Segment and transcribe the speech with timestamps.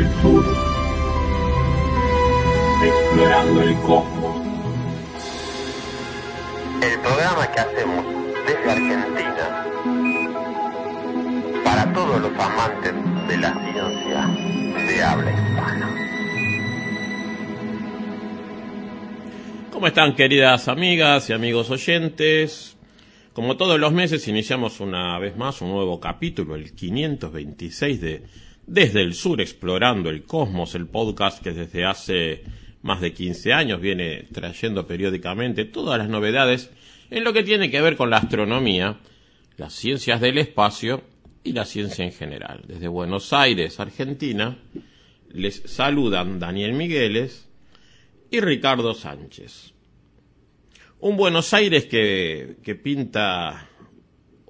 [0.00, 0.44] el sur,
[2.82, 4.46] explorando el cosmos.
[6.82, 8.06] El programa que hacemos
[8.46, 9.66] desde Argentina
[11.62, 12.94] para todos los amantes
[13.28, 14.26] de la ciencia
[14.86, 15.90] de habla hispana.
[19.70, 22.78] ¿Cómo están queridas amigas y amigos oyentes?
[23.34, 28.22] Como todos los meses iniciamos una vez más un nuevo capítulo, el 526 de
[28.70, 32.44] Desde el Sur Explorando el Cosmos, el podcast que desde hace
[32.82, 36.70] más de 15 años viene trayendo periódicamente todas las novedades
[37.10, 39.00] en lo que tiene que ver con la astronomía,
[39.56, 41.02] las ciencias del espacio
[41.42, 42.62] y la ciencia en general.
[42.64, 44.56] Desde Buenos Aires, Argentina,
[45.32, 47.48] les saludan Daniel Migueles
[48.30, 49.72] y Ricardo Sánchez.
[51.00, 53.68] Un Buenos Aires que, que pinta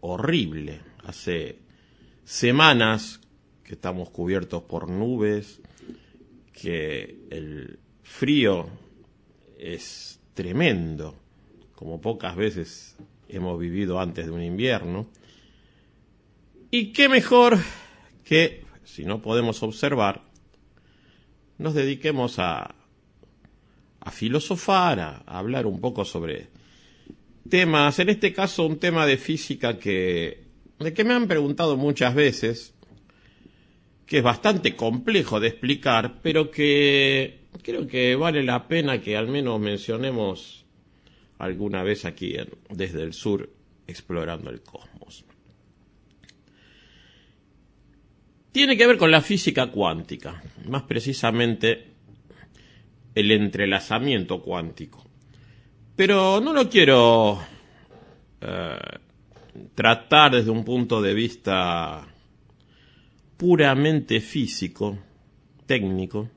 [0.02, 0.82] horrible.
[1.06, 1.56] Hace
[2.24, 3.19] semanas
[3.70, 5.60] que estamos cubiertos por nubes,
[6.52, 8.66] que el frío
[9.60, 11.14] es tremendo,
[11.76, 12.96] como pocas veces
[13.28, 15.06] hemos vivido antes de un invierno.
[16.72, 17.58] Y qué mejor
[18.24, 20.22] que, si no podemos observar,
[21.58, 22.74] nos dediquemos a,
[24.00, 26.48] a filosofar, a, hablar un poco sobre
[27.48, 30.42] temas, en este caso un tema de física que,
[30.80, 32.74] de que me han preguntado muchas veces,
[34.10, 39.28] que es bastante complejo de explicar, pero que creo que vale la pena que al
[39.28, 40.66] menos mencionemos
[41.38, 42.34] alguna vez aquí
[42.70, 43.48] desde el sur
[43.86, 45.24] explorando el cosmos.
[48.50, 51.92] Tiene que ver con la física cuántica, más precisamente
[53.14, 55.08] el entrelazamiento cuántico.
[55.94, 57.40] Pero no lo quiero
[58.40, 58.76] eh,
[59.76, 62.09] tratar desde un punto de vista
[63.40, 64.98] puramente físico,
[65.64, 66.28] técnico,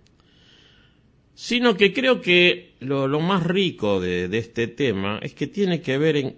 [1.34, 6.16] sino que creo que lo, más rico de este tema es que tiene que ver
[6.16, 6.38] en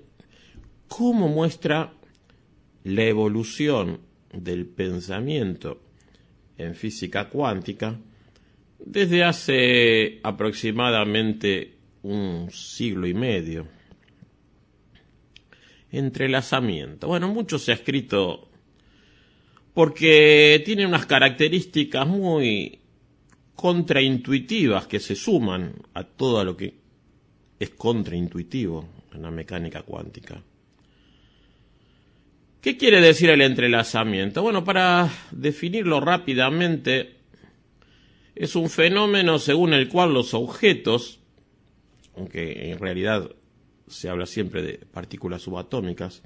[0.87, 1.93] cómo muestra
[2.83, 3.99] la evolución
[4.33, 5.83] del pensamiento
[6.57, 7.99] en física cuántica
[8.79, 13.67] desde hace aproximadamente un siglo y medio.
[15.91, 17.07] Entrelazamiento.
[17.07, 18.49] Bueno, mucho se ha escrito
[19.75, 22.79] porque tiene unas características muy
[23.55, 26.73] contraintuitivas que se suman a todo lo que
[27.59, 30.41] es contraintuitivo en la mecánica cuántica.
[32.61, 34.41] ¿Qué quiere decir el entrelazamiento?
[34.41, 37.17] Bueno, para definirlo rápidamente,
[38.33, 41.19] es un fenómeno según el cual los objetos,
[42.15, 43.29] aunque en realidad
[43.87, 46.23] se habla siempre de partículas subatómicas,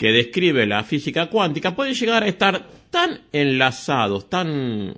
[0.00, 4.94] que describe la física cuántica, pueden llegar a estar tan enlazados, tan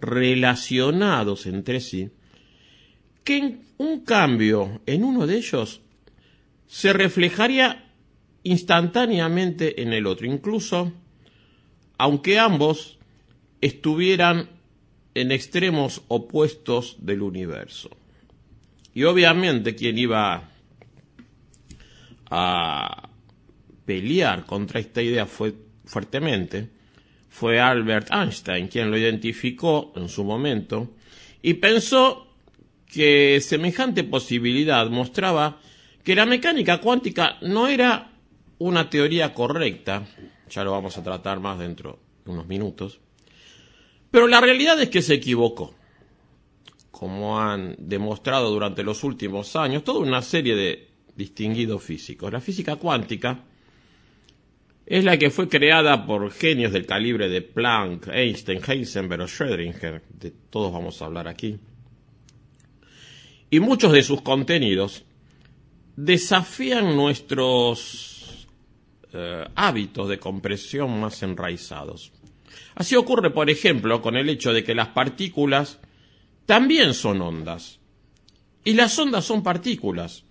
[0.00, 2.08] relacionados entre sí,
[3.24, 5.80] que un cambio en uno de ellos
[6.68, 7.90] se reflejaría
[8.44, 10.92] instantáneamente en el otro, incluso
[11.98, 13.00] aunque ambos
[13.60, 14.48] estuvieran
[15.14, 17.90] en extremos opuestos del universo.
[18.94, 20.50] Y obviamente quien iba
[22.30, 23.08] a
[23.88, 25.54] pelear contra esta idea fue
[25.86, 26.68] fuertemente
[27.30, 30.90] fue Albert Einstein quien lo identificó en su momento
[31.40, 32.34] y pensó
[32.86, 35.58] que semejante posibilidad mostraba
[36.04, 38.12] que la mecánica cuántica no era
[38.58, 40.06] una teoría correcta,
[40.50, 43.00] ya lo vamos a tratar más dentro de unos minutos,
[44.10, 45.74] pero la realidad es que se equivocó,
[46.90, 52.30] como han demostrado durante los últimos años toda una serie de distinguidos físicos.
[52.30, 53.44] La física cuántica
[54.88, 60.00] es la que fue creada por genios del calibre de Planck, Einstein, Heisenberg o Schrödinger,
[60.08, 61.58] de todos vamos a hablar aquí.
[63.50, 65.04] Y muchos de sus contenidos
[65.94, 68.48] desafían nuestros
[69.12, 72.10] eh, hábitos de compresión más enraizados.
[72.74, 75.80] Así ocurre, por ejemplo, con el hecho de que las partículas
[76.46, 77.78] también son ondas.
[78.64, 80.24] Y las ondas son partículas.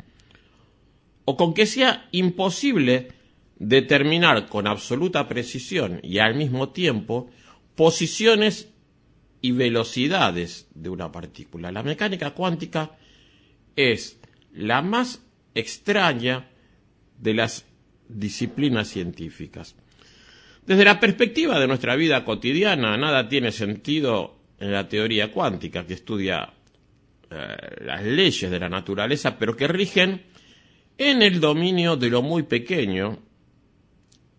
[1.26, 3.17] O con que sea imposible
[3.60, 7.30] determinar con absoluta precisión y al mismo tiempo
[7.76, 8.70] posiciones
[9.42, 11.72] y velocidades de una partícula.
[11.72, 12.92] La mecánica cuántica
[13.76, 14.20] es
[14.54, 15.24] la más
[15.54, 16.50] extraña
[17.20, 17.66] de las
[18.08, 19.76] disciplinas científicas.
[20.66, 25.94] Desde la perspectiva de nuestra vida cotidiana, nada tiene sentido en la teoría cuántica que
[25.94, 26.54] estudia
[27.30, 30.24] eh, las leyes de la naturaleza, pero que rigen
[30.98, 33.27] en el dominio de lo muy pequeño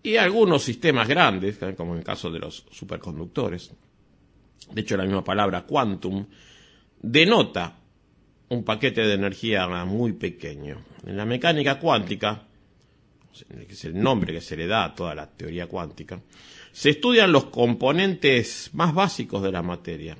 [0.03, 3.73] y algunos sistemas grandes, como en el caso de los superconductores.
[4.73, 6.27] de hecho la misma palabra quantum,
[7.00, 7.79] denota
[8.50, 10.85] un paquete de energía muy pequeño.
[11.06, 12.47] En la mecánica cuántica,
[13.49, 16.21] que es el nombre que se le da a toda la teoría cuántica,
[16.73, 20.17] se estudian los componentes más básicos de la materia,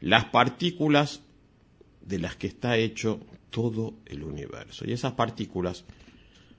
[0.00, 1.22] las partículas
[2.02, 3.20] de las que está hecho
[3.50, 4.84] todo el universo.
[4.86, 5.84] Y esas partículas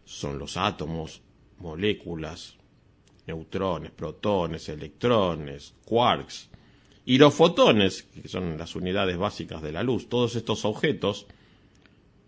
[0.06, 1.22] son los átomos,
[1.59, 2.55] moléculas,
[3.27, 6.49] neutrones, protones, electrones, quarks,
[7.05, 10.09] y los fotones, que son las unidades básicas de la luz.
[10.09, 11.27] Todos estos objetos,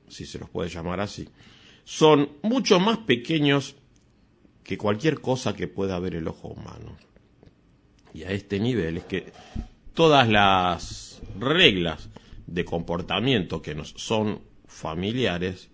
[0.08, 1.28] si se los puede llamar así,
[1.84, 3.76] son mucho más pequeños
[4.64, 6.96] que cualquier cosa que pueda ver el ojo humano.
[8.14, 9.32] Y a este nivel es que
[9.94, 12.10] todas las reglas
[12.46, 15.70] de comportamiento que nos son familiares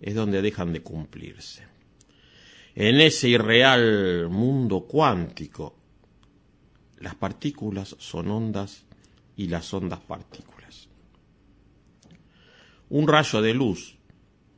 [0.00, 1.69] es donde dejan de cumplirse.
[2.74, 5.74] En ese irreal mundo cuántico,
[6.98, 8.84] las partículas son ondas
[9.36, 10.88] y las ondas partículas.
[12.90, 13.96] Un rayo de luz,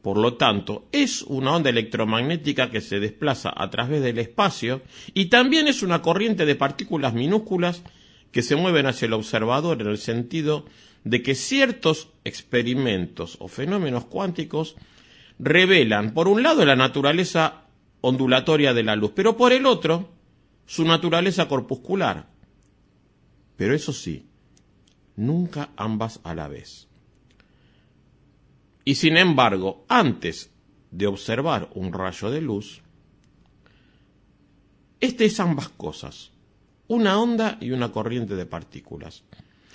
[0.03, 4.83] por lo tanto, es una onda electromagnética que se desplaza a través del espacio
[5.15, 7.83] y también es una corriente de partículas minúsculas
[8.33, 10.65] que se mueven hacia el observador en el sentido
[11.05, 14.77] de que ciertos experimentos o fenómenos cuánticos
[15.39, 17.62] revelan, por un lado, la naturaleza
[18.03, 20.11] ondulatoria de la luz, pero por el otro,
[20.67, 22.29] su naturaleza corpuscular.
[23.57, 24.27] Pero eso sí,
[25.17, 26.89] nunca ambas a la vez.
[28.85, 30.51] Y sin embargo, antes
[30.91, 32.83] de observar un rayo de luz,
[35.01, 36.33] este es ambas cosas,
[36.89, 39.25] una onda y una corriente de partículas.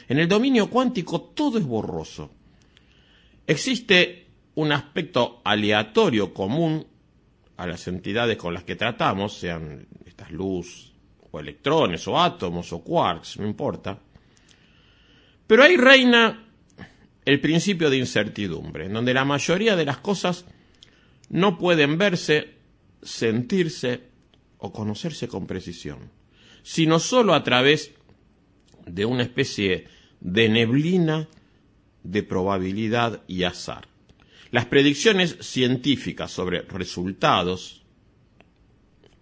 [0.07, 2.31] En el dominio cuántico todo es borroso.
[3.45, 6.85] Existe un aspecto aleatorio común
[7.57, 10.93] a las entidades con las que tratamos, sean estas luz
[11.31, 13.99] o electrones o átomos o quarks, no importa.
[15.47, 16.45] Pero ahí reina
[17.25, 20.45] el principio de incertidumbre, en donde la mayoría de las cosas
[21.29, 22.53] no pueden verse,
[23.01, 24.03] sentirse
[24.59, 26.11] o conocerse con precisión,
[26.63, 27.91] sino sólo a través
[28.85, 29.87] de una especie
[30.19, 31.27] de neblina
[32.03, 33.87] de probabilidad y azar.
[34.51, 37.83] Las predicciones científicas sobre resultados,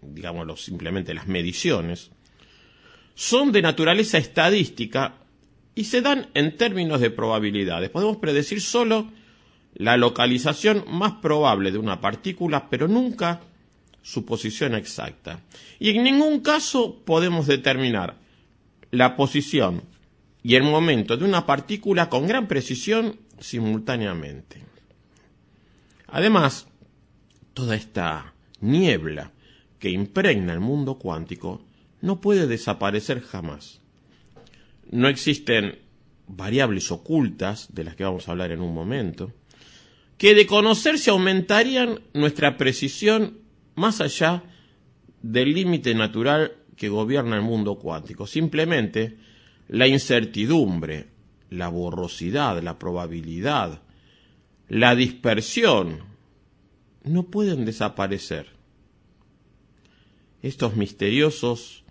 [0.02, 2.12] digámoslo simplemente las mediciones,
[3.16, 5.16] son de naturaleza estadística
[5.74, 7.90] y se dan en términos de probabilidades.
[7.90, 9.10] Podemos predecir solo
[9.74, 13.42] la localización más probable de una partícula, pero nunca
[14.02, 15.42] su posición exacta.
[15.80, 18.18] Y en ningún caso podemos determinar
[18.92, 19.84] la posición
[20.44, 24.75] y el momento de una partícula con gran precisión simultáneamente.
[26.08, 26.68] Además,
[27.54, 29.32] toda esta niebla
[29.80, 31.62] que impregna el mundo cuántico
[32.02, 33.82] no puede desaparecer jamás.
[34.92, 35.80] No existen
[36.28, 39.32] variables ocultas, de las que vamos a hablar en un momento,
[40.18, 43.40] que de conocerse aumentarían nuestra precisión
[43.76, 44.44] más allá
[45.22, 48.28] del límite natural que gobierna el mundo cuántico.
[48.28, 49.18] Simplemente
[49.68, 51.08] la incertidumbre,
[51.50, 53.82] la borrosidad, la probabilidad,
[54.68, 56.04] la dispersión,
[57.04, 58.48] no pueden desaparecer.
[60.42, 61.84] Estos misteriosos,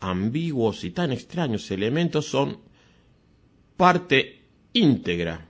[0.00, 2.60] ambiguos y tan extraños elementos son
[3.76, 4.42] parte
[4.72, 5.48] íntegra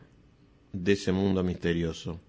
[0.72, 2.20] de ese mundo misterioso.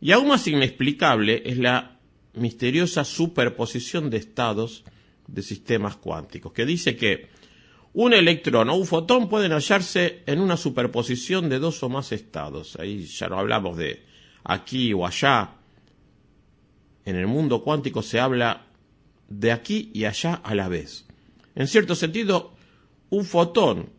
[0.00, 1.98] Y aún más inexplicable es la
[2.34, 4.84] misteriosa superposición de estados
[5.26, 7.28] de sistemas cuánticos, que dice que
[7.92, 12.76] un electrón o un fotón pueden hallarse en una superposición de dos o más estados.
[12.76, 14.04] Ahí ya no hablamos de
[14.44, 15.56] aquí o allá.
[17.04, 18.66] En el mundo cuántico se habla
[19.28, 21.06] de aquí y allá a la vez.
[21.54, 22.52] En cierto sentido,
[23.10, 23.90] un fotón,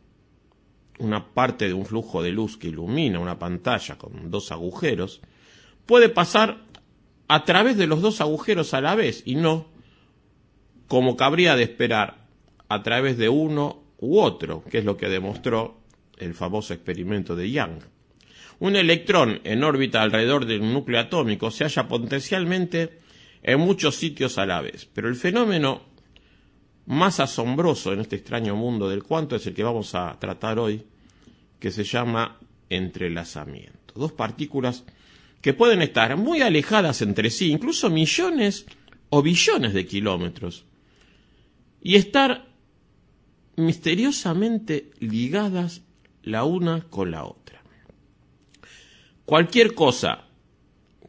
[0.99, 5.21] una parte de un flujo de luz que ilumina una pantalla con dos agujeros,
[5.85, 6.63] puede pasar
[7.27, 9.67] a través de los dos agujeros a la vez y no,
[10.87, 12.27] como cabría de esperar,
[12.69, 15.81] a través de uno u otro, que es lo que demostró
[16.17, 17.81] el famoso experimento de Young.
[18.59, 22.99] Un electrón en órbita alrededor de un núcleo atómico se halla potencialmente
[23.41, 25.83] en muchos sitios a la vez, pero el fenómeno
[26.85, 30.83] más asombroso en este extraño mundo del cuanto es el que vamos a tratar hoy,
[31.59, 32.37] que se llama
[32.69, 33.93] entrelazamiento.
[33.95, 34.83] Dos partículas
[35.41, 38.65] que pueden estar muy alejadas entre sí, incluso millones
[39.09, 40.65] o billones de kilómetros,
[41.81, 42.50] y estar
[43.65, 45.81] misteriosamente ligadas
[46.23, 47.61] la una con la otra.
[49.25, 50.25] Cualquier cosa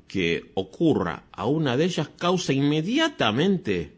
[0.06, 3.94] que ocurra a una de ellas causa inmediatamente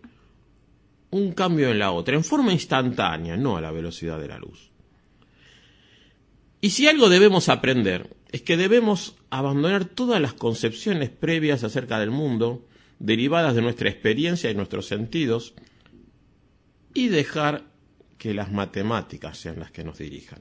[1.11, 4.70] un cambio en la otra, en forma instantánea, no a la velocidad de la luz.
[6.61, 12.11] Y si algo debemos aprender, es que debemos abandonar todas las concepciones previas acerca del
[12.11, 12.66] mundo,
[12.99, 15.54] derivadas de nuestra experiencia y nuestros sentidos,
[16.94, 17.64] y dejar
[18.25, 20.38] que las matemáticas sean las que nos dirijan.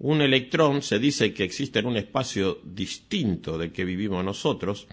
[0.00, 4.88] Un electrón se dice que existe en un espacio distinto del que vivimos nosotros,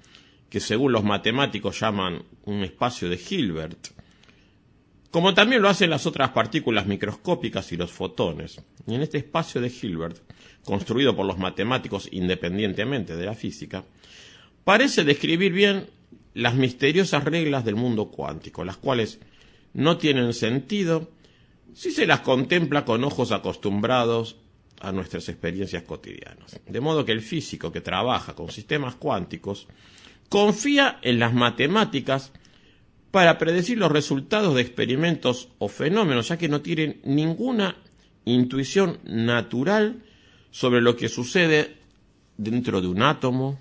[0.48, 3.88] que según los matemáticos llaman un espacio de Hilbert,
[5.10, 8.62] como también lo hacen las otras partículas microscópicas y los fotones.
[8.86, 10.18] Y en este espacio de Hilbert,
[10.64, 13.84] construido por los matemáticos independientemente de la física,
[14.64, 15.88] parece describir bien
[16.36, 19.20] las misteriosas reglas del mundo cuántico, las cuales
[19.78, 21.08] no tienen sentido
[21.74, 24.38] si se las contempla con ojos acostumbrados
[24.82, 26.60] a nuestras experiencias cotidianas.
[26.68, 29.68] De modo que el físico que trabaja con sistemas cuánticos
[30.30, 32.32] confía en las matemáticas
[33.12, 37.78] para predecir los resultados de experimentos o fenómenos, ya que no tienen ninguna
[38.26, 40.04] intuición natural
[40.50, 41.78] sobre lo que sucede
[42.36, 43.60] dentro de un átomo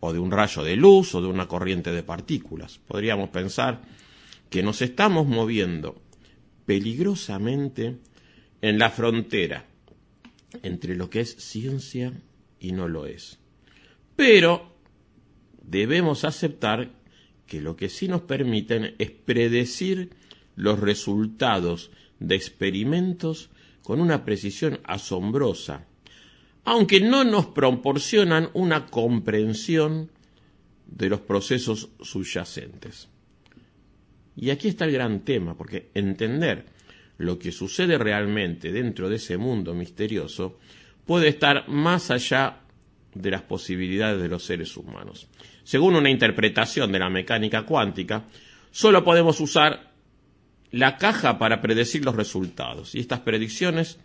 [0.00, 2.80] o de un rayo de luz o de una corriente de partículas.
[2.88, 3.82] Podríamos pensar
[4.50, 6.02] que nos estamos moviendo
[6.66, 7.98] peligrosamente
[8.60, 9.66] en la frontera
[10.62, 12.12] entre lo que es ciencia
[12.60, 13.38] y no lo es.
[14.14, 14.76] Pero
[15.62, 16.90] debemos aceptar
[17.46, 20.10] que lo que sí nos permiten es predecir
[20.56, 23.50] los resultados de experimentos
[23.82, 25.86] con una precisión asombrosa,
[26.64, 30.10] aunque no nos proporcionan una comprensión
[30.86, 33.08] de los procesos subyacentes.
[34.36, 36.66] Y aquí está el gran tema, porque entender
[37.18, 40.58] lo que sucede realmente dentro de ese mundo misterioso
[41.06, 42.60] puede estar más allá
[43.14, 45.26] de las posibilidades de los seres humanos.
[45.64, 48.24] Según una interpretación de la mecánica cuántica,
[48.70, 49.92] solo podemos usar
[50.72, 53.98] la caja para predecir los resultados, y estas predicciones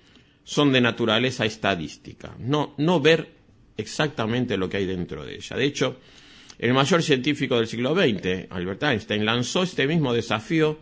[0.43, 3.29] son de naturaleza estadística, no, no ver
[3.77, 5.57] exactamente lo que hay dentro de ella.
[5.57, 5.99] De hecho,
[6.61, 10.77] el mayor científico del siglo XX, Albert Einstein, lanzó este mismo desafío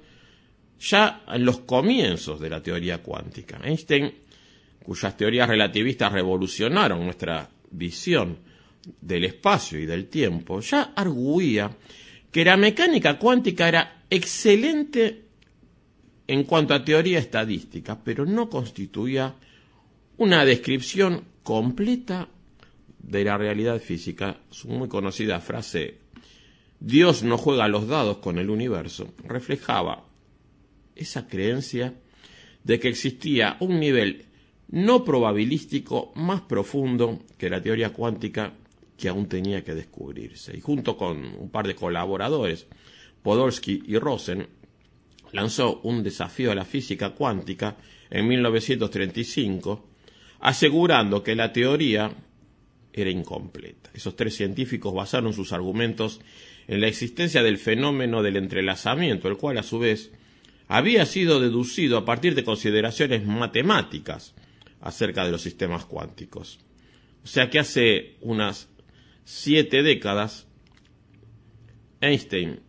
[0.78, 3.62] ya en los comienzos de la teoría cuántica.
[3.64, 4.14] Einstein,
[4.84, 8.40] cuyas teorías relativistas revolucionaron nuestra visión
[9.00, 11.72] del espacio y del tiempo, ya arguía
[12.30, 15.28] que la mecánica cuántica era excelente
[16.28, 19.34] en cuanto a teoría estadística, pero no constituía
[20.18, 22.28] una descripción completa
[23.00, 26.10] de la realidad física, su muy conocida frase
[26.80, 30.06] Dios no juega los dados con el universo, reflejaba
[30.96, 31.94] esa creencia
[32.64, 34.26] de que existía un nivel
[34.70, 38.54] no probabilístico más profundo que la teoría cuántica
[38.98, 40.56] que aún tenía que descubrirse.
[40.56, 42.68] Y junto con un par de colaboradores,
[43.24, 44.48] Podolsky y Rosen,
[45.34, 47.76] lanzó un desafío a la física cuántica
[48.10, 49.86] en 1935,
[50.40, 52.12] asegurando que la teoría
[53.02, 53.90] era incompleta.
[53.94, 56.22] Esos tres científicos basaron sus argumentos
[56.68, 60.12] en la existencia del fenómeno del entrelazamiento, el cual a su vez
[60.68, 64.36] había sido deducido a partir de consideraciones matemáticas
[64.82, 66.60] acerca de los sistemas cuánticos.
[67.24, 68.70] O sea que hace unas
[69.26, 70.48] siete décadas,
[72.02, 72.62] Einstein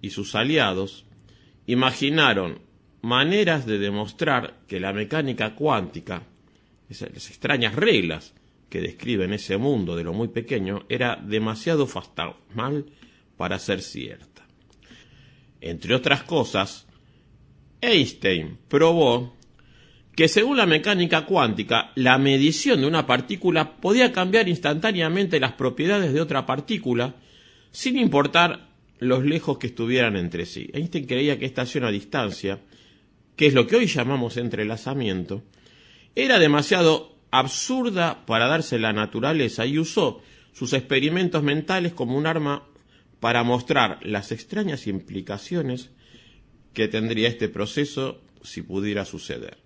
[0.00, 1.06] y sus aliados
[1.66, 2.60] imaginaron
[3.02, 6.22] maneras de demostrar que la mecánica cuántica,
[6.88, 8.34] esas extrañas reglas
[8.76, 12.84] que describen ese mundo de lo muy pequeño era demasiado fantasmal
[13.38, 14.46] para ser cierta.
[15.62, 16.86] Entre otras cosas,
[17.80, 19.34] Einstein probó
[20.14, 26.12] que según la mecánica cuántica, la medición de una partícula podía cambiar instantáneamente las propiedades
[26.12, 27.14] de otra partícula
[27.70, 28.68] sin importar
[28.98, 30.68] los lejos que estuvieran entre sí.
[30.74, 32.60] Einstein creía que esta acción a distancia,
[33.36, 35.44] que es lo que hoy llamamos entrelazamiento,
[36.14, 42.64] era demasiado absurda para darse la naturaleza y usó sus experimentos mentales como un arma
[43.20, 45.90] para mostrar las extrañas implicaciones
[46.72, 49.58] que tendría este proceso si pudiera suceder.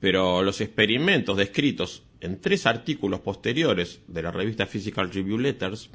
[0.00, 5.90] Pero los experimentos descritos en tres artículos posteriores de la revista Physical Review Letters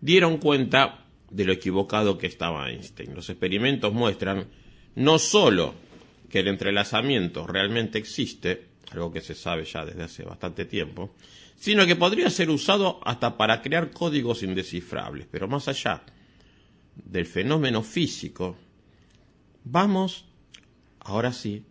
[0.00, 3.14] dieron cuenta de lo equivocado que estaba Einstein.
[3.14, 4.46] Los experimentos muestran
[4.94, 5.74] no sólo
[6.28, 11.14] que el entrelazamiento realmente existe, algo que se sabe ya desde hace bastante tiempo,
[11.56, 15.26] sino que podría ser usado hasta para crear códigos indescifrables.
[15.30, 16.02] Pero más allá
[16.96, 18.56] del fenómeno físico,
[19.64, 20.24] vamos,
[21.00, 21.64] ahora sí,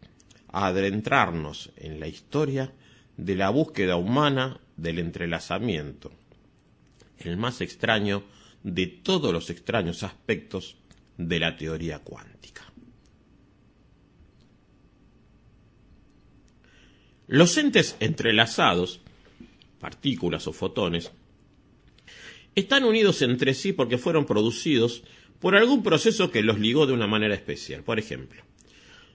[0.52, 2.74] a adentrarnos en la historia
[3.18, 6.12] de la búsqueda humana del entrelazamiento,
[7.18, 8.24] el más extraño
[8.64, 10.78] de todos los extraños aspectos
[11.18, 12.69] de la teoría cuántica.
[17.32, 19.02] Los entes entrelazados,
[19.80, 21.12] partículas o fotones,
[22.56, 25.04] están unidos entre sí porque fueron producidos
[25.40, 27.84] por algún proceso que los ligó de una manera especial.
[27.84, 28.42] Por ejemplo,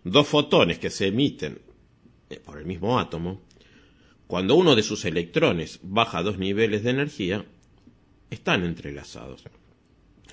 [0.05, 1.59] dos fotones que se emiten
[2.31, 3.43] eh, por el mismo átomo,
[4.29, 7.45] cuando uno de sus electrones baja dos niveles de energía,
[8.31, 9.43] están entrelazados.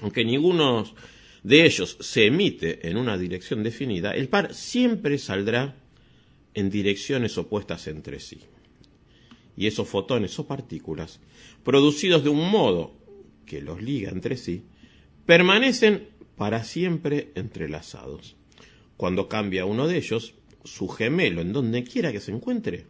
[0.01, 0.83] Aunque ninguno
[1.41, 5.80] de ellos se emite en una dirección definida, el par siempre saldrá
[6.53, 8.41] en direcciones opuestas entre sí.
[9.55, 11.19] Y esos fotones o partículas,
[11.63, 12.93] producidos de un modo
[13.45, 14.63] que los liga entre sí,
[15.25, 18.35] permanecen para siempre entrelazados.
[18.97, 22.85] Cuando cambia uno de ellos, su gemelo, en donde quiera que se encuentre,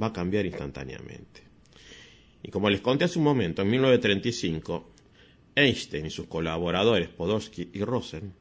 [0.00, 1.42] va a cambiar instantáneamente.
[2.42, 4.92] Y como les conté hace un momento, en 1935,
[5.56, 8.34] Einstein y sus colaboradores Podolsky y Rosen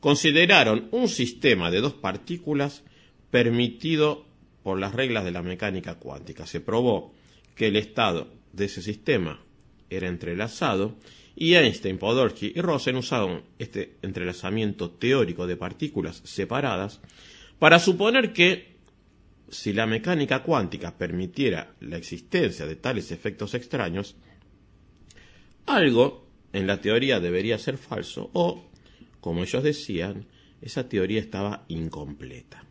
[0.00, 2.84] consideraron un sistema de dos partículas
[3.34, 4.24] permitido
[4.62, 6.46] por las reglas de la mecánica cuántica.
[6.46, 7.12] Se probó
[7.56, 9.42] que el estado de ese sistema
[9.90, 10.94] era entrelazado
[11.34, 17.00] y Einstein, Podolsky y Rosen usaron este entrelazamiento teórico de partículas separadas
[17.58, 18.76] para suponer que
[19.48, 24.14] si la mecánica cuántica permitiera la existencia de tales efectos extraños,
[25.66, 28.70] algo en la teoría debería ser falso o,
[29.20, 30.24] como ellos decían,
[30.62, 32.64] esa teoría estaba incompleta.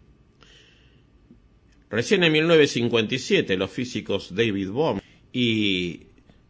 [1.94, 5.00] Recién en 1957 los físicos David Bohm
[5.32, 6.08] y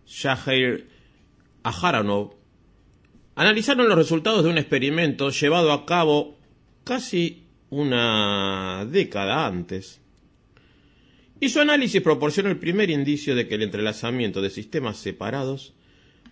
[0.07, 0.87] Shahir
[1.63, 2.35] Aharonov
[3.35, 6.37] analizaron los resultados de un experimento llevado a cabo
[6.85, 9.99] casi una década antes.
[11.41, 15.73] Y su análisis proporcionó el primer indicio de que el entrelazamiento de sistemas separados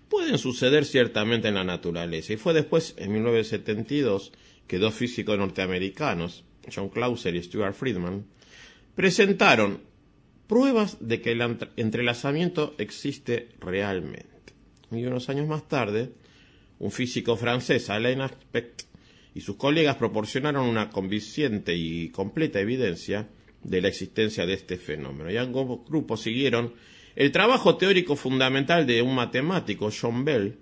[0.07, 2.31] pueden suceder ciertamente en la naturaleza.
[2.31, 4.31] Y fue después, en 1972,
[4.67, 8.25] que dos físicos norteamericanos, John Clauser y Stuart Friedman,
[8.95, 9.81] presentaron
[10.47, 14.53] pruebas de que el entrelazamiento existe realmente.
[14.91, 16.11] Y unos años más tarde,
[16.79, 18.81] un físico francés, Alain Aspect,
[19.33, 23.29] y sus colegas proporcionaron una convincente y completa evidencia
[23.63, 25.31] de la existencia de este fenómeno.
[25.31, 26.73] Y ambos grupos siguieron
[27.15, 30.57] el trabajo teórico fundamental de un matemático, John Bell,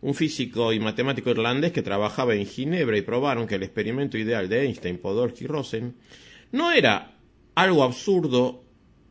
[0.00, 4.48] un físico y matemático irlandés que trabajaba en Ginebra y probaron que el experimento ideal
[4.48, 5.96] de Einstein, Podolsky y Rosen
[6.52, 7.13] no era
[7.54, 8.64] algo absurdo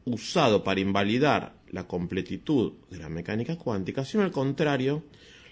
[0.05, 5.03] usado para invalidar la completitud de la mecánica cuántica, sino al contrario,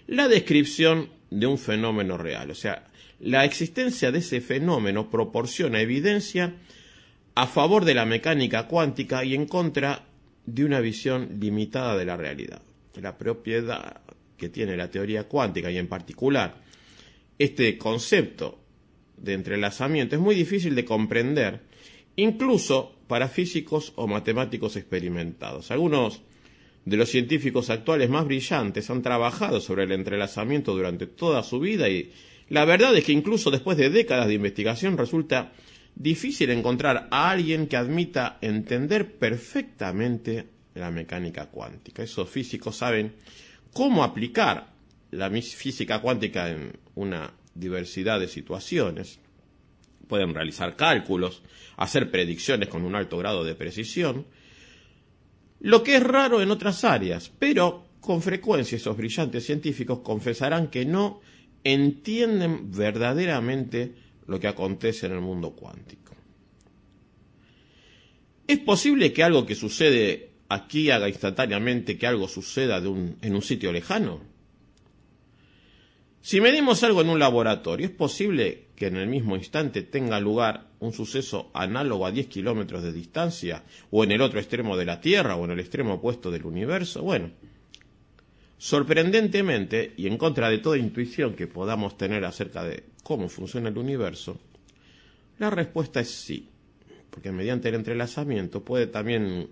[0.06, 2.50] la descripción de un fenómeno real.
[2.50, 2.86] O sea,
[3.20, 6.54] la existencia de ese fenómeno proporciona evidencia
[7.34, 10.04] a favor de la mecánica cuántica y en contra
[10.44, 12.62] de una visión limitada de la realidad.
[13.00, 14.02] La propiedad
[14.36, 16.56] que tiene la teoría cuántica y en particular
[17.38, 18.58] este concepto
[19.16, 21.60] de entrelazamiento es muy difícil de comprender,
[22.16, 25.70] incluso para físicos o matemáticos experimentados.
[25.70, 26.22] Algunos
[26.84, 31.88] de los científicos actuales más brillantes han trabajado sobre el entrelazamiento durante toda su vida
[31.88, 32.12] y
[32.48, 35.52] la verdad es que incluso después de décadas de investigación resulta
[35.94, 42.02] difícil encontrar a alguien que admita entender perfectamente la mecánica cuántica.
[42.02, 43.14] Esos físicos saben
[43.72, 44.72] cómo aplicar
[45.10, 49.18] la física cuántica en una diversidad de situaciones.
[50.06, 51.42] Pueden realizar cálculos,
[51.76, 54.26] hacer predicciones con un alto grado de precisión,
[55.60, 60.84] lo que es raro en otras áreas, pero con frecuencia esos brillantes científicos confesarán que
[60.84, 61.20] no
[61.62, 63.94] entienden verdaderamente
[64.26, 66.14] lo que acontece en el mundo cuántico.
[68.46, 73.72] ¿Es posible que algo que sucede aquí haga instantáneamente que algo suceda en un sitio
[73.72, 74.20] lejano?
[76.20, 80.68] Si medimos algo en un laboratorio, ¿es posible que en el mismo instante tenga lugar
[80.80, 85.00] un suceso análogo a 10 kilómetros de distancia, o en el otro extremo de la
[85.00, 87.02] Tierra, o en el extremo opuesto del universo?
[87.02, 87.30] Bueno,
[88.58, 93.78] sorprendentemente, y en contra de toda intuición que podamos tener acerca de cómo funciona el
[93.78, 94.40] universo,
[95.38, 96.48] la respuesta es sí,
[97.10, 99.48] porque mediante el entrelazamiento puede también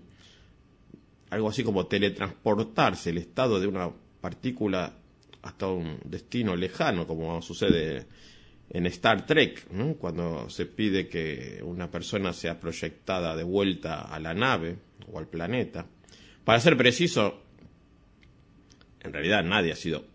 [1.29, 4.93] algo así como teletransportarse el estado de una partícula
[5.41, 8.05] hasta un destino lejano, como sucede
[8.73, 9.67] en Star Trek,
[9.99, 14.77] cuando se pide que una persona sea proyectada de vuelta a la nave
[15.11, 15.85] o al planeta.
[16.45, 17.41] Para ser preciso,
[19.01, 20.05] en realidad nadie ha sido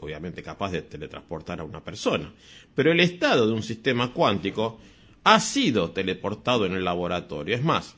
[0.00, 2.32] obviamente capaz de teletransportar a una persona,
[2.74, 4.80] pero el estado de un sistema cuántico
[5.24, 7.54] ha sido teleportado en el laboratorio.
[7.54, 7.94] Es más,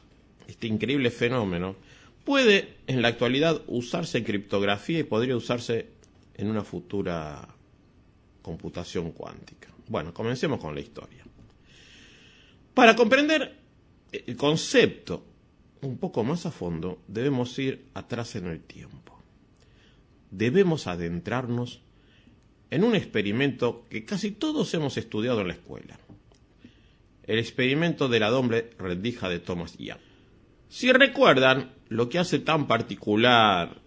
[0.46, 1.77] este increíble fenómeno
[2.25, 5.87] puede en la actualidad usarse en criptografía y podría usarse
[6.35, 7.48] en una futura
[8.42, 9.71] computación cuántica.
[9.92, 11.22] Bueno, comencemos con la historia.
[12.72, 13.59] Para comprender
[14.11, 15.22] el concepto
[15.83, 19.20] un poco más a fondo, debemos ir atrás en el tiempo.
[20.31, 21.83] Debemos adentrarnos
[22.70, 25.98] en un experimento que casi todos hemos estudiado en la escuela.
[27.24, 30.00] El experimento de la doble rendija de Thomas Young.
[30.70, 33.78] Si recuerdan, lo que hace tan particular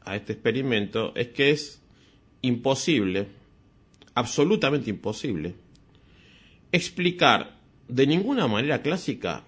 [0.00, 1.82] a este experimento es que es
[2.40, 3.39] imposible,
[4.14, 5.54] absolutamente imposible,
[6.72, 9.44] explicar de ninguna manera clásica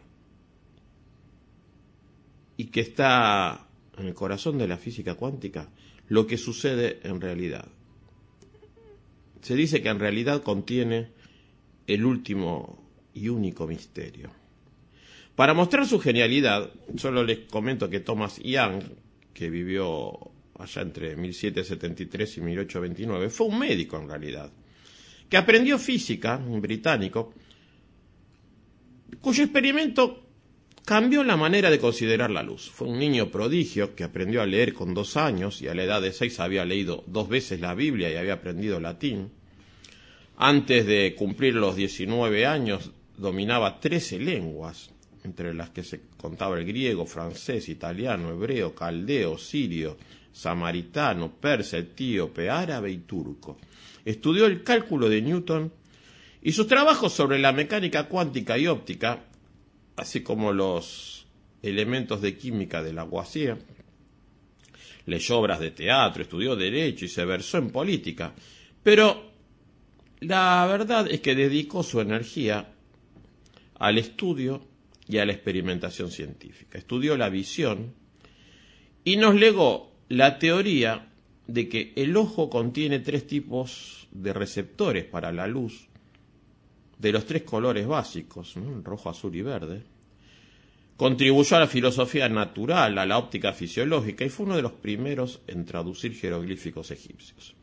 [2.57, 5.69] y que está en el corazón de la física cuántica
[6.09, 7.69] lo que sucede en realidad.
[9.41, 11.09] Se dice que en realidad contiene
[11.87, 12.83] el último
[13.15, 14.31] y único misterio.
[15.35, 18.83] Para mostrar su genialidad, solo les comento que Thomas Young,
[19.33, 20.32] que vivió
[20.63, 24.51] allá entre 1773 y 1829, fue un médico en realidad,
[25.29, 27.35] que aprendió física, un británico,
[29.21, 30.23] cuyo experimento
[30.85, 32.71] cambió la manera de considerar la luz.
[32.71, 36.03] Fue un niño prodigio que aprendió a leer con dos años y a la edad
[36.03, 39.31] de seis había leído dos veces la Biblia y había aprendido latín.
[40.37, 44.91] Antes de cumplir los 19 años dominaba 13 lenguas,
[45.25, 49.97] entre las que se contaba el griego, francés, italiano, hebreo, caldeo, sirio,
[50.33, 53.59] samaritano, persa, etíope, árabe y turco.
[54.05, 55.73] Estudió el cálculo de Newton
[56.43, 59.27] y sus trabajos sobre la mecánica cuántica y óptica
[59.97, 61.27] así como los
[61.63, 63.59] elementos de química de Lavoisier.
[65.07, 68.35] Leyó obras de teatro, estudió derecho y se versó en política.
[68.83, 69.33] Pero
[70.21, 72.73] la verdad es que dedicó su energía
[73.79, 74.67] al estudio
[75.09, 76.79] y a la experimentación científica.
[76.79, 77.95] Estudió la visión
[79.05, 81.09] y nos legó la teoría
[81.47, 85.89] de que el ojo contiene tres tipos de receptores para la luz
[86.99, 89.83] de los tres colores básicos, rojo, azul y verde,
[90.99, 95.41] contribuyó a la filosofía natural, a la óptica fisiológica y fue uno de los primeros
[95.47, 97.55] en traducir jeroglíficos egipcios.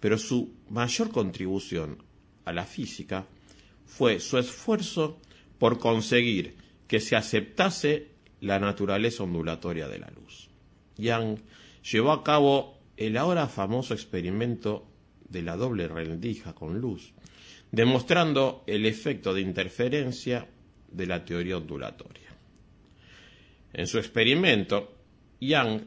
[0.00, 2.02] Pero su mayor contribución
[2.44, 3.26] a la física
[3.86, 5.18] fue su esfuerzo
[5.58, 8.08] por conseguir que se aceptase
[8.42, 10.47] la naturaleza ondulatoria de la luz.
[10.98, 11.38] Young
[11.90, 14.86] llevó a cabo el ahora famoso experimento
[15.28, 17.14] de la doble rendija con luz,
[17.70, 20.46] demostrando el efecto de interferencia
[20.90, 22.28] de la teoría ondulatoria.
[23.72, 24.94] En su experimento,
[25.40, 25.82] Young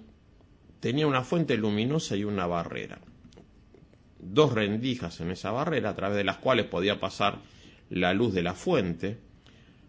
[0.79, 2.99] tenía una fuente luminosa y una barrera.
[4.19, 7.39] Dos rendijas en esa barrera a través de las cuales podía pasar
[7.89, 9.17] la luz de la fuente.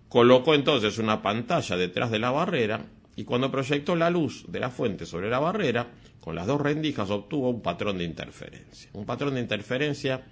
[0.09, 4.71] Colocó entonces una pantalla detrás de la barrera y cuando proyectó la luz de la
[4.71, 8.91] fuente sobre la barrera, con las dos rendijas obtuvo un patrón de interferencia.
[8.95, 10.25] Un patrón de interferencia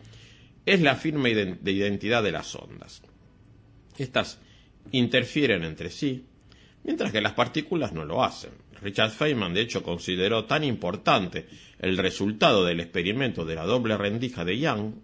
[0.64, 3.02] es la firme de identidad de las ondas.
[3.98, 4.40] Estas
[4.92, 6.24] interfieren entre sí,
[6.84, 8.50] mientras que las partículas no lo hacen.
[8.80, 11.46] Richard Feynman, de hecho, consideró tan importante
[11.78, 14.94] el resultado del experimento de la doble rendija de Young,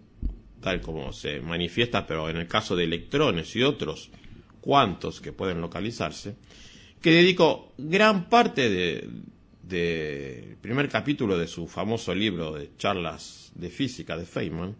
[0.61, 4.09] tal como se manifiesta, pero en el caso de electrones y otros
[4.61, 6.35] cuantos que pueden localizarse,
[7.01, 9.23] que dedicó gran parte del
[9.63, 14.75] de, primer capítulo de su famoso libro de charlas de física de Feynman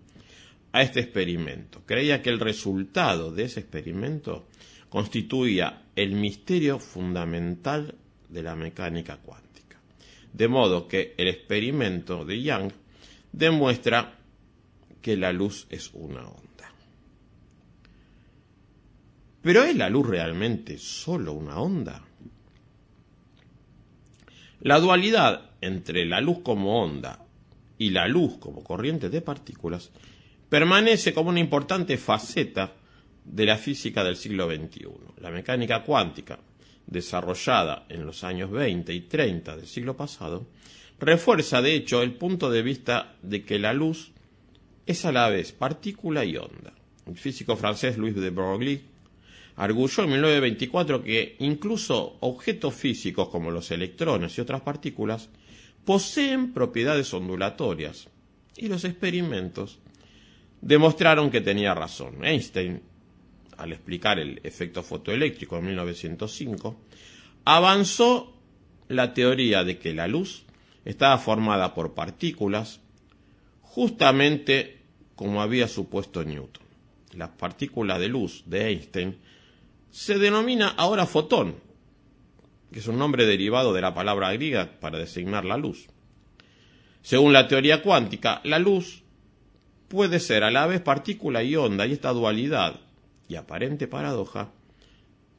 [0.71, 1.83] a este experimento.
[1.85, 4.47] Creía que el resultado de ese experimento
[4.89, 7.95] constituía el misterio fundamental
[8.29, 9.79] de la mecánica cuántica.
[10.33, 12.71] De modo que el experimento de Young
[13.31, 14.17] demuestra
[15.01, 16.73] que la luz es una onda.
[19.41, 22.06] ¿Pero es la luz realmente solo una onda?
[24.67, 27.25] La dualidad entre la luz como onda
[27.77, 29.91] y la luz como corriente de partículas
[30.49, 32.73] permanece como una importante faceta
[33.23, 34.89] de la física del siglo XXI.
[35.21, 36.37] La mecánica cuántica,
[36.85, 40.45] desarrollada en los años 20 y 30 del siglo pasado,
[40.99, 44.11] refuerza de hecho el punto de vista de que la luz
[44.85, 46.73] es a la vez partícula y onda.
[47.05, 48.81] El físico francés Louis de Broglie
[49.57, 55.29] arguyó en 1924 que incluso objetos físicos como los electrones y otras partículas
[55.83, 58.07] poseen propiedades ondulatorias
[58.55, 59.79] y los experimentos
[60.61, 62.23] demostraron que tenía razón.
[62.23, 62.81] Einstein
[63.57, 66.79] al explicar el efecto fotoeléctrico en 1905,
[67.45, 68.33] avanzó
[68.87, 70.45] la teoría de que la luz
[70.85, 72.79] estaba formada por partículas
[73.61, 74.77] justamente
[75.15, 76.63] como había supuesto Newton.
[77.15, 79.17] Las partículas de luz de Einstein
[79.91, 81.55] se denomina ahora fotón,
[82.71, 85.87] que es un nombre derivado de la palabra griega para designar la luz.
[87.01, 89.03] Según la teoría cuántica, la luz
[89.87, 92.81] puede ser a la vez partícula y onda, y esta dualidad
[93.29, 94.51] y aparente paradoja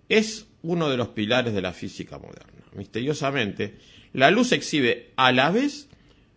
[0.09, 2.65] es uno de los pilares de la física moderna.
[2.75, 3.79] Misteriosamente,
[4.13, 5.89] la luz exhibe a la vez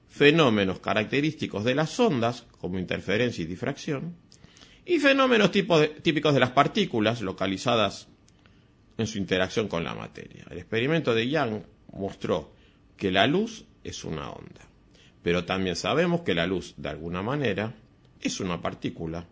[0.10, 4.16] fenómenos característicos de las ondas, como interferencia y difracción,
[4.86, 8.08] y fenómenos típicos de las partículas localizadas
[8.98, 10.46] en su interacción con la materia.
[10.50, 11.62] El experimento de Young
[11.94, 12.54] mostró
[12.98, 14.62] que la luz es una onda,
[15.22, 17.74] pero también sabemos que la luz, de alguna manera,
[18.22, 19.26] es una partícula,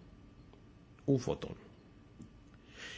[1.06, 1.56] un fotón.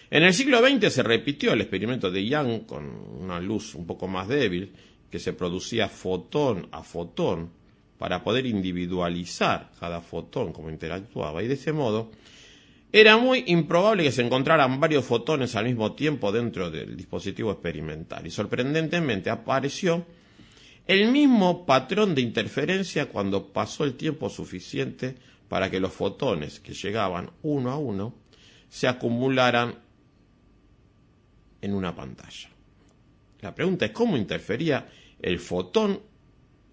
[0.09, 4.07] En el siglo XX se repitió el experimento de Young con una luz un poco
[4.07, 4.73] más débil,
[5.09, 7.51] que se producía fotón a fotón
[7.97, 12.11] para poder individualizar cada fotón como interactuaba, y de ese modo
[12.91, 18.27] era muy improbable que se encontraran varios fotones al mismo tiempo dentro del dispositivo experimental,
[18.27, 20.05] y sorprendentemente apareció
[20.87, 25.15] el mismo patrón de interferencia cuando pasó el tiempo suficiente
[25.47, 28.13] para que los fotones que llegaban uno a uno
[28.67, 29.75] se acumularan
[31.61, 32.49] en una pantalla.
[33.41, 34.87] La pregunta es cómo interfería
[35.21, 35.99] el fotón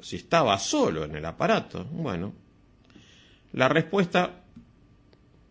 [0.01, 1.85] si estaba solo en el aparato.
[1.85, 2.33] Bueno,
[3.53, 4.45] la respuesta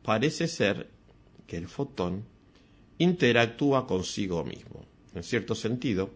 [0.07, 0.87] parece ser
[1.47, 2.23] que el fotón
[2.97, 4.85] interactúa consigo mismo.
[5.13, 6.11] En cierto sentido,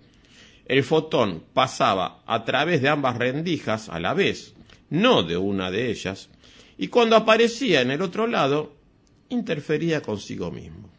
[0.66, 4.54] el fotón pasaba a través de ambas rendijas a la vez,
[4.90, 6.30] no de una de ellas,
[6.78, 8.72] y cuando aparecía en el otro lado,
[9.28, 10.90] interfería consigo mismo.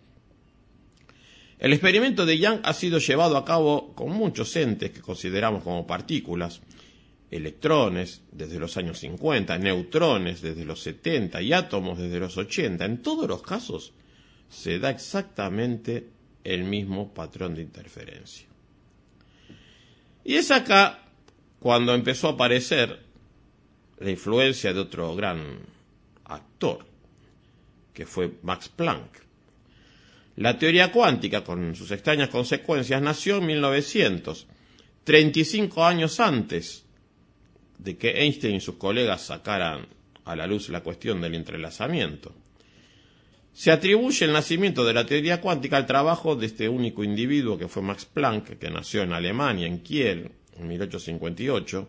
[1.58, 5.86] El experimento de Young ha sido llevado a cabo con muchos entes que consideramos como
[5.86, 6.60] partículas,
[7.32, 12.84] electrones desde los años 50, neutrones desde los 70 y átomos desde los 80.
[12.84, 13.94] En todos los casos
[14.50, 16.08] se da exactamente
[16.44, 18.46] el mismo patrón de interferencia.
[20.24, 21.06] Y es acá
[21.58, 23.00] cuando empezó a aparecer
[23.98, 25.58] la influencia de otro gran
[26.24, 26.84] actor,
[27.94, 29.22] que fue Max Planck.
[30.36, 34.46] La teoría cuántica, con sus extrañas consecuencias, nació en 1900,
[35.04, 36.84] 35 años antes
[37.82, 39.86] de que Einstein y sus colegas sacaran
[40.24, 42.34] a la luz la cuestión del entrelazamiento.
[43.52, 47.68] Se atribuye el nacimiento de la teoría cuántica al trabajo de este único individuo que
[47.68, 51.88] fue Max Planck, que nació en Alemania, en Kiel, en 1858,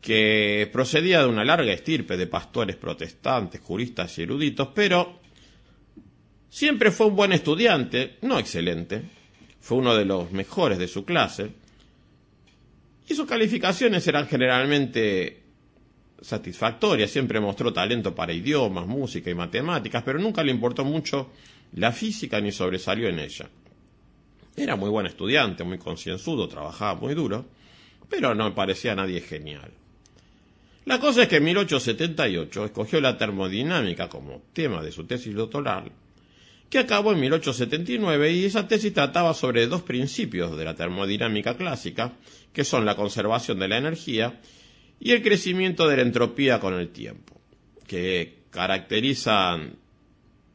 [0.00, 5.20] que procedía de una larga estirpe de pastores protestantes, juristas y eruditos, pero
[6.56, 9.02] Siempre fue un buen estudiante, no excelente,
[9.60, 11.50] fue uno de los mejores de su clase,
[13.08, 15.42] y sus calificaciones eran generalmente
[16.20, 21.30] satisfactorias, siempre mostró talento para idiomas, música y matemáticas, pero nunca le importó mucho
[21.74, 23.48] la física ni sobresalió en ella.
[24.56, 27.44] Era muy buen estudiante, muy concienzudo, trabajaba muy duro,
[28.08, 29.70] pero no parecía a nadie genial.
[30.86, 35.92] La cosa es que en 1878 escogió la termodinámica como tema de su tesis doctoral
[36.70, 42.12] que acabó en 1879 y esa tesis trataba sobre dos principios de la termodinámica clásica,
[42.56, 44.40] que son la conservación de la energía
[44.98, 47.38] y el crecimiento de la entropía con el tiempo,
[47.86, 49.74] que caracterizan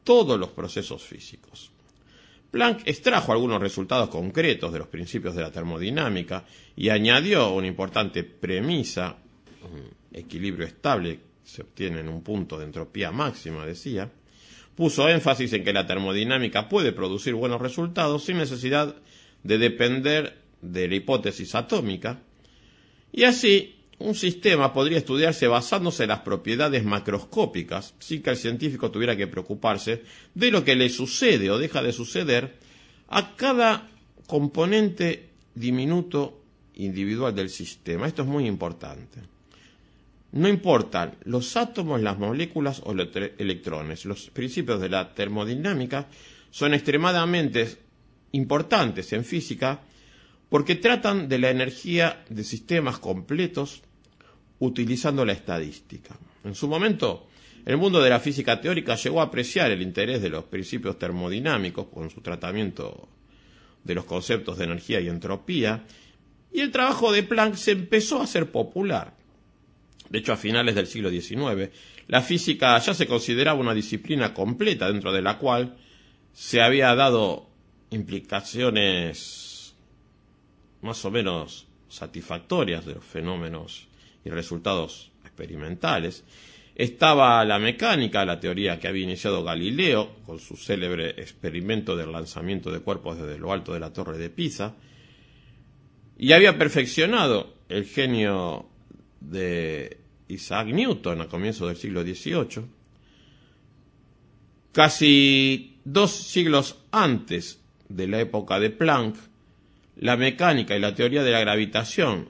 [0.02, 1.70] todos los procesos físicos.
[2.50, 8.24] Planck extrajo algunos resultados concretos de los principios de la termodinámica y añadió una importante
[8.24, 9.16] premisa,
[9.62, 14.10] un equilibrio estable se obtiene en un punto de entropía máxima, decía,
[14.74, 18.96] puso énfasis en que la termodinámica puede producir buenos resultados sin necesidad
[19.44, 22.22] de depender de la hipótesis atómica,
[23.12, 28.90] y así un sistema podría estudiarse basándose en las propiedades macroscópicas, sin que el científico
[28.90, 30.02] tuviera que preocuparse
[30.34, 32.58] de lo que le sucede o deja de suceder
[33.08, 33.88] a cada
[34.26, 36.42] componente diminuto
[36.74, 38.06] individual del sistema.
[38.06, 39.20] Esto es muy importante.
[40.32, 44.06] No importan los átomos, las moléculas o los electrones.
[44.06, 46.08] Los principios de la termodinámica
[46.50, 47.76] son extremadamente
[48.32, 49.82] importantes en física
[50.52, 53.80] porque tratan de la energía de sistemas completos
[54.58, 56.14] utilizando la estadística.
[56.44, 57.26] En su momento,
[57.64, 61.86] el mundo de la física teórica llegó a apreciar el interés de los principios termodinámicos
[61.86, 63.08] con su tratamiento
[63.82, 65.86] de los conceptos de energía y entropía,
[66.52, 69.14] y el trabajo de Planck se empezó a hacer popular.
[70.10, 71.70] De hecho, a finales del siglo XIX,
[72.08, 75.78] la física ya se consideraba una disciplina completa dentro de la cual
[76.34, 77.48] se había dado
[77.88, 79.41] implicaciones
[80.82, 83.88] más o menos satisfactorias de los fenómenos
[84.24, 86.24] y resultados experimentales.
[86.74, 92.70] Estaba la mecánica, la teoría que había iniciado Galileo con su célebre experimento del lanzamiento
[92.70, 94.74] de cuerpos desde lo alto de la torre de Pisa,
[96.18, 98.66] y había perfeccionado el genio
[99.20, 102.64] de Isaac Newton a comienzos del siglo XVIII.
[104.72, 109.16] Casi dos siglos antes de la época de Planck,
[110.02, 112.28] la mecánica y la teoría de la gravitación,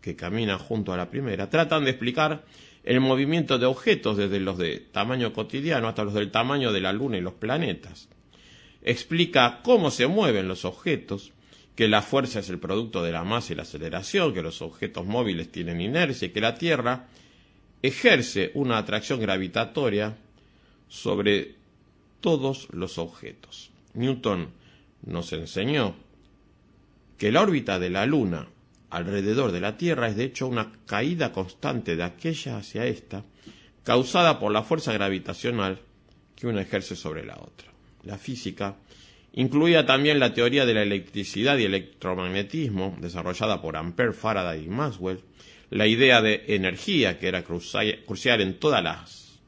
[0.00, 2.46] que camina junto a la primera, tratan de explicar
[2.82, 6.94] el movimiento de objetos desde los de tamaño cotidiano hasta los del tamaño de la
[6.94, 8.08] Luna y los planetas.
[8.80, 11.32] Explica cómo se mueven los objetos,
[11.76, 15.04] que la fuerza es el producto de la masa y la aceleración, que los objetos
[15.04, 17.08] móviles tienen inercia y que la Tierra
[17.82, 20.16] ejerce una atracción gravitatoria
[20.88, 21.56] sobre
[22.22, 23.72] todos los objetos.
[23.92, 24.48] Newton
[25.04, 25.96] nos enseñó
[27.20, 28.48] que la órbita de la Luna
[28.88, 33.26] alrededor de la Tierra es de hecho una caída constante de aquella hacia esta,
[33.84, 35.80] causada por la fuerza gravitacional
[36.34, 37.68] que una ejerce sobre la otra.
[38.04, 38.76] La física
[39.34, 45.20] incluía también la teoría de la electricidad y electromagnetismo, desarrollada por Ampère, Faraday y Maxwell,
[45.68, 49.38] la idea de energía, que era crucial en todas las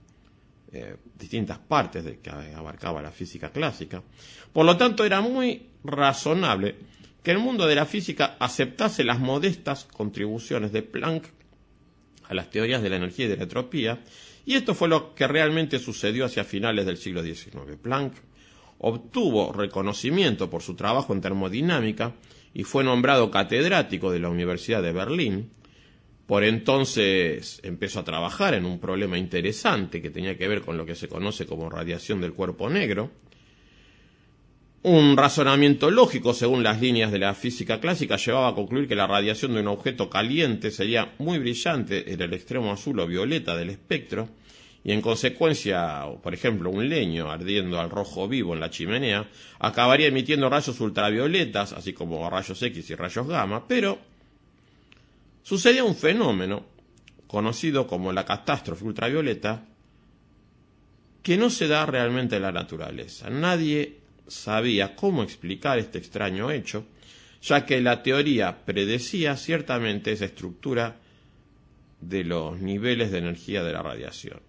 [0.72, 4.02] eh, distintas partes de que abarcaba la física clásica.
[4.52, 6.91] Por lo tanto, era muy razonable
[7.22, 11.26] que el mundo de la física aceptase las modestas contribuciones de Planck
[12.28, 14.00] a las teorías de la energía y de la entropía,
[14.44, 17.76] y esto fue lo que realmente sucedió hacia finales del siglo XIX.
[17.80, 18.14] Planck
[18.78, 22.14] obtuvo reconocimiento por su trabajo en termodinámica
[22.52, 25.50] y fue nombrado catedrático de la Universidad de Berlín.
[26.26, 30.84] Por entonces empezó a trabajar en un problema interesante que tenía que ver con lo
[30.84, 33.10] que se conoce como radiación del cuerpo negro,
[34.84, 39.06] un razonamiento lógico, según las líneas de la física clásica, llevaba a concluir que la
[39.06, 43.70] radiación de un objeto caliente sería muy brillante en el extremo azul o violeta del
[43.70, 44.28] espectro,
[44.84, 49.28] y en consecuencia, por ejemplo, un leño ardiendo al rojo vivo en la chimenea
[49.60, 54.00] acabaría emitiendo rayos ultravioletas, así como rayos X y rayos gamma, pero
[55.44, 56.64] sucedía un fenómeno
[57.28, 59.64] conocido como la catástrofe ultravioleta
[61.22, 63.30] que no se da realmente en la naturaleza.
[63.30, 64.01] Nadie
[64.32, 66.86] sabía cómo explicar este extraño hecho,
[67.42, 70.96] ya que la teoría predecía ciertamente esa estructura
[72.00, 74.40] de los niveles de energía de la radiación.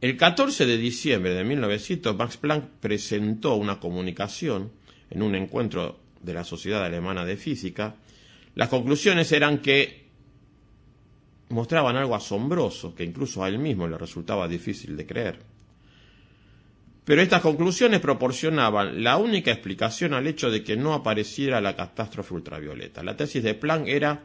[0.00, 4.72] El 14 de diciembre de 1900, Max Planck presentó una comunicación
[5.10, 7.96] en un encuentro de la Sociedad Alemana de Física.
[8.54, 10.04] Las conclusiones eran que
[11.48, 15.53] mostraban algo asombroso, que incluso a él mismo le resultaba difícil de creer.
[17.04, 22.32] Pero estas conclusiones proporcionaban la única explicación al hecho de que no apareciera la catástrofe
[22.32, 23.02] ultravioleta.
[23.02, 24.22] La tesis de Planck era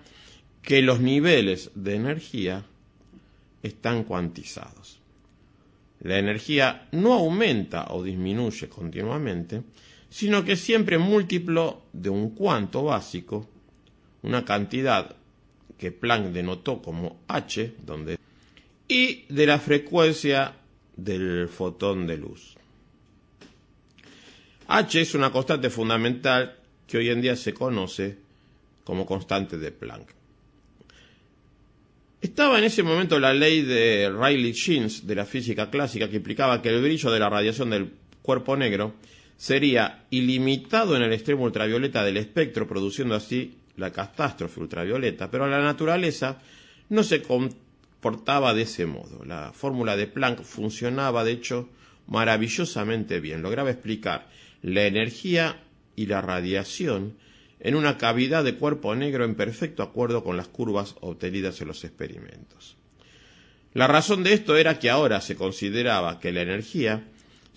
[0.61, 2.63] que los niveles de energía
[3.61, 4.99] están cuantizados.
[6.01, 9.63] La energía no aumenta o disminuye continuamente,
[10.09, 13.49] sino que siempre múltiplo de un cuanto básico,
[14.21, 15.15] una cantidad
[15.77, 18.17] que Planck denotó como h, donde
[18.87, 20.55] y de la frecuencia
[20.95, 22.58] del fotón de luz.
[24.71, 26.55] H es una constante fundamental
[26.85, 28.17] que hoy en día se conoce
[28.83, 30.09] como constante de Planck.
[32.21, 36.69] Estaba en ese momento la ley de Rayleigh-Jeans de la física clásica que implicaba que
[36.69, 38.93] el brillo de la radiación del cuerpo negro
[39.37, 45.63] sería ilimitado en el extremo ultravioleta del espectro, produciendo así la catástrofe ultravioleta, pero la
[45.63, 46.43] naturaleza
[46.89, 49.25] no se comportaba de ese modo.
[49.25, 51.69] La fórmula de Planck funcionaba, de hecho,
[52.09, 53.41] maravillosamente bien.
[53.41, 54.27] Lograba explicar
[54.61, 55.61] la energía
[55.95, 57.15] y la radiación
[57.59, 61.83] en una cavidad de cuerpo negro en perfecto acuerdo con las curvas obtenidas en los
[61.83, 62.75] experimentos.
[63.73, 67.03] La razón de esto era que ahora se consideraba que la energía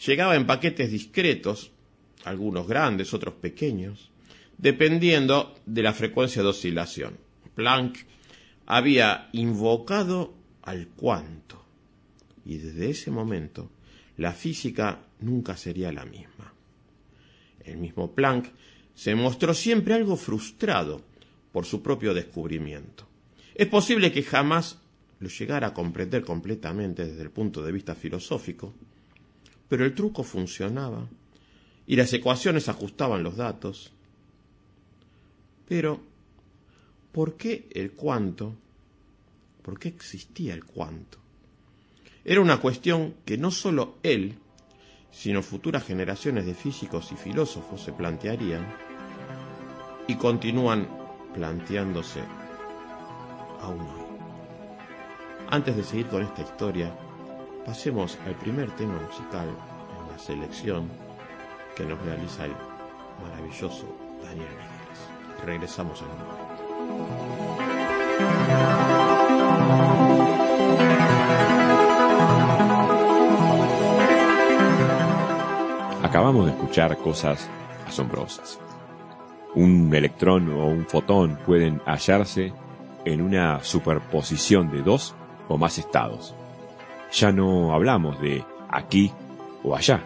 [0.05, 1.71] llegaba en paquetes discretos,
[2.25, 4.11] algunos grandes, otros pequeños,
[4.59, 7.17] dependiendo de la frecuencia de oscilación.
[7.55, 7.99] Planck
[8.67, 11.65] había invocado al cuanto,
[12.45, 13.71] y desde ese momento
[14.17, 16.53] la física nunca sería la misma.
[17.65, 18.51] El mismo Planck
[18.95, 21.03] se mostró siempre algo frustrado
[21.53, 23.07] por su propio descubrimiento.
[23.55, 24.79] Es posible que jamás
[25.21, 28.75] lo llegara a comprender completamente desde el punto de vista filosófico,
[29.69, 31.09] pero el truco funcionaba
[31.87, 33.93] y las ecuaciones ajustaban los datos.
[35.69, 36.01] Pero,
[37.13, 38.57] ¿por qué el cuánto?
[39.63, 41.22] ¿Por qué existía el cuánto?
[42.25, 44.39] Era una cuestión que no sólo él,
[45.11, 48.65] sino futuras generaciones de físicos y filósofos se plantearían
[50.07, 50.89] y continúan
[51.35, 52.21] planteándose
[53.61, 54.03] aún hoy.
[55.51, 56.95] Antes de seguir con esta historia,
[57.67, 60.89] pasemos al primer tema musical en la selección
[61.77, 62.53] que nos realiza el
[63.23, 63.87] maravilloso
[64.23, 65.45] Daniel Migueles.
[65.45, 66.05] Regresamos a
[68.47, 68.82] momento.
[76.23, 77.51] Acabamos de escuchar cosas
[77.85, 78.61] asombrosas.
[79.57, 82.53] Un electrón o un fotón pueden hallarse
[83.05, 85.17] en una superposición de dos
[85.49, 86.33] o más estados.
[87.13, 89.11] Ya no hablamos de aquí
[89.65, 90.01] o allá.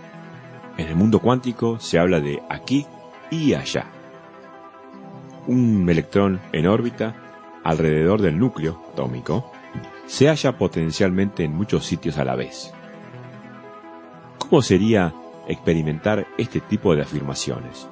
[0.78, 2.86] En el mundo cuántico se habla de aquí
[3.30, 3.84] y allá.
[5.46, 7.14] Un electrón en órbita
[7.62, 9.52] alrededor del núcleo atómico
[10.06, 12.72] se halla potencialmente en muchos sitios a la vez.
[14.38, 15.12] ¿Cómo sería
[15.46, 17.88] experimentar este tipo de afirmaciones?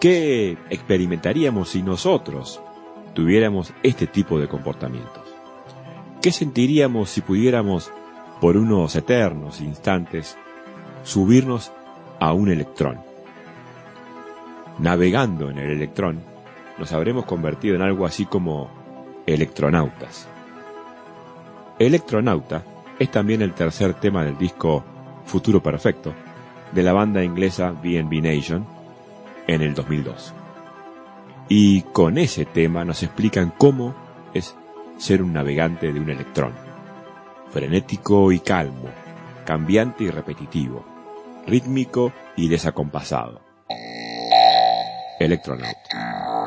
[0.00, 2.60] ¿Qué experimentaríamos si nosotros
[3.14, 5.22] tuviéramos este tipo de comportamientos?
[6.22, 7.90] ¿Qué sentiríamos si pudiéramos,
[8.40, 10.38] por unos eternos instantes,
[11.04, 11.72] subirnos
[12.18, 13.00] a un electrón?
[14.78, 16.20] Navegando en el electrón,
[16.78, 18.70] nos habremos convertido en algo así como
[19.26, 20.26] electronautas.
[21.78, 22.62] Electronauta
[22.98, 24.82] es también el tercer tema del disco
[25.26, 26.14] Futuro Perfecto
[26.72, 28.66] de la banda inglesa BNB Nation
[29.46, 30.34] en el 2002.
[31.48, 33.94] Y con ese tema nos explican cómo
[34.34, 34.54] es
[34.98, 36.52] ser un navegante de un electrón.
[37.50, 38.88] Frenético y calmo,
[39.44, 40.84] cambiante y repetitivo,
[41.46, 43.40] rítmico y desacompasado.
[45.18, 46.39] Electronauta.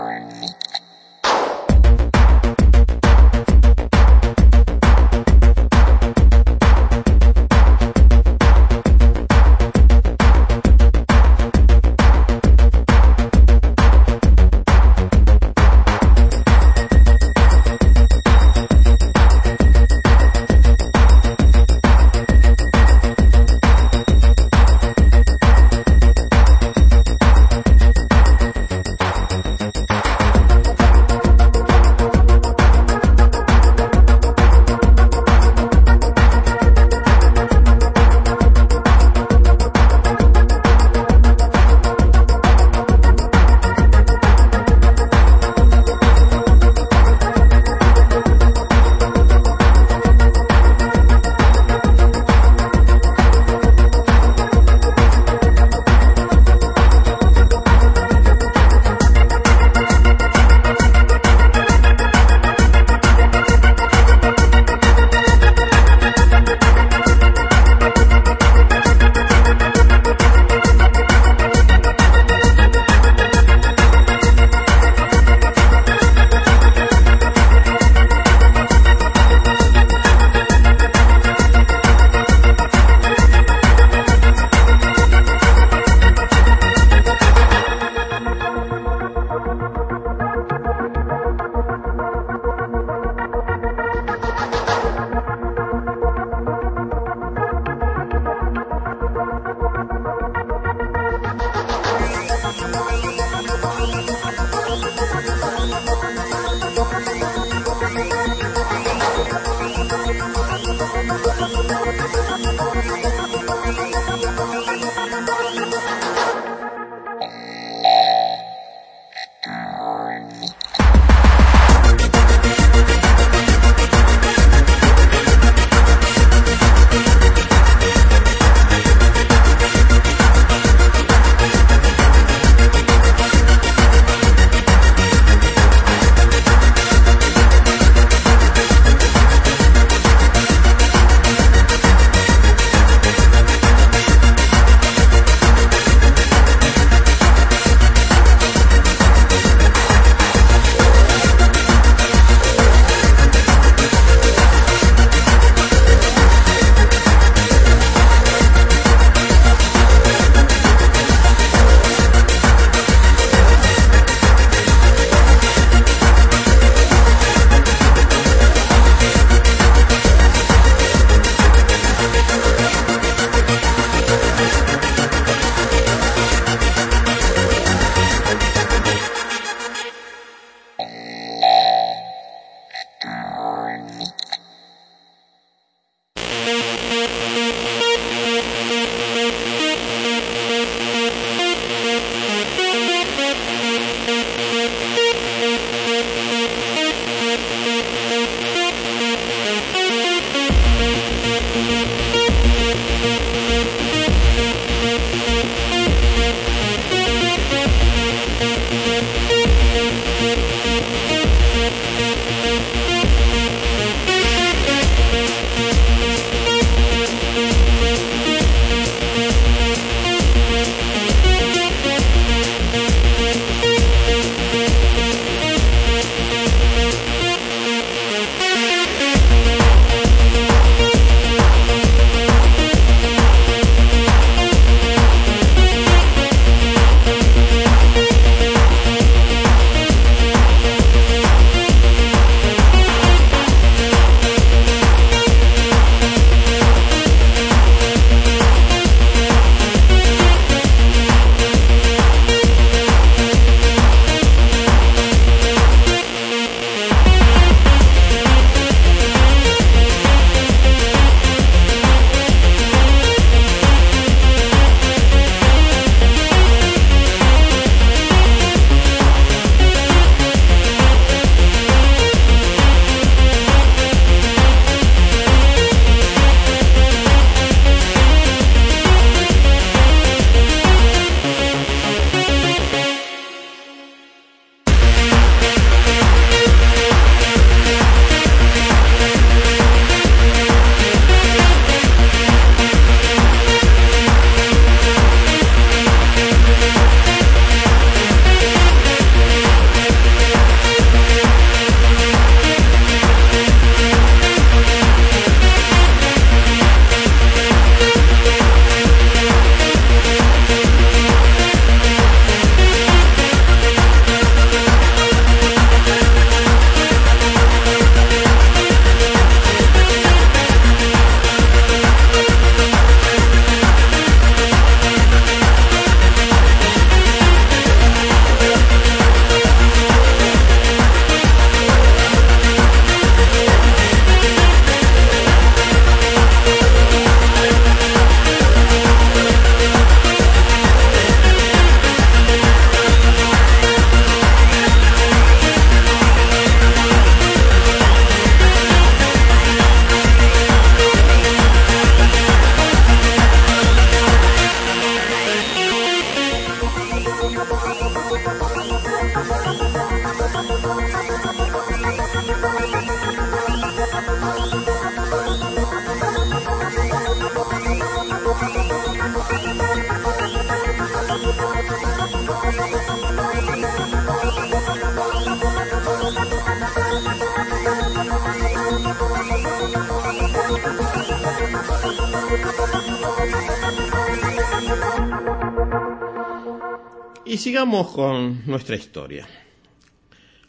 [388.46, 389.28] Nuestra historia.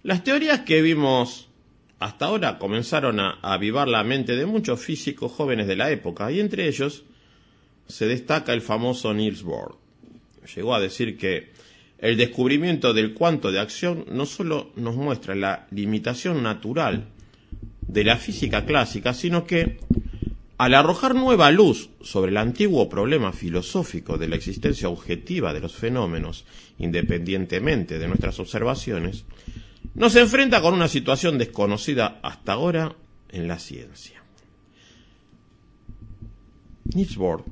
[0.02, 1.48] Las teorías que vimos
[1.98, 6.40] hasta ahora comenzaron a avivar la mente de muchos físicos jóvenes de la época, y
[6.40, 7.04] entre ellos
[7.86, 9.76] se destaca el famoso Niels Bohr.
[10.54, 11.52] Llegó a decir que
[11.98, 17.06] el descubrimiento del cuanto de acción no solo nos muestra la limitación natural
[17.80, 19.78] de la física clásica, sino que
[20.56, 25.74] al arrojar nueva luz sobre el antiguo problema filosófico de la existencia objetiva de los
[25.74, 26.44] fenómenos,
[26.78, 29.24] independientemente de nuestras observaciones,
[29.94, 32.94] nos enfrenta con una situación desconocida hasta ahora
[33.30, 34.22] en la ciencia.
[36.94, 37.44] Niels Bohr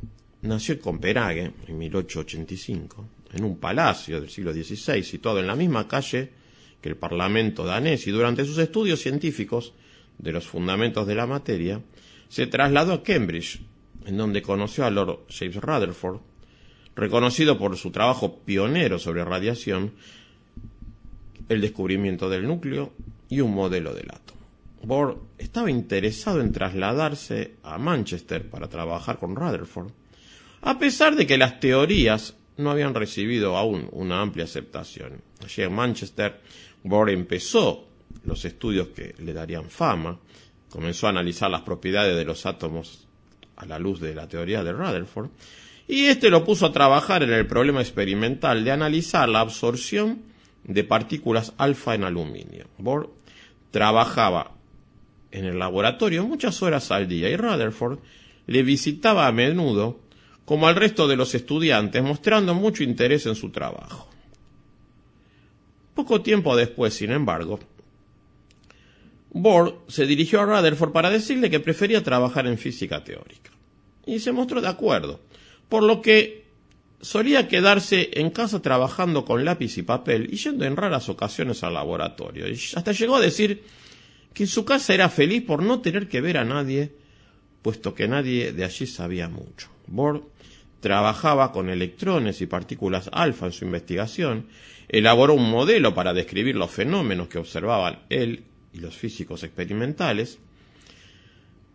[0.42, 5.88] nació en Copenhague en 1885, en un palacio del siglo XVI situado en la misma
[5.88, 6.30] calle
[6.80, 9.72] que el Parlamento danés y durante sus estudios científicos
[10.18, 11.80] de los fundamentos de la materia,
[12.32, 13.60] se trasladó a Cambridge,
[14.06, 16.20] en donde conoció a Lord James Rutherford,
[16.96, 19.92] reconocido por su trabajo pionero sobre radiación,
[21.50, 22.94] el descubrimiento del núcleo
[23.28, 24.40] y un modelo del átomo.
[24.82, 29.90] Bohr estaba interesado en trasladarse a Manchester para trabajar con Rutherford,
[30.62, 35.20] a pesar de que las teorías no habían recibido aún una amplia aceptación.
[35.44, 36.40] Allí en Manchester,
[36.82, 37.88] Bohr empezó
[38.24, 40.18] los estudios que le darían fama,
[40.72, 43.06] comenzó a analizar las propiedades de los átomos
[43.56, 45.28] a la luz de la teoría de Rutherford,
[45.86, 50.22] y este lo puso a trabajar en el problema experimental de analizar la absorción
[50.64, 52.66] de partículas alfa en aluminio.
[52.78, 53.12] Bohr
[53.70, 54.52] trabajaba
[55.30, 57.98] en el laboratorio muchas horas al día y Rutherford
[58.46, 60.00] le visitaba a menudo
[60.44, 64.08] como al resto de los estudiantes, mostrando mucho interés en su trabajo.
[65.94, 67.60] Poco tiempo después, sin embargo,
[69.32, 73.50] Bohr se dirigió a Rutherford para decirle que prefería trabajar en física teórica.
[74.04, 75.20] Y se mostró de acuerdo,
[75.68, 76.44] por lo que
[77.00, 81.74] solía quedarse en casa trabajando con lápiz y papel y yendo en raras ocasiones al
[81.74, 82.48] laboratorio.
[82.48, 83.62] Y hasta llegó a decir
[84.34, 86.92] que en su casa era feliz por no tener que ver a nadie,
[87.62, 89.68] puesto que nadie de allí sabía mucho.
[89.86, 90.24] Bohr
[90.80, 94.48] trabajaba con electrones y partículas alfa en su investigación,
[94.88, 100.38] elaboró un modelo para describir los fenómenos que observaban él y los físicos experimentales,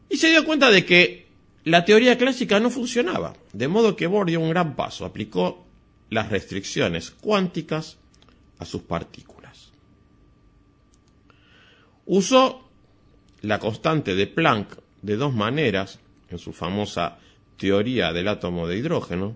[0.09, 1.27] y se dio cuenta de que
[1.63, 5.65] la teoría clásica no funcionaba, de modo que Bohr dio un gran paso, aplicó
[6.09, 7.97] las restricciones cuánticas
[8.59, 9.71] a sus partículas.
[12.05, 12.69] Usó
[13.41, 17.17] la constante de Planck de dos maneras en su famosa
[17.57, 19.35] teoría del átomo de hidrógeno.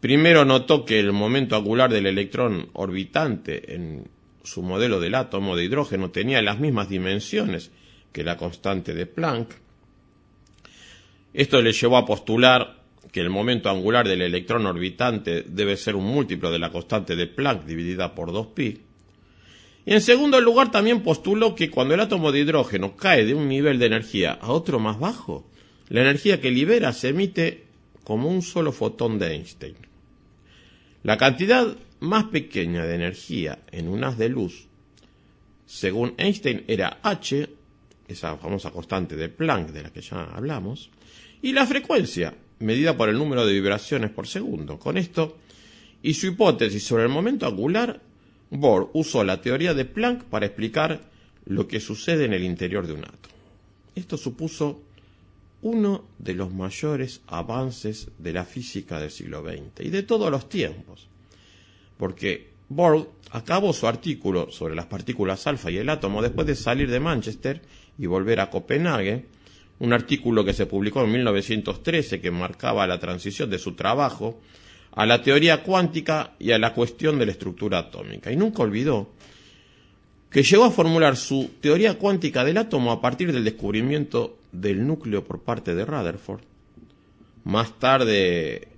[0.00, 4.08] Primero notó que el momento angular del electrón orbitante en
[4.46, 7.72] su modelo del átomo de hidrógeno tenía las mismas dimensiones
[8.12, 9.50] que la constante de Planck.
[11.34, 16.06] Esto le llevó a postular que el momento angular del electrón orbitante debe ser un
[16.06, 18.78] múltiplo de la constante de Planck dividida por 2pi.
[19.84, 23.48] Y en segundo lugar también postuló que cuando el átomo de hidrógeno cae de un
[23.48, 25.48] nivel de energía a otro más bajo,
[25.88, 27.64] la energía que libera se emite
[28.04, 29.76] como un solo fotón de Einstein.
[31.02, 34.68] La cantidad más pequeña de energía en un haz de luz,
[35.66, 37.48] según Einstein, era h,
[38.06, 40.90] esa famosa constante de Planck de la que ya hablamos,
[41.42, 44.78] y la frecuencia, medida por el número de vibraciones por segundo.
[44.78, 45.38] Con esto
[46.02, 48.00] y su hipótesis sobre el momento angular,
[48.50, 51.10] Bohr usó la teoría de Planck para explicar
[51.46, 53.34] lo que sucede en el interior de un átomo.
[53.96, 54.82] Esto supuso
[55.62, 60.48] uno de los mayores avances de la física del siglo XX y de todos los
[60.48, 61.08] tiempos
[61.98, 66.90] porque Bohr acabó su artículo sobre las partículas alfa y el átomo después de salir
[66.90, 67.62] de Manchester
[67.98, 69.26] y volver a Copenhague,
[69.78, 74.40] un artículo que se publicó en 1913 que marcaba la transición de su trabajo
[74.92, 78.32] a la teoría cuántica y a la cuestión de la estructura atómica.
[78.32, 79.10] Y nunca olvidó
[80.30, 85.22] que llegó a formular su teoría cuántica del átomo a partir del descubrimiento del núcleo
[85.24, 86.40] por parte de Rutherford.
[87.44, 88.68] Más tarde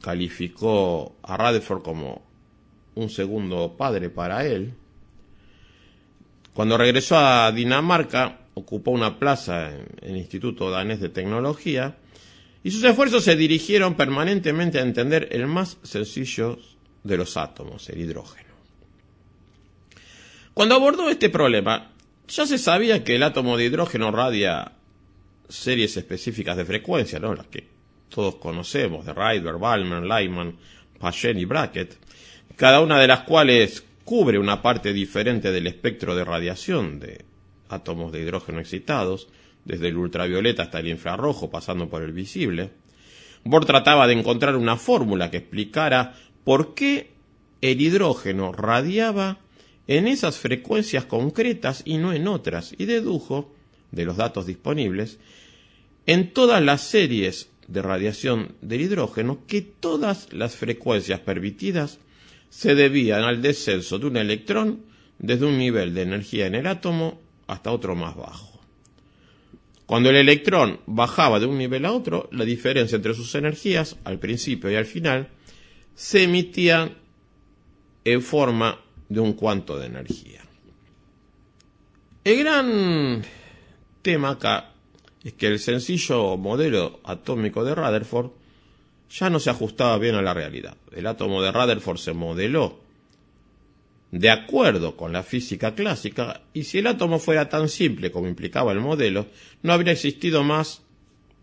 [0.00, 2.29] calificó a Rutherford como
[2.94, 4.74] un segundo padre para él.
[6.54, 11.96] Cuando regresó a Dinamarca, ocupó una plaza en el Instituto Danés de Tecnología
[12.62, 16.58] y sus esfuerzos se dirigieron permanentemente a entender el más sencillo
[17.02, 18.50] de los átomos, el hidrógeno.
[20.52, 21.92] Cuando abordó este problema,
[22.28, 24.72] ya se sabía que el átomo de hidrógeno radia
[25.48, 27.34] series específicas de frecuencia, ¿no?
[27.34, 27.66] las que
[28.08, 30.56] todos conocemos, de Rydberg, Balmer, Lyman,
[30.98, 31.96] Paschen y Brackett,
[32.60, 37.24] cada una de las cuales cubre una parte diferente del espectro de radiación de
[37.70, 39.28] átomos de hidrógeno excitados,
[39.64, 42.68] desde el ultravioleta hasta el infrarrojo, pasando por el visible.
[43.44, 47.12] Bohr trataba de encontrar una fórmula que explicara por qué
[47.62, 49.38] el hidrógeno radiaba
[49.86, 53.54] en esas frecuencias concretas y no en otras, y dedujo,
[53.90, 55.18] de los datos disponibles,
[56.04, 62.00] en todas las series de radiación del hidrógeno que todas las frecuencias permitidas
[62.50, 64.82] se debían al descenso de un electrón
[65.18, 68.60] desde un nivel de energía en el átomo hasta otro más bajo.
[69.86, 74.18] Cuando el electrón bajaba de un nivel a otro, la diferencia entre sus energías, al
[74.18, 75.28] principio y al final,
[75.94, 76.96] se emitía
[78.04, 80.42] en forma de un cuanto de energía.
[82.22, 83.22] El gran
[84.02, 84.72] tema acá
[85.24, 88.30] es que el sencillo modelo atómico de Rutherford
[89.10, 90.76] ya no se ajustaba bien a la realidad.
[90.92, 92.80] El átomo de Rutherford se modeló
[94.12, 98.72] de acuerdo con la física clásica y si el átomo fuera tan simple como implicaba
[98.72, 99.26] el modelo,
[99.62, 100.82] no habría existido más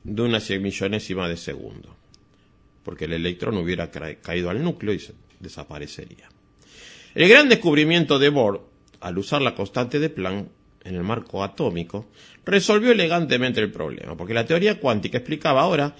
[0.03, 1.95] de una millonésima de segundo,
[2.83, 5.01] porque el electrón hubiera caído al núcleo y
[5.39, 6.29] desaparecería.
[7.15, 8.61] El gran descubrimiento de Bohr,
[8.99, 10.47] al usar la constante de Planck
[10.83, 12.07] en el marco atómico,
[12.45, 15.95] resolvió elegantemente el problema, porque la teoría cuántica explicaba ahora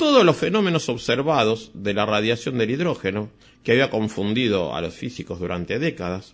[0.00, 3.28] todos los fenómenos observados de la radiación del hidrógeno,
[3.62, 6.32] que había confundido a los físicos durante décadas.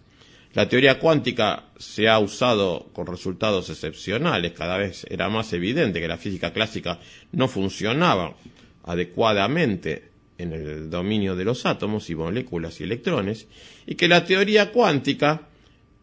[0.54, 6.06] La teoría cuántica se ha usado con resultados excepcionales, cada vez era más evidente que
[6.06, 7.00] la física clásica
[7.32, 8.36] no funcionaba
[8.84, 13.48] adecuadamente en el dominio de los átomos y moléculas y electrones,
[13.84, 15.48] y que la teoría cuántica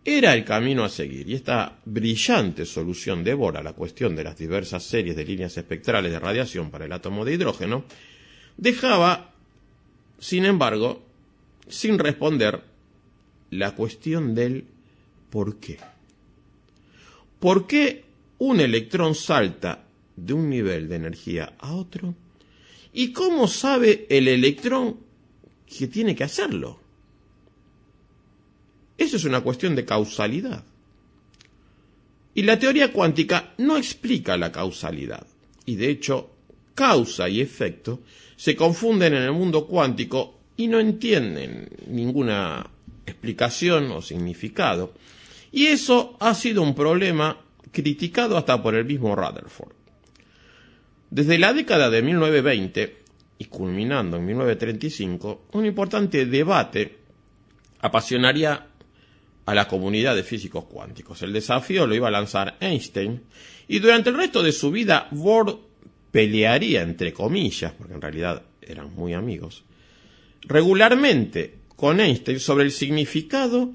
[0.06, 4.24] era el camino a seguir y esta brillante solución de Bohr a la cuestión de
[4.24, 7.86] las diversas series de líneas espectrales de radiación para el átomo de hidrógeno
[8.58, 9.32] dejaba,
[10.20, 11.01] sin embargo,
[11.70, 12.62] sin responder
[13.51, 14.66] la cuestión del
[15.30, 15.78] por qué.
[17.39, 18.04] ¿Por qué
[18.39, 19.86] un electrón salta
[20.16, 22.14] de un nivel de energía a otro?
[22.93, 24.97] ¿Y cómo sabe el electrón
[25.66, 26.83] que tiene que hacerlo?
[28.98, 30.64] Eso es una cuestión de causalidad.
[32.36, 35.26] Y la teoría cuántica no explica la causalidad.
[35.66, 36.32] Y de hecho,
[36.74, 38.02] causa y efecto
[38.36, 42.66] se confunden en el mundo cuántico y no entienden ninguna
[43.06, 44.94] explicación o significado.
[45.52, 47.38] Y eso ha sido un problema
[47.72, 49.74] criticado hasta por el mismo Rutherford.
[51.10, 52.98] Desde la década de 1920
[53.38, 56.98] y culminando en 1935, un importante debate
[57.82, 58.68] apasionaría
[59.46, 61.22] a la comunidad de físicos cuánticos.
[61.22, 63.22] El desafío lo iba a lanzar Einstein
[63.68, 65.60] y durante el resto de su vida Bohr
[66.12, 69.64] pelearía, entre comillas, porque en realidad eran muy amigos,
[70.41, 73.74] regularmente con Einstein sobre el significado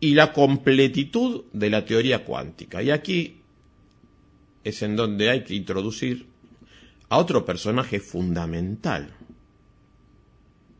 [0.00, 2.82] y la completitud de la teoría cuántica.
[2.82, 3.38] Y aquí
[4.62, 6.26] es en donde hay que introducir
[7.08, 9.14] a otro personaje fundamental,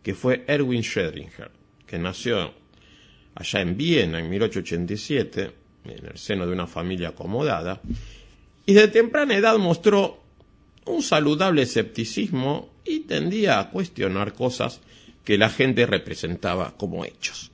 [0.03, 1.51] que fue Erwin Schrödinger,
[1.86, 2.53] que nació
[3.39, 5.51] allá en Viena en 1887,
[5.84, 7.80] en el seno de una familia acomodada,
[8.66, 10.20] y de temprana edad mostró
[10.86, 14.80] un saludable escepticismo y tendía a cuestionar cosas
[15.24, 17.53] que la gente representaba como hechos.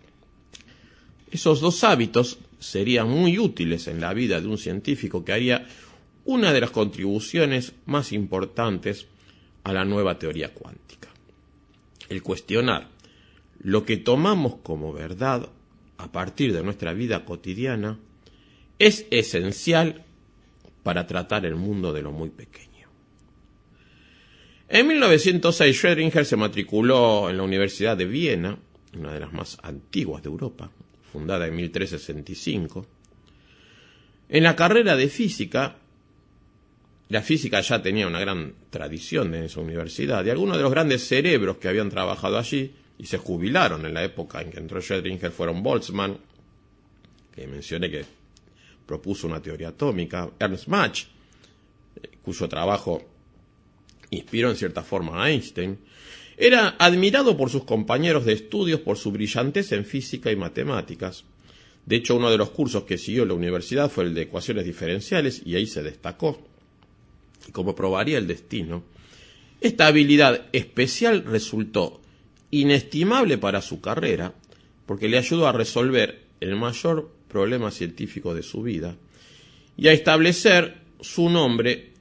[1.30, 5.66] Esos dos hábitos serían muy útiles en la vida de un científico que haría
[6.24, 9.06] una de las contribuciones más importantes
[9.64, 11.08] a la nueva teoría cuántica.
[12.08, 12.88] El cuestionar
[13.60, 15.48] lo que tomamos como verdad
[15.98, 17.98] a partir de nuestra vida cotidiana
[18.78, 20.04] es esencial
[20.82, 22.88] para tratar el mundo de lo muy pequeño.
[24.68, 28.58] En 1906 Schrödinger se matriculó en la Universidad de Viena,
[28.96, 30.70] una de las más antiguas de Europa,
[31.12, 32.86] fundada en 1365.
[34.28, 35.76] En la carrera de física,
[37.08, 41.06] la física ya tenía una gran tradición en esa universidad y algunos de los grandes
[41.06, 45.30] cerebros que habían trabajado allí y se jubilaron en la época en que entró Schrödinger
[45.30, 46.18] fueron Boltzmann,
[47.34, 48.04] que mencioné que
[48.86, 53.02] propuso una teoría atómica, Ernst Mach, eh, cuyo trabajo
[54.10, 55.78] inspiró en cierta forma a Einstein,
[56.36, 61.24] era admirado por sus compañeros de estudios por su brillantez en física y matemáticas.
[61.86, 65.42] De hecho, uno de los cursos que siguió la universidad fue el de ecuaciones diferenciales
[65.44, 66.40] y ahí se destacó.
[67.46, 68.84] Y como probaría el destino,
[69.60, 72.00] esta habilidad especial resultó
[72.60, 74.34] inestimable para su carrera,
[74.86, 78.96] porque le ayudó a resolver el mayor problema científico de su vida
[79.76, 81.92] y a establecer su nombre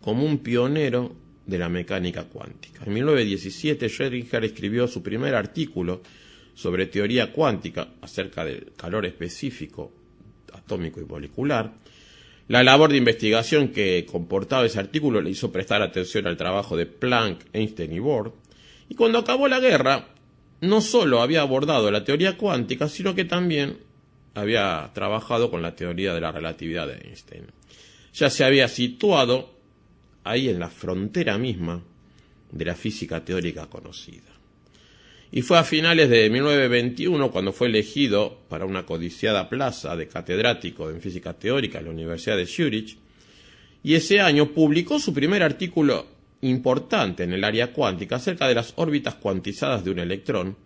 [0.00, 1.14] como un pionero
[1.46, 2.84] de la mecánica cuántica.
[2.84, 6.02] En 1917 Schrödinger escribió su primer artículo
[6.54, 9.92] sobre teoría cuántica acerca del calor específico
[10.52, 11.72] atómico y molecular.
[12.48, 16.86] La labor de investigación que comportaba ese artículo le hizo prestar atención al trabajo de
[16.86, 18.34] Planck, Einstein y Bohr,
[18.92, 20.08] y cuando acabó la guerra,
[20.60, 23.78] no solo había abordado la teoría cuántica, sino que también
[24.34, 27.46] había trabajado con la teoría de la relatividad de Einstein.
[28.12, 29.48] Ya se había situado
[30.24, 31.82] ahí en la frontera misma
[32.50, 34.30] de la física teórica conocida.
[35.30, 40.90] Y fue a finales de 1921 cuando fue elegido para una codiciada plaza de catedrático
[40.90, 42.98] en física teórica en la Universidad de Zurich,
[43.82, 46.11] y ese año publicó su primer artículo
[46.42, 50.56] importante en el área cuántica acerca de las órbitas cuantizadas de un electrón,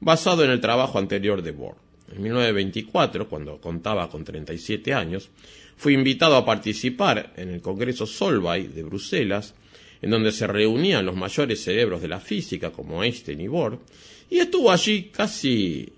[0.00, 1.76] basado en el trabajo anterior de Bohr.
[2.12, 5.28] En 1924, cuando contaba con 37 años,
[5.76, 9.54] fue invitado a participar en el Congreso Solvay de Bruselas,
[10.00, 13.80] en donde se reunían los mayores cerebros de la física como Einstein y Bohr,
[14.30, 15.92] y estuvo allí casi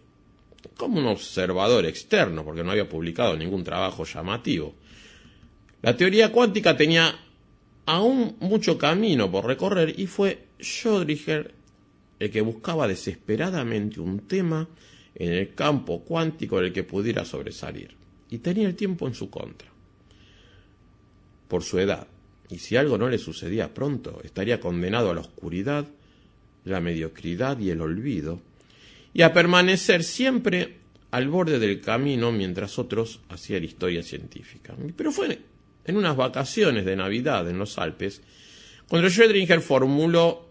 [0.76, 4.74] como un observador externo, porque no había publicado ningún trabajo llamativo.
[5.82, 7.14] La teoría cuántica tenía
[7.88, 11.52] aún mucho camino por recorrer y fue Schrödinger
[12.18, 14.68] el que buscaba desesperadamente un tema
[15.14, 17.96] en el campo cuántico en el que pudiera sobresalir.
[18.28, 19.70] Y tenía el tiempo en su contra.
[21.48, 22.06] Por su edad,
[22.50, 25.86] y si algo no le sucedía pronto, estaría condenado a la oscuridad,
[26.64, 28.42] la mediocridad y el olvido,
[29.14, 30.76] y a permanecer siempre
[31.10, 34.76] al borde del camino mientras otros hacían historia científica.
[34.94, 35.38] Pero fue
[35.88, 38.22] en unas vacaciones de Navidad en los Alpes
[38.88, 40.48] cuando Schrödinger formuló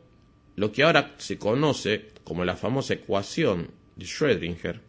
[0.55, 4.79] lo que ahora se conoce como la famosa ecuación de Schrödinger,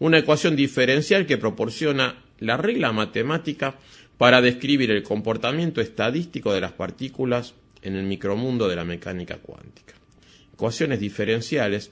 [0.00, 3.78] una ecuación diferencial que proporciona la regla matemática
[4.18, 9.94] para describir el comportamiento estadístico de las partículas en el micromundo de la mecánica cuántica.
[10.52, 11.90] Ecuaciones diferenciales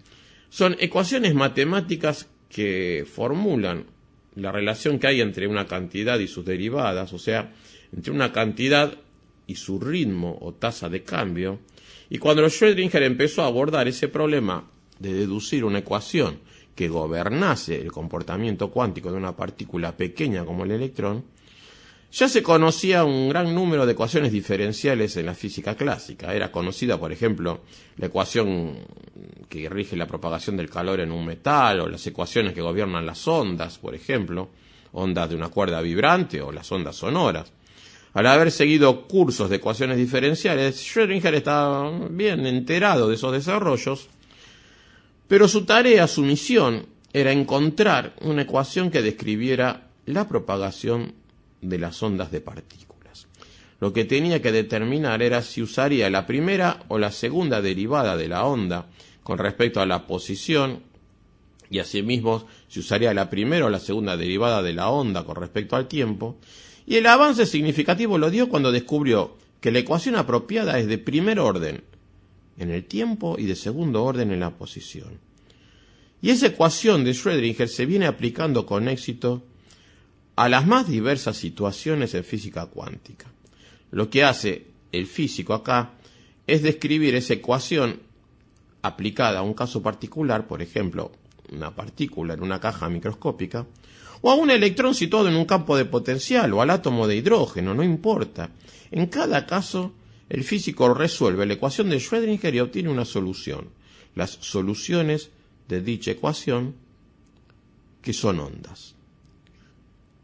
[0.50, 3.86] son ecuaciones matemáticas que formulan
[4.34, 7.50] la relación que hay entre una cantidad y sus derivadas, o sea,
[7.94, 8.96] entre una cantidad
[9.46, 11.60] y su ritmo o tasa de cambio.
[12.10, 16.40] Y cuando Schrödinger empezó a abordar ese problema de deducir una ecuación
[16.74, 21.24] que gobernase el comportamiento cuántico de una partícula pequeña como el electrón,
[22.10, 26.34] ya se conocía un gran número de ecuaciones diferenciales en la física clásica.
[26.34, 27.60] Era conocida, por ejemplo,
[27.96, 28.78] la ecuación
[29.48, 33.26] que rige la propagación del calor en un metal, o las ecuaciones que gobiernan las
[33.28, 34.48] ondas, por ejemplo,
[34.92, 37.52] ondas de una cuerda vibrante o las ondas sonoras.
[38.14, 44.08] Al haber seguido cursos de ecuaciones diferenciales, Schrödinger estaba bien enterado de esos desarrollos,
[45.26, 51.14] pero su tarea, su misión, era encontrar una ecuación que describiera la propagación
[51.60, 53.26] de las ondas de partículas.
[53.80, 58.28] Lo que tenía que determinar era si usaría la primera o la segunda derivada de
[58.28, 58.86] la onda
[59.22, 60.82] con respecto a la posición
[61.70, 65.76] y asimismo si usaría la primera o la segunda derivada de la onda con respecto
[65.76, 66.38] al tiempo.
[66.88, 71.38] Y el avance significativo lo dio cuando descubrió que la ecuación apropiada es de primer
[71.38, 71.84] orden
[72.56, 75.20] en el tiempo y de segundo orden en la posición.
[76.22, 79.44] Y esa ecuación de Schrödinger se viene aplicando con éxito
[80.34, 83.26] a las más diversas situaciones en física cuántica.
[83.90, 85.90] Lo que hace el físico acá
[86.46, 88.00] es describir esa ecuación
[88.80, 91.12] aplicada a un caso particular, por ejemplo,
[91.52, 93.66] una partícula en una caja microscópica,
[94.20, 97.74] o a un electrón situado en un campo de potencial, o al átomo de hidrógeno,
[97.74, 98.50] no importa.
[98.90, 99.92] En cada caso,
[100.28, 103.68] el físico resuelve la ecuación de Schrödinger y obtiene una solución.
[104.14, 105.30] Las soluciones
[105.68, 106.74] de dicha ecuación,
[108.02, 108.94] que son ondas.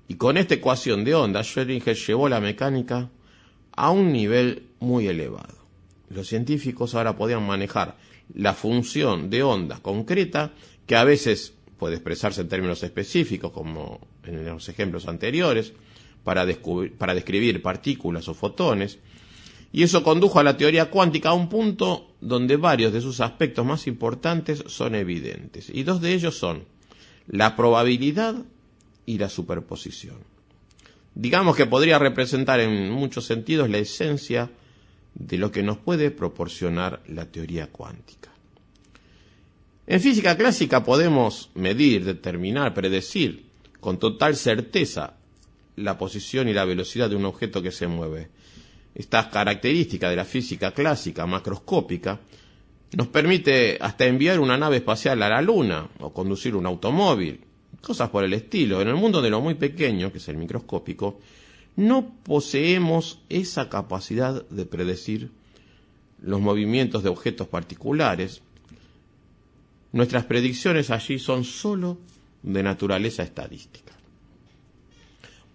[0.09, 3.11] Y con esta ecuación de onda, Schrödinger llevó la mecánica
[3.72, 5.55] a un nivel muy elevado.
[6.09, 7.97] Los científicos ahora podían manejar
[8.32, 10.53] la función de onda concreta,
[10.86, 15.72] que a veces puede expresarse en términos específicos, como en los ejemplos anteriores,
[16.22, 16.47] para,
[16.99, 18.99] para describir partículas o fotones,
[19.72, 23.66] y eso condujo a la teoría cuántica a un punto donde varios de sus aspectos
[23.66, 26.64] más importantes son evidentes, y dos de ellos son
[27.27, 28.37] la probabilidad
[29.07, 30.18] y la superposición.
[31.14, 34.51] Digamos que podría representar en muchos sentidos la esencia
[35.14, 38.34] de lo que nos puede proporcionar la teoría cuántica.
[39.87, 43.47] En física clásica podemos medir, determinar, predecir
[43.80, 45.18] con total certeza
[45.76, 48.30] la posición y la velocidad de un objeto que se mueve.
[48.95, 52.20] Esta característica de la física clásica macroscópica
[52.97, 57.41] nos permite hasta enviar una nave espacial a la Luna o conducir un automóvil
[57.85, 58.80] cosas por el estilo.
[58.80, 61.20] En el mundo de lo muy pequeño, que es el microscópico,
[61.76, 65.30] no poseemos esa capacidad de predecir
[66.20, 68.43] los movimientos de objetos particulares.
[69.95, 71.99] Nuestras predicciones allí son sólo
[72.42, 73.92] de naturaleza estadística.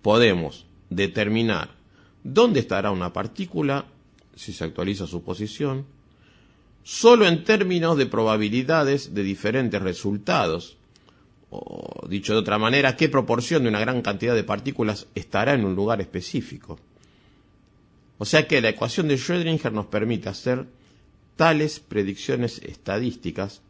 [0.02, 1.72] Podemos determinar
[2.24, 3.88] dónde estará una partícula
[4.38, 5.86] si se actualiza su posición,
[6.84, 10.78] solo en términos de probabilidades de diferentes resultados.
[11.50, 15.66] O dicho de otra manera, qué proporción de una gran cantidad de partículas estará en
[15.66, 16.80] un lugar específico.
[18.18, 20.66] O sea que la ecuación de Schrödinger nos permite hacer
[21.36, 23.64] tales predicciones estadísticas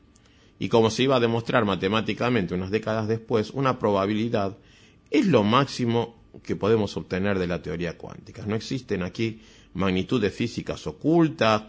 [0.59, 4.57] y como se iba a demostrar matemáticamente unas décadas después, una probabilidad
[5.09, 8.45] es lo máximo que podemos obtener de la teoría cuántica.
[8.45, 9.39] No existen aquí
[9.73, 11.63] magnitudes físicas ocultas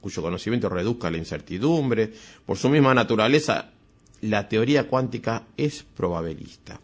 [0.00, 2.12] cuyo conocimiento reduzca la incertidumbre.
[2.46, 3.72] Por su misma naturaleza,
[4.22, 6.80] la teoría cuántica es probabilista.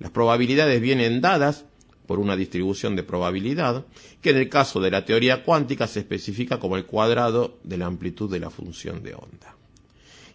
[0.00, 1.64] Las probabilidades vienen dadas
[2.06, 3.84] por una distribución de probabilidad,
[4.20, 7.86] que en el caso de la teoría cuántica se especifica como el cuadrado de la
[7.86, 9.55] amplitud de la función de onda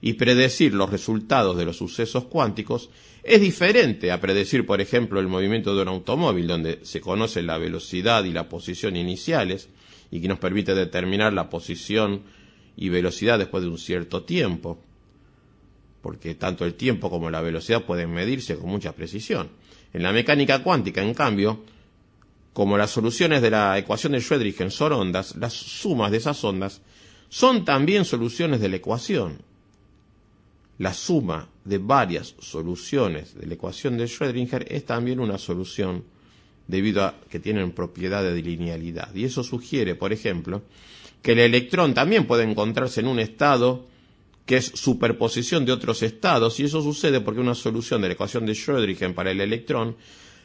[0.01, 2.89] y predecir los resultados de los sucesos cuánticos
[3.23, 7.59] es diferente a predecir, por ejemplo, el movimiento de un automóvil, donde se conoce la
[7.59, 9.69] velocidad y la posición iniciales,
[10.09, 12.23] y que nos permite determinar la posición
[12.75, 14.79] y velocidad después de un cierto tiempo,
[16.01, 19.49] porque tanto el tiempo como la velocidad pueden medirse con mucha precisión.
[19.93, 21.63] En la mecánica cuántica, en cambio,
[22.53, 26.81] como las soluciones de la ecuación de Schrödinger son ondas, las sumas de esas ondas
[27.29, 29.50] son también soluciones de la ecuación,
[30.82, 36.03] la suma de varias soluciones de la ecuación de Schrödinger es también una solución
[36.65, 39.13] debido a que tienen propiedades de linealidad.
[39.13, 40.63] Y eso sugiere, por ejemplo,
[41.21, 43.86] que el electrón también puede encontrarse en un estado
[44.47, 48.47] que es superposición de otros estados, y eso sucede porque una solución de la ecuación
[48.47, 49.97] de Schrödinger para el electrón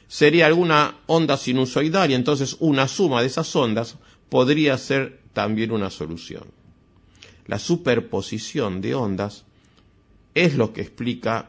[0.07, 3.97] sería alguna onda sinusoidal, y entonces una suma de esas ondas
[4.29, 6.45] podría ser también una solución.
[7.47, 9.46] La superposición de ondas
[10.37, 11.49] es lo que explica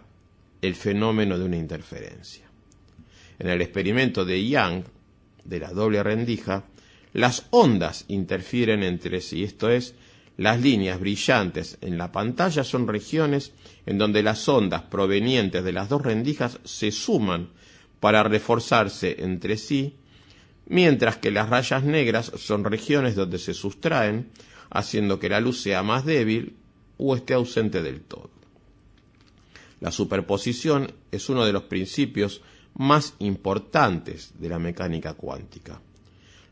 [0.62, 2.46] el fenómeno de una interferencia.
[3.38, 4.86] En el experimento de Young,
[5.44, 6.64] de la doble rendija,
[7.12, 9.94] las ondas interfieren entre sí, esto es,
[10.38, 13.52] las líneas brillantes en la pantalla son regiones
[13.86, 17.50] en donde las ondas provenientes de las dos rendijas se suman
[18.00, 19.98] para reforzarse entre sí,
[20.66, 24.30] mientras que las rayas negras son regiones donde se sustraen,
[24.70, 26.56] haciendo que la luz sea más débil
[26.96, 28.37] o esté ausente del todo.
[29.80, 32.42] La superposición es uno de los principios
[32.76, 35.82] más importantes de la mecánica cuántica.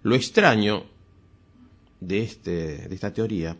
[0.03, 0.85] Lo extraño
[1.99, 3.57] de, este, de esta teoría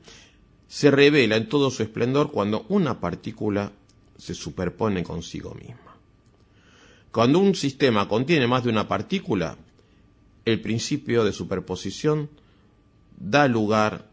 [0.68, 3.72] se revela en todo su esplendor cuando una partícula
[4.18, 5.96] se superpone consigo misma.
[7.12, 9.58] Cuando un sistema contiene más de una partícula,
[10.44, 12.30] el principio de superposición
[13.18, 14.10] da lugar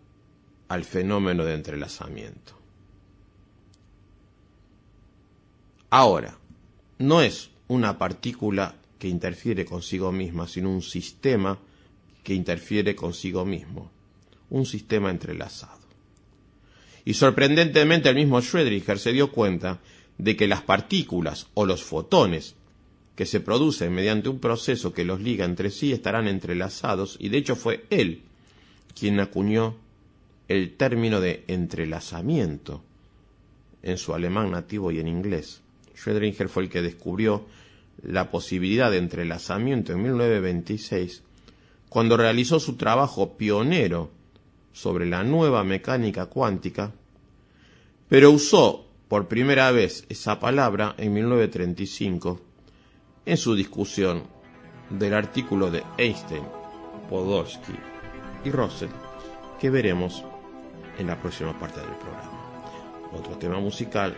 [0.69, 2.62] al fenómeno de entrelazamiento.
[5.95, 6.39] Ahora,
[7.01, 11.59] no es una partícula que interfiere consigo misma, sino un sistema
[12.25, 13.91] que interfiere consigo mismo,
[14.49, 15.83] un sistema entrelazado.
[17.05, 19.81] Y sorprendentemente el mismo Schrödinger se dio cuenta
[20.17, 22.55] de que las partículas o los fotones
[23.15, 27.37] que se producen mediante un proceso que los liga entre sí estarán entrelazados y de
[27.37, 28.23] hecho fue él
[28.99, 29.77] quien acuñó
[30.49, 32.83] el término de entrelazamiento
[33.83, 35.62] en su alemán nativo y en inglés.
[36.03, 37.47] Schrödinger fue el que descubrió
[38.03, 41.23] la posibilidad de entrelazamiento en 1926
[41.89, 44.11] cuando realizó su trabajo pionero
[44.73, 46.93] sobre la nueva mecánica cuántica,
[48.09, 52.41] pero usó por primera vez esa palabra en 1935
[53.27, 54.23] en su discusión
[54.89, 56.45] del artículo de Einstein,
[57.09, 57.75] Podolsky
[58.45, 58.89] y Russell
[59.61, 60.25] que veremos
[60.99, 63.11] en la próxima parte del programa.
[63.13, 64.17] Otro tema musical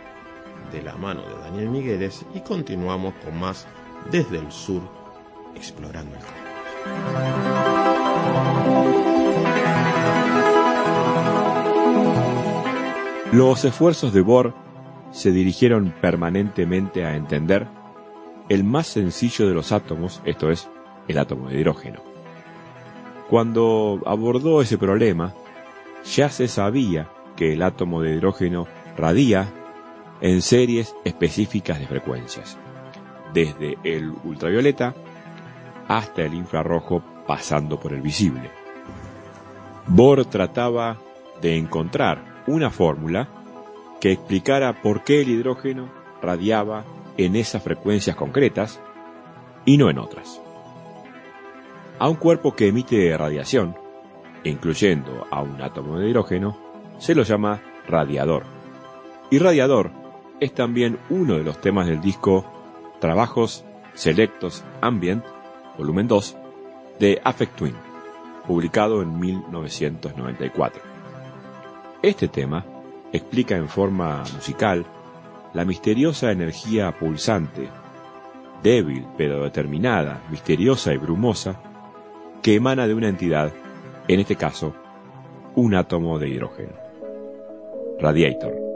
[0.72, 3.66] de la mano de Daniel Migueles y continuamos con más
[4.10, 4.82] desde el sur
[5.54, 6.22] explorando el
[13.32, 14.54] Los esfuerzos de Bohr
[15.10, 17.66] se dirigieron permanentemente a entender
[18.48, 20.68] el más sencillo de los átomos, esto es,
[21.08, 22.00] el átomo de hidrógeno.
[23.28, 25.34] Cuando abordó ese problema,
[26.04, 29.52] ya se sabía que el átomo de hidrógeno radia
[30.20, 32.56] en series específicas de frecuencias,
[33.32, 34.94] desde el ultravioleta
[35.88, 38.50] hasta el infrarrojo pasando por el visible.
[39.86, 40.98] Bohr trataba
[41.40, 43.28] de encontrar una fórmula
[44.00, 45.90] que explicara por qué el hidrógeno
[46.22, 46.84] radiaba
[47.16, 48.80] en esas frecuencias concretas
[49.64, 50.40] y no en otras.
[51.98, 53.76] A un cuerpo que emite radiación,
[54.42, 56.58] incluyendo a un átomo de hidrógeno,
[56.98, 58.44] se lo llama radiador.
[59.30, 60.03] Y radiador
[60.41, 62.45] es también uno de los temas del disco
[63.01, 63.64] Trabajos
[63.95, 65.24] Selectos Ambient,
[65.78, 66.37] volumen 2,
[66.99, 67.74] de Affect Twin,
[68.47, 70.82] publicado en 1994.
[72.03, 72.64] Este tema
[73.12, 74.85] explica en forma musical
[75.53, 77.68] la misteriosa energía pulsante,
[78.62, 81.61] débil pero determinada, misteriosa y brumosa,
[82.43, 83.53] que emana de una entidad,
[84.09, 84.74] en este caso,
[85.55, 86.72] un átomo de hidrógeno.
[88.01, 88.74] Radiator.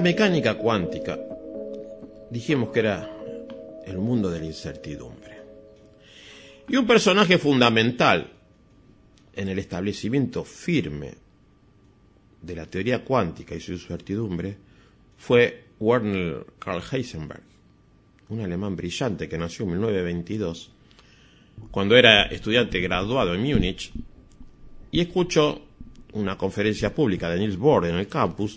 [0.00, 1.18] Mecánica cuántica,
[2.30, 3.10] dijimos que era
[3.86, 5.38] el mundo de la incertidumbre.
[6.68, 8.30] Y un personaje fundamental
[9.34, 11.14] en el establecimiento firme
[12.40, 14.56] de la teoría cuántica y su incertidumbre
[15.18, 17.42] fue Werner Karl Heisenberg,
[18.30, 20.70] un alemán brillante que nació en 1922,
[21.70, 23.92] cuando era estudiante graduado en Múnich,
[24.90, 25.60] y escuchó
[26.14, 28.56] una conferencia pública de Niels Bohr en el campus,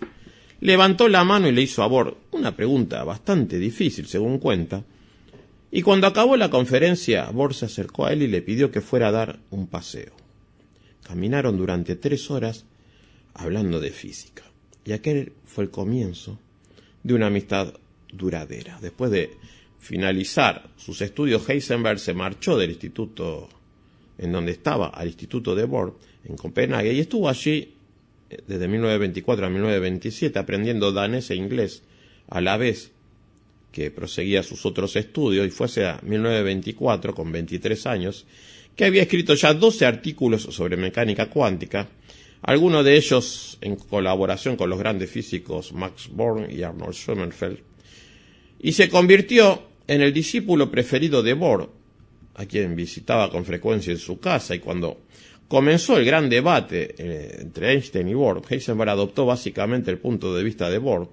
[0.64, 4.86] levantó la mano y le hizo a Bohr una pregunta bastante difícil, según cuenta,
[5.70, 9.10] y cuando acabó la conferencia, Bohr se acercó a él y le pidió que fuera
[9.10, 10.14] a dar un paseo.
[11.04, 12.64] Caminaron durante tres horas
[13.34, 14.44] hablando de física,
[14.86, 16.40] y aquel fue el comienzo
[17.04, 17.74] de una amistad
[18.14, 18.80] duradera.
[18.82, 19.32] Después de
[19.80, 23.50] finalizar sus estudios, Heisenberg se marchó del instituto
[24.18, 27.74] en donde estaba, al instituto de Bohr, en Copenhague, y estuvo allí
[28.48, 31.84] desde 1924 a 1927 aprendiendo danés e inglés
[32.28, 32.92] a la vez
[33.74, 38.26] que proseguía sus otros estudios y fue hacia 1924, con 23 años,
[38.76, 41.90] que había escrito ya 12 artículos sobre mecánica cuántica,
[42.44, 47.60] algunos de ellos en colaboración con los grandes físicos Max Born y Arnold Schoenfeld,
[48.60, 51.70] y se convirtió en el discípulo preferido de Bohr,
[52.36, 55.02] a quien visitaba con frecuencia en su casa, y cuando
[55.54, 60.44] comenzó el gran debate eh, entre Einstein y Bohr, Heisenberg adoptó básicamente el punto de
[60.44, 61.08] vista de Bohr,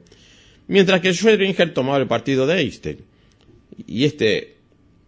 [0.68, 2.96] mientras que Schrödinger tomaba el partido de Einstein.
[3.86, 4.54] Y este,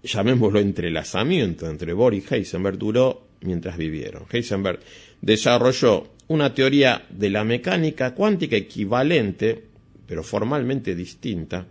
[0.02, 4.24] llamémoslo entrelazamiento entre Bohr y Heisenberg, duró mientras vivieron.
[4.30, 4.80] Heisenberg
[5.22, 9.64] desarrolló una teoría de la mecánica cuántica equivalente,
[10.06, 11.66] pero formalmente distinta,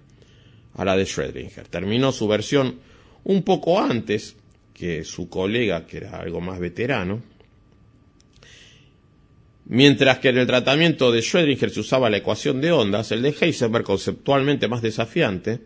[0.73, 1.67] a la de Schrödinger.
[1.67, 2.79] Terminó su versión
[3.25, 4.35] un poco antes
[4.73, 7.29] que su colega, que era algo más veterano,
[9.73, 13.33] Mientras que en el tratamiento de Schrödinger se usaba la ecuación de ondas, el de
[13.39, 15.61] Heisenberg, conceptualmente más desafiante,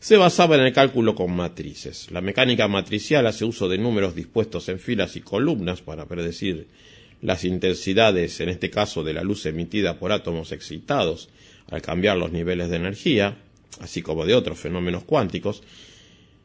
[0.00, 2.10] se basaba en el cálculo con matrices.
[2.10, 6.68] La mecánica matricial hace uso de números dispuestos en filas y columnas para predecir
[7.20, 11.28] las intensidades, en este caso de la luz emitida por átomos excitados,
[11.70, 13.36] al cambiar los niveles de energía,
[13.78, 15.62] así como de otros fenómenos cuánticos,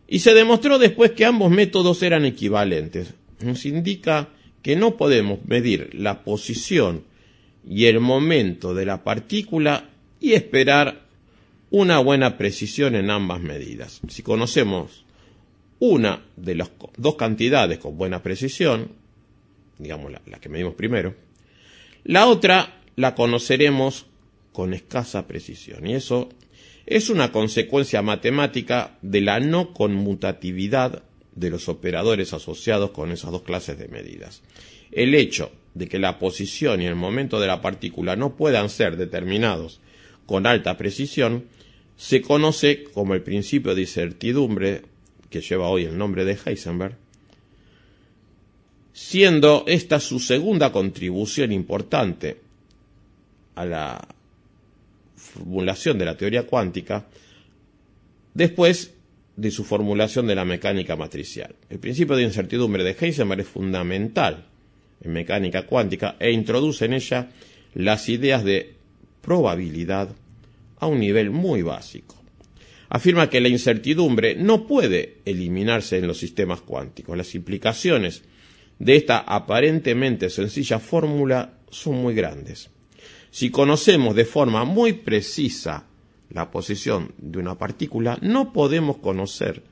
[0.05, 3.13] y se demostró después que ambos métodos eran equivalentes.
[3.39, 4.27] Nos indica
[4.61, 7.03] que no podemos medir la posición
[7.67, 11.07] y el momento de la partícula y esperar
[11.71, 14.01] una buena precisión en ambas medidas.
[14.07, 15.05] Si conocemos
[15.79, 18.91] una de las dos cantidades con buena precisión,
[19.77, 21.15] digamos la, que medimos primero,
[22.03, 24.07] la otra la conoceremos
[24.51, 25.87] con escasa precisión.
[25.87, 26.29] Y eso
[26.85, 31.03] es una consecuencia matemática de la no conmutatividad
[31.39, 34.41] de los operadores asociados con esas dos clases de medidas.
[34.91, 38.97] El hecho de que la posición y el momento de la partícula no puedan ser
[38.97, 39.79] determinados
[40.25, 41.45] con alta precisión
[41.95, 44.83] se conoce como el principio de incertidumbre
[45.29, 46.95] que lleva hoy el nombre de Heisenberg,
[48.93, 52.37] siendo esta su segunda contribución importante
[53.55, 54.07] a la
[55.15, 57.05] formulación de la teoría cuántica,
[58.33, 58.93] después
[59.39, 61.55] de su formulación de la mecánica matricial.
[61.69, 64.47] El principio de incertidumbre de Heisenberg es fundamental
[65.01, 67.29] en mecánica cuántica e introduce en ella
[67.73, 68.73] las ideas de
[69.21, 70.09] probabilidad
[70.77, 72.21] a un nivel muy básico.
[72.89, 77.15] Afirma que la incertidumbre no puede eliminarse en los sistemas cuánticos.
[77.15, 78.23] Las implicaciones
[78.77, 82.69] de esta aparentemente sencilla fórmula son muy grandes.
[83.31, 85.85] Si conocemos de forma muy precisa
[86.29, 89.63] la posición de una partícula, no podemos conocer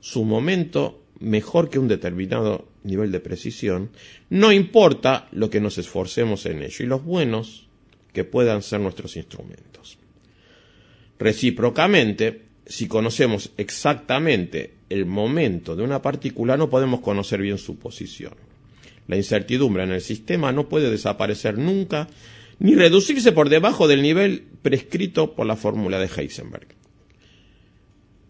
[0.00, 3.90] su momento mejor que un determinado nivel de precisión,
[4.30, 7.68] no importa lo que nos esforcemos en ello y los buenos
[8.12, 9.98] que puedan ser nuestros instrumentos.
[11.18, 18.34] Recíprocamente, si conocemos exactamente el momento de una partícula, no podemos conocer bien su posición.
[19.06, 22.08] La incertidumbre en el sistema no puede desaparecer nunca
[22.58, 26.68] ni reducirse por debajo del nivel prescrito por la fórmula de Heisenberg.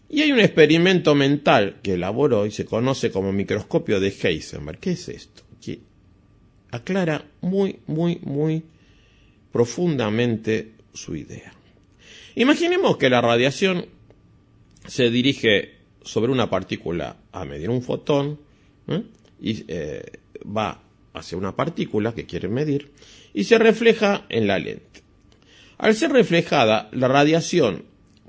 [0.09, 4.79] Y hay un experimento mental que elaboró y se conoce como microscopio de Heisenberg.
[4.79, 5.43] ¿Qué es esto?
[5.61, 5.79] Que
[6.71, 8.63] aclara muy, muy, muy
[9.53, 11.53] profundamente su idea.
[12.35, 13.85] Imaginemos que la radiación
[14.85, 18.41] se dirige sobre una partícula a medir un fotón
[18.89, 19.03] ¿eh?
[19.39, 20.03] y eh,
[20.45, 20.83] va
[21.13, 22.91] hacia una partícula que quiere medir
[23.33, 25.04] y se refleja en la lente.
[25.85, 27.83] Al ser reflejada, la radiación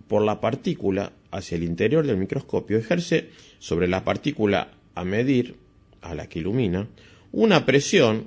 [0.09, 3.31] por la partícula hacia el interior del microscopio ejerce
[3.61, 5.57] sobre la partícula a medir,
[6.03, 6.87] a la que ilumina,
[7.33, 8.25] una presión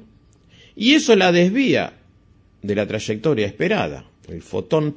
[0.76, 1.94] y eso la desvía
[2.64, 4.04] de la trayectoria esperada.
[4.28, 4.96] El fotón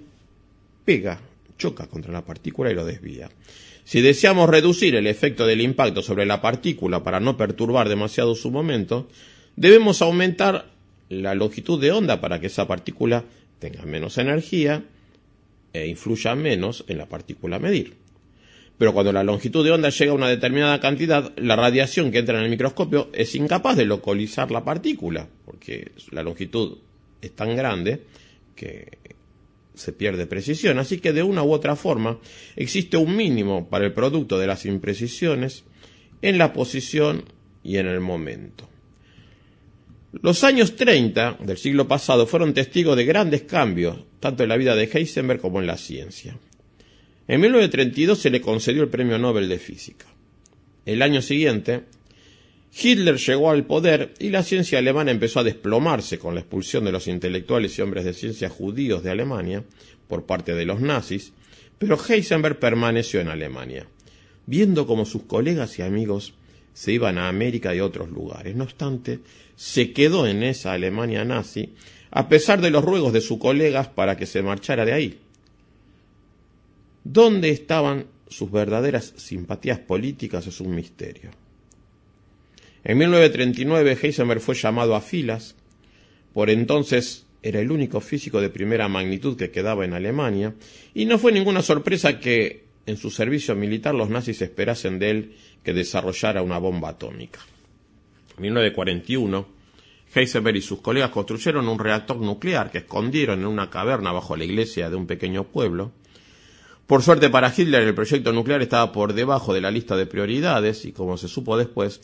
[0.87, 1.21] pega,
[1.59, 3.29] choca contra la partícula y lo desvía.
[3.85, 8.51] Si deseamos reducir el efecto del impacto sobre la partícula para no perturbar demasiado su
[8.51, 9.09] momento,
[9.57, 10.71] debemos aumentar
[11.11, 13.25] la longitud de onda para que esa partícula
[13.62, 14.82] tenga menos energía
[15.72, 17.94] e influya menos en la partícula a medir.
[18.76, 22.39] Pero cuando la longitud de onda llega a una determinada cantidad, la radiación que entra
[22.39, 26.78] en el microscopio es incapaz de localizar la partícula, porque la longitud
[27.20, 28.02] es tan grande
[28.56, 28.98] que
[29.74, 30.80] se pierde precisión.
[30.80, 32.18] Así que de una u otra forma
[32.56, 35.62] existe un mínimo para el producto de las imprecisiones
[36.20, 37.26] en la posición
[37.62, 38.72] y en el momento.
[40.20, 44.76] Los años 30 del siglo pasado fueron testigos de grandes cambios, tanto en la vida
[44.76, 46.39] de Heisenberg como en la ciencia.
[47.26, 50.06] En 1932 se le concedió el Premio Nobel de Física.
[50.84, 51.84] El año siguiente,
[52.78, 56.93] Hitler llegó al poder y la ciencia alemana empezó a desplomarse con la expulsión de
[56.93, 59.64] los intelectuales y hombres de ciencia judíos de Alemania
[60.09, 61.32] por parte de los nazis,
[61.78, 63.86] pero Heisenberg permaneció en Alemania,
[64.47, 66.34] viendo cómo sus colegas y amigos
[66.73, 68.57] se iban a América y otros lugares.
[68.57, 69.20] No obstante,
[69.57, 71.74] se quedó en esa Alemania nazi,
[72.11, 75.20] a pesar de los ruegos de sus colegas para que se marchara de ahí.
[77.05, 80.47] ¿Dónde estaban sus verdaderas simpatías políticas?
[80.47, 81.31] Es un misterio.
[82.85, 85.55] En 1939 Heisenberg fue llamado a filas,
[86.32, 90.55] por entonces era el único físico de primera magnitud que quedaba en Alemania,
[90.94, 95.37] y no fue ninguna sorpresa que en su servicio militar los nazis esperasen de él
[95.63, 97.41] que desarrollara una bomba atómica.
[98.37, 99.47] En 1941,
[100.15, 104.45] Heisenberg y sus colegas construyeron un reactor nuclear que escondieron en una caverna bajo la
[104.45, 105.93] iglesia de un pequeño pueblo.
[106.87, 110.85] Por suerte para Hitler, el proyecto nuclear estaba por debajo de la lista de prioridades
[110.85, 112.03] y, como se supo después,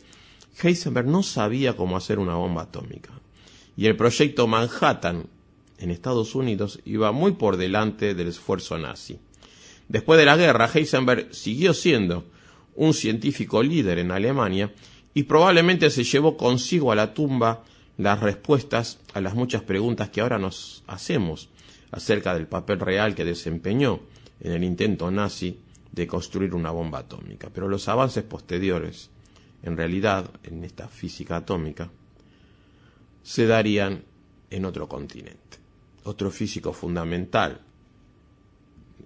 [0.61, 3.11] Heisenberg no sabía cómo hacer una bomba atómica.
[3.77, 5.27] Y el proyecto Manhattan
[5.77, 9.19] en Estados Unidos iba muy por delante del esfuerzo nazi.
[9.89, 12.25] Después de la guerra, Heisenberg siguió siendo
[12.75, 14.71] un científico líder en Alemania
[15.15, 17.63] y probablemente se llevó consigo a la tumba
[17.97, 21.49] las respuestas a las muchas preguntas que ahora nos hacemos
[21.91, 24.01] acerca del papel real que desempeñó
[24.39, 25.59] en el intento nazi
[25.91, 27.49] de construir una bomba atómica.
[27.51, 29.09] Pero los avances posteriores,
[29.63, 31.89] en realidad, en esta física atómica,
[33.23, 34.03] se darían
[34.51, 35.57] en otro continente.
[36.03, 37.59] Otro físico fundamental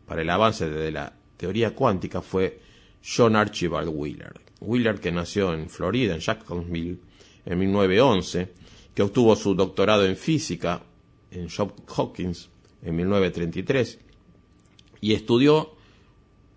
[0.05, 2.59] para el avance de la teoría cuántica fue
[3.03, 4.34] John Archibald Wheeler.
[4.61, 6.99] Wheeler que nació en Florida, en Jacksonville,
[7.45, 8.53] en 1911,
[8.93, 10.81] que obtuvo su doctorado en física
[11.31, 12.49] en Johns Hopkins
[12.81, 13.99] en 1933
[15.01, 15.75] y estudió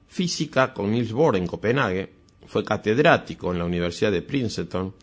[0.06, 2.12] física con Niels Bohr en Copenhague,
[2.46, 4.94] fue catedrático en la Universidad de Princeton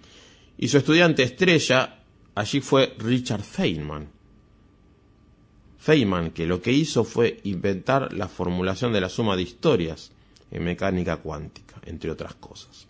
[0.57, 2.03] y su estudiante estrella
[2.35, 4.07] allí fue Richard Feynman.
[5.84, 10.14] Feynman, que lo que hizo fue inventar la formulación de la suma de historias
[10.49, 12.88] en mecánica cuántica, entre otras cosas.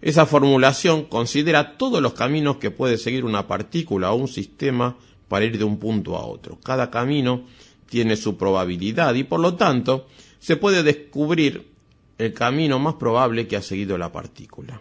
[0.00, 4.96] Esa formulación considera todos los caminos que puede seguir una partícula o un sistema
[5.28, 6.58] para ir de un punto a otro.
[6.64, 7.44] Cada camino
[7.90, 10.06] tiene su probabilidad y por lo tanto
[10.38, 11.68] se puede descubrir
[12.16, 14.80] el camino más probable que ha seguido la partícula.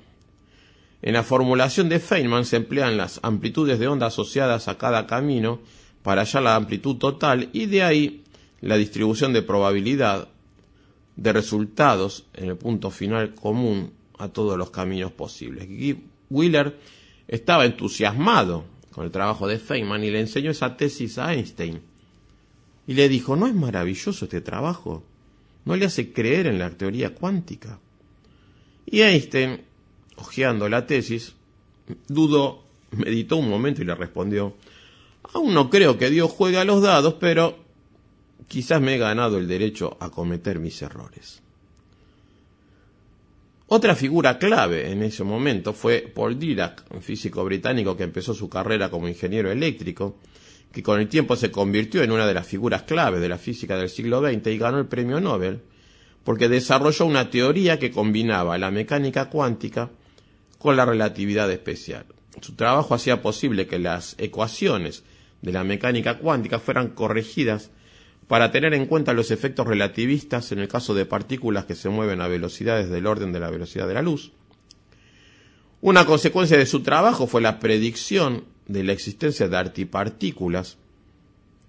[1.01, 5.59] En la formulación de Feynman se emplean las amplitudes de onda asociadas a cada camino
[6.07, 8.23] para hallar la amplitud total y de ahí
[8.61, 10.29] la distribución de probabilidad
[11.17, 15.67] de resultados en el punto final común a todos los caminos posibles.
[16.29, 16.79] Wheeler
[17.27, 18.63] estaba entusiasmado
[18.93, 21.81] con el trabajo de Feynman y le enseñó esa tesis a Einstein.
[22.87, 25.03] Y le dijo, ¿no es maravilloso este trabajo?
[25.65, 27.81] ¿No le hace creer en la teoría cuántica?
[28.85, 29.59] Y Einstein,
[30.15, 31.33] hojeando la tesis,
[32.07, 34.55] dudó, meditó un momento y le respondió,
[35.33, 37.57] aún no creo que Dios juegue a los dados, pero
[38.47, 41.41] quizás me he ganado el derecho a cometer mis errores.
[43.69, 48.47] Otra figura clave en ese momento fue Paul Dirac, un físico británico que empezó su
[48.47, 50.19] carrera como ingeniero eléctrico,
[50.71, 53.75] que con el tiempo se convirtió en una de las figuras clave de la física
[53.77, 55.61] del siglo XX y ganó el premio Nobel,
[56.23, 59.89] porque desarrolló una teoría que combinaba la mecánica cuántica
[60.57, 62.05] con la relatividad especial.
[62.41, 65.03] Su trabajo hacía posible que las ecuaciones
[65.41, 67.71] de la mecánica cuántica fueran corregidas
[68.27, 72.21] para tener en cuenta los efectos relativistas en el caso de partículas que se mueven
[72.21, 74.31] a velocidades del orden de la velocidad de la luz.
[75.79, 80.77] Una consecuencia de su trabajo fue la predicción de la existencia de antipartículas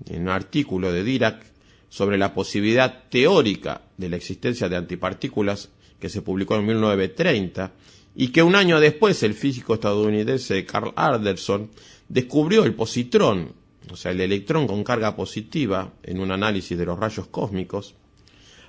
[0.06, 1.44] en un artículo de Dirac
[1.88, 5.70] sobre la posibilidad teórica de la existencia de antipartículas
[6.00, 7.72] que se publicó en 1930
[8.14, 11.70] y que un año después el físico estadounidense Carl Anderson
[12.08, 13.52] descubrió el positrón
[13.90, 17.94] o sea, el electrón con carga positiva en un análisis de los rayos cósmicos,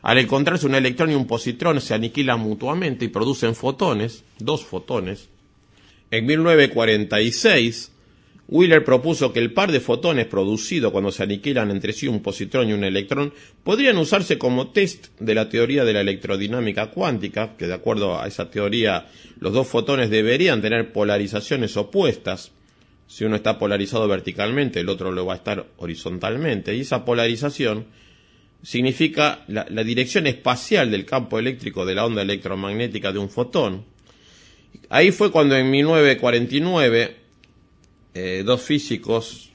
[0.01, 5.29] al encontrarse un electrón y un positrón se aniquilan mutuamente y producen fotones, dos fotones.
[6.11, 7.91] En 1946,
[8.47, 12.69] Wheeler propuso que el par de fotones producido cuando se aniquilan entre sí un positrón
[12.69, 13.31] y un electrón
[13.63, 18.27] podrían usarse como test de la teoría de la electrodinámica cuántica, que de acuerdo a
[18.27, 19.07] esa teoría
[19.39, 22.51] los dos fotones deberían tener polarizaciones opuestas
[23.09, 26.75] si uno está polarizado verticalmente, el otro lo va a estar horizontalmente.
[26.75, 27.87] Y esa polarización
[28.61, 33.83] significa la, dirección espacial del campo eléctrico de la onda electromagnética de un fotón.
[34.89, 37.15] Ahí fue cuando en 1949
[38.13, 39.49] eh, dos físicos,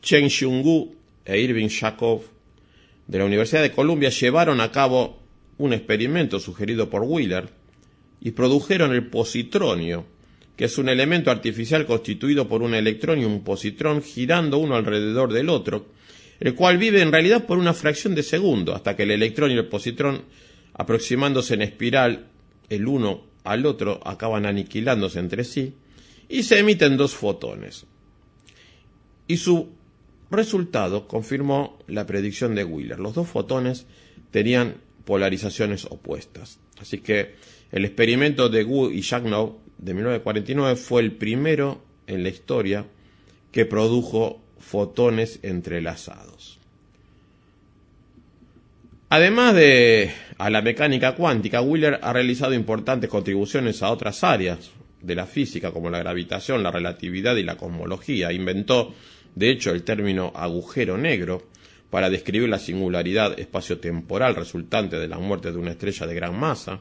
[0.00, 0.96] Chen Xionggu
[1.26, 2.22] e Irving Yakov,
[3.06, 5.20] de la Universidad de Columbia, llevaron a cabo
[5.58, 7.50] un experimento sugerido por Wheeler
[8.22, 10.06] y produjeron el positronio,
[10.56, 15.32] que es un elemento artificial constituido por un electrón y un positrón girando uno alrededor
[15.32, 15.86] del otro,
[16.40, 19.54] el cual vive en realidad por una fracción de segundo, hasta que el electrón y
[19.54, 20.22] el positrón,
[20.74, 22.26] aproximándose en espiral
[22.68, 25.74] el uno al otro, acaban aniquilándose entre sí,
[26.28, 27.84] y se emiten dos fotones.
[29.28, 29.70] Y su
[30.30, 32.98] resultado confirmó la predicción de Wheeler.
[32.98, 33.86] Los dos fotones
[34.30, 36.58] tenían polarizaciones opuestas.
[36.80, 37.34] Así que
[37.70, 42.86] el experimento de Wu y Jagnow de 1949 fue el primero en la historia
[43.50, 46.58] que produjo fotones entrelazados.
[49.08, 54.70] Además de a la mecánica cuántica, Wheeler ha realizado importantes contribuciones a otras áreas
[55.02, 58.32] de la física como la gravitación, la relatividad y la cosmología.
[58.32, 58.94] Inventó,
[59.34, 61.42] de hecho, el término agujero negro
[61.90, 66.80] para describir la singularidad espaciotemporal resultante de la muerte de una estrella de gran masa.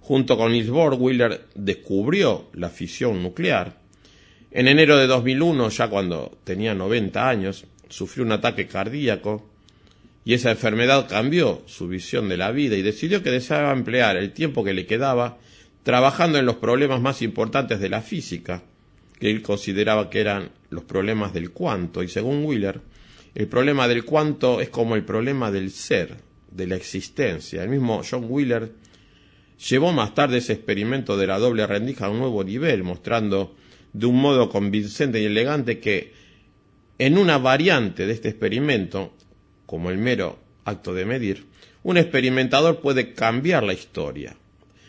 [0.00, 3.78] Junto con Niels Bohr, Wheeler descubrió la fisión nuclear.
[4.50, 9.48] En enero de 2001, ya cuando tenía 90 años, sufrió un ataque cardíaco
[10.24, 14.32] y esa enfermedad cambió su visión de la vida y decidió que deseaba emplear el
[14.32, 15.38] tiempo que le quedaba
[15.82, 18.62] trabajando en los problemas más importantes de la física,
[19.18, 22.80] que él consideraba que eran los problemas del cuanto, y según Wheeler,
[23.34, 26.16] el problema del cuanto es como el problema del ser,
[26.50, 27.62] de la existencia.
[27.62, 28.72] El mismo John Wheeler
[29.68, 33.54] llevó más tarde ese experimento de la doble rendija a un nuevo nivel, mostrando
[33.92, 36.12] de un modo convincente y elegante que
[36.98, 39.12] en una variante de este experimento,
[39.66, 41.46] como el mero acto de medir,
[41.82, 44.36] un experimentador puede cambiar la historia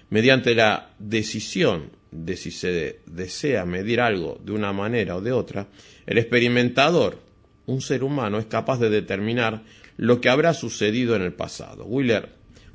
[0.10, 5.68] mediante la decisión de si se desea medir algo de una manera o de otra,
[6.06, 7.20] el experimentador,
[7.66, 9.64] un ser humano, es capaz de determinar
[9.96, 11.86] lo que habrá sucedido en el pasado.
[11.86, 12.28] Wheeler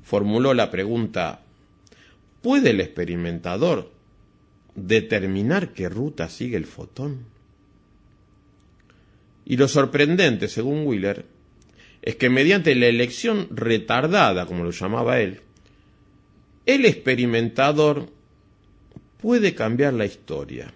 [0.03, 1.43] formuló la pregunta
[2.47, 3.91] ¿Puede el experimentador
[4.77, 7.25] determinar qué ruta sigue el fotón?
[9.45, 11.25] Y lo sorprendente, según Wheeler,
[12.03, 15.41] es que mediante la elección retardada, como lo llamaba él,
[16.67, 18.11] el experimentador
[19.21, 20.73] puede cambiar la historia.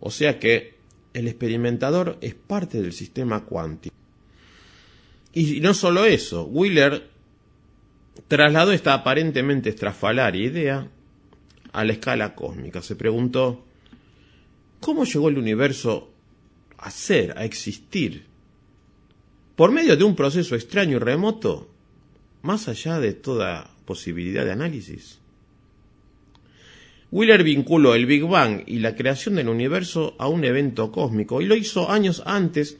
[0.00, 0.74] O sea que
[1.12, 3.94] el experimentador es parte del sistema cuántico.
[5.32, 7.13] Y no solo eso, Wheeler
[8.28, 10.88] trasladó esta aparentemente estrafalaria idea
[11.72, 12.82] a la escala cósmica.
[12.82, 13.64] Se preguntó,
[14.80, 16.10] ¿cómo llegó el universo
[16.78, 18.26] a ser, a existir?
[19.56, 21.68] Por medio de un proceso extraño y remoto,
[22.42, 25.18] más allá de toda posibilidad de análisis.
[27.10, 31.46] Wheeler vinculó el Big Bang y la creación del universo a un evento cósmico y
[31.46, 32.78] lo hizo años antes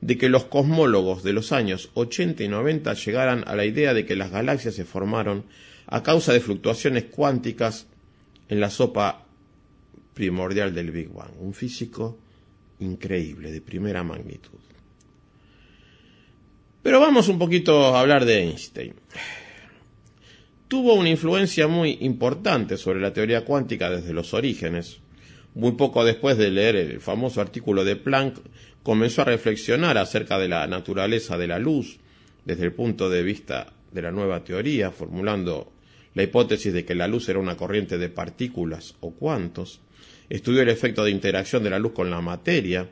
[0.00, 4.06] de que los cosmólogos de los años 80 y 90 llegaran a la idea de
[4.06, 5.44] que las galaxias se formaron
[5.86, 7.86] a causa de fluctuaciones cuánticas
[8.48, 9.26] en la sopa
[10.14, 11.32] primordial del Big Bang.
[11.38, 12.18] Un físico
[12.78, 14.58] increíble, de primera magnitud.
[16.82, 18.94] Pero vamos un poquito a hablar de Einstein
[20.70, 25.00] tuvo una influencia muy importante sobre la teoría cuántica desde los orígenes.
[25.52, 28.38] Muy poco después de leer el famoso artículo de Planck,
[28.82, 31.98] comenzó a reflexionar acerca de la naturaleza de la luz
[32.44, 35.72] desde el punto de vista de la nueva teoría, formulando
[36.14, 39.80] la hipótesis de que la luz era una corriente de partículas o cuantos.
[40.28, 42.88] Estudió el efecto de interacción de la luz con la materia.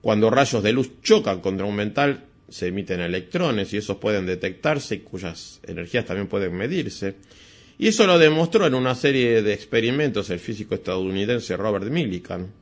[0.00, 4.96] Cuando rayos de luz chocan contra un metal, se emiten electrones y esos pueden detectarse
[4.96, 7.16] y cuyas energías también pueden medirse.
[7.78, 12.61] Y eso lo demostró en una serie de experimentos el físico estadounidense Robert Millikan.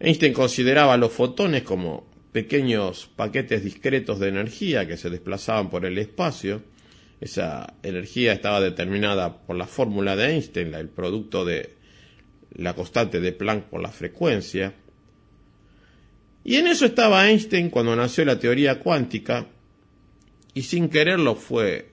[0.00, 5.98] Einstein consideraba los fotones como pequeños paquetes discretos de energía que se desplazaban por el
[5.98, 6.62] espacio.
[7.20, 11.74] Esa energía estaba determinada por la fórmula de Einstein, el producto de
[12.54, 14.74] la constante de Planck por la frecuencia.
[16.44, 19.46] Y en eso estaba Einstein cuando nació la teoría cuántica
[20.54, 21.90] y sin quererlo fue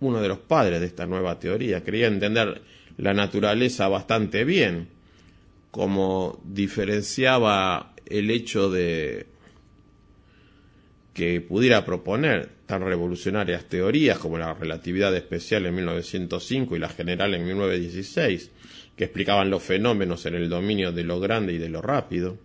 [0.00, 1.84] uno de los padres de esta nueva teoría.
[1.84, 2.62] Quería entender
[2.96, 4.88] la naturaleza bastante bien,
[5.70, 9.26] como diferenciaba el hecho de
[11.14, 17.34] que pudiera proponer tan revolucionarias teorías como la relatividad especial en 1905 y la general
[17.34, 18.50] en 1916,
[18.96, 22.38] que explicaban los fenómenos en el dominio de lo grande y de lo rápido.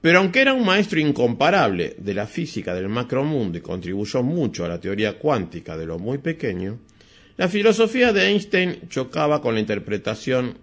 [0.00, 4.68] Pero aunque era un maestro incomparable de la física del macromundo y contribuyó mucho a
[4.68, 6.78] la teoría cuántica de lo muy pequeño,
[7.36, 10.58] la filosofía de Einstein chocaba con la interpretación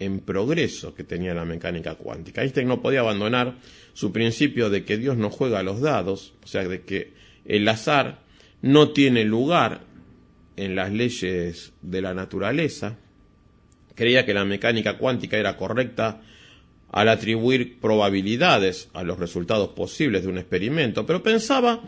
[0.00, 2.42] en progreso que tenía la mecánica cuántica.
[2.42, 3.58] Einstein no podía abandonar
[3.92, 7.12] su principio de que Dios no juega a los dados, o sea, de que
[7.44, 8.20] el azar
[8.62, 9.82] no tiene lugar
[10.56, 12.98] en las leyes de la naturaleza,
[14.00, 16.22] Creía que la mecánica cuántica era correcta
[16.90, 21.82] al atribuir probabilidades a los resultados posibles de un experimento, pero pensaba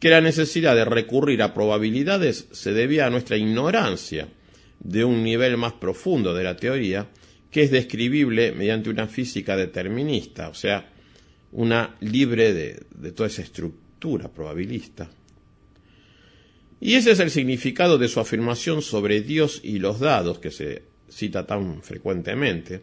[0.00, 4.28] que la necesidad de recurrir a probabilidades se debía a nuestra ignorancia
[4.80, 7.08] de un nivel más profundo de la teoría,
[7.52, 10.90] que es describible mediante una física determinista, o sea,
[11.52, 15.08] una libre de, de toda esa estructura probabilista.
[16.80, 20.82] Y ese es el significado de su afirmación sobre Dios y los dados, que se
[21.08, 22.82] cita tan frecuentemente.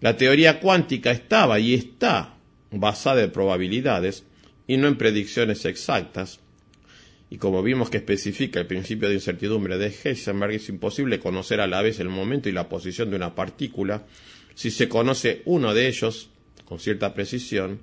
[0.00, 2.34] La teoría cuántica estaba y está
[2.72, 4.24] basada en probabilidades
[4.66, 6.40] y no en predicciones exactas.
[7.32, 11.66] Y como vimos que especifica el principio de incertidumbre de Heisenberg, es imposible conocer a
[11.66, 14.04] la vez el momento y la posición de una partícula
[14.54, 16.28] si se conoce uno de ellos
[16.66, 17.80] con cierta precisión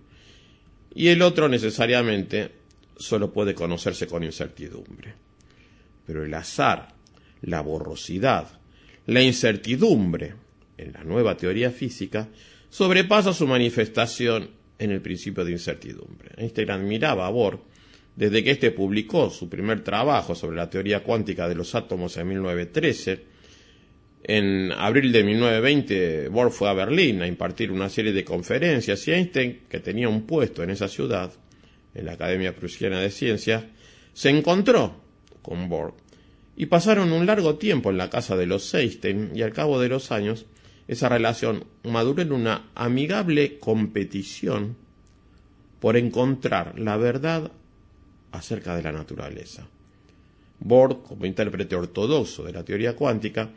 [0.94, 2.52] y el otro necesariamente
[2.96, 5.16] solo puede conocerse con incertidumbre.
[6.06, 6.90] Pero el azar,
[7.42, 8.50] la borrosidad,
[9.08, 10.36] la incertidumbre,
[10.78, 12.28] en la nueva teoría física,
[12.70, 16.34] sobrepasa su manifestación en el principio de incertidumbre.
[16.38, 17.68] Einstein admiraba a Bohr
[18.20, 22.28] desde que éste publicó su primer trabajo sobre la teoría cuántica de los átomos en
[22.28, 23.24] 1913.
[24.24, 29.14] En abril de 1920, Bohr fue a Berlín a impartir una serie de conferencias y
[29.14, 31.32] Einstein, que tenía un puesto en esa ciudad,
[31.96, 33.64] en la Academia Prusiana de Ciencias,
[34.12, 35.02] se encontró
[35.42, 35.94] con Bohr
[36.58, 39.88] y pasaron un largo tiempo en la casa de los Einstein y al cabo de
[39.88, 40.46] los años
[40.90, 44.76] esa relación maduró en una amigable competición
[45.80, 47.54] por encontrar la verdad
[48.32, 49.68] acerca de la naturaleza.
[50.60, 53.50] Bohr, como intérprete ortodoxo de la teoría cuántica,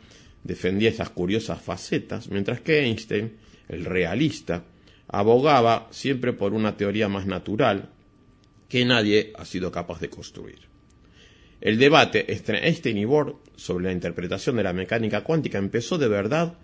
[0.43, 3.33] defendía esas curiosas facetas, mientras que Einstein,
[3.67, 4.63] el realista,
[5.07, 7.89] abogaba siempre por una teoría más natural
[8.69, 10.59] que nadie ha sido capaz de construir.
[11.61, 16.07] El debate entre Einstein y Bohr sobre la interpretación de la mecánica cuántica empezó de
[16.07, 16.55] verdad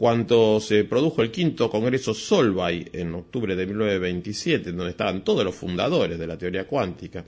[0.00, 5.54] cuando se produjo el quinto Congreso Solvay en octubre de 1927, donde estaban todos los
[5.54, 7.22] fundadores de la teoría cuántica,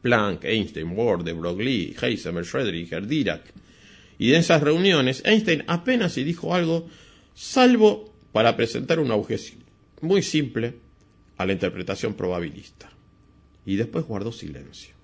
[0.00, 3.52] Planck, Einstein, Bohr, de Broglie, Heisenberg, Schrödinger, Dirac,
[4.16, 6.88] y en esas reuniones Einstein apenas se dijo algo,
[7.34, 9.64] salvo para presentar una objeción
[10.02, 10.74] muy simple
[11.36, 12.92] a la interpretación probabilista.
[13.66, 14.94] Y después guardó silencio.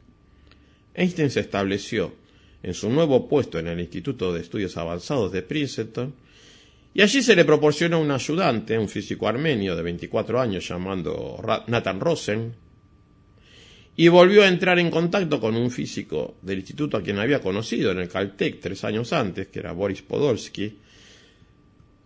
[0.95, 2.15] Einstein se estableció
[2.63, 6.15] en su nuevo puesto en el Instituto de Estudios Avanzados de Princeton,
[6.95, 12.01] y allí se le proporcionó un ayudante, un físico armenio de 24 años llamado Nathan
[12.01, 12.55] Rosen,
[13.97, 17.91] y volvió a entrar en contacto con un físico del instituto a quien había conocido
[17.91, 20.79] en el Caltech tres años antes, que era Boris Podolsky.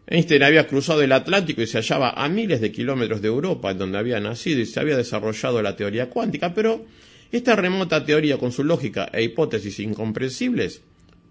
[0.07, 3.79] Einstein había cruzado el Atlántico y se hallaba a miles de kilómetros de Europa, en
[3.79, 6.87] donde había nacido y se había desarrollado la teoría cuántica, pero
[7.31, 10.83] esta remota teoría, con su lógica e hipótesis incomprensibles,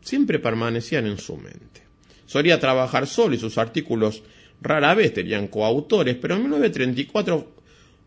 [0.02, 1.91] siempre permanecían en su mente.
[2.32, 4.24] Solía trabajar solo y sus artículos
[4.62, 7.52] rara vez tenían coautores, pero en 1934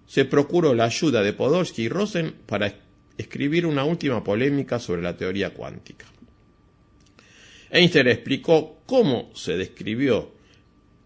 [0.07, 2.75] se procuró la ayuda de Podolsky y Rosen para
[3.19, 6.07] escribir una última polémica sobre la teoría cuántica.
[7.69, 10.33] Einstein explicó cómo se describió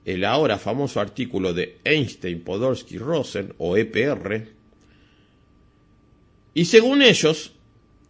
[0.04, 4.46] el ahora famoso artículo de Einstein, Podolsky, Rosen, o EPR,
[6.54, 7.50] y según ellos,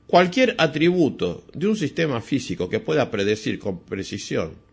[0.06, 4.67] cualquier atributo de un sistema físico que pueda predecir con precisión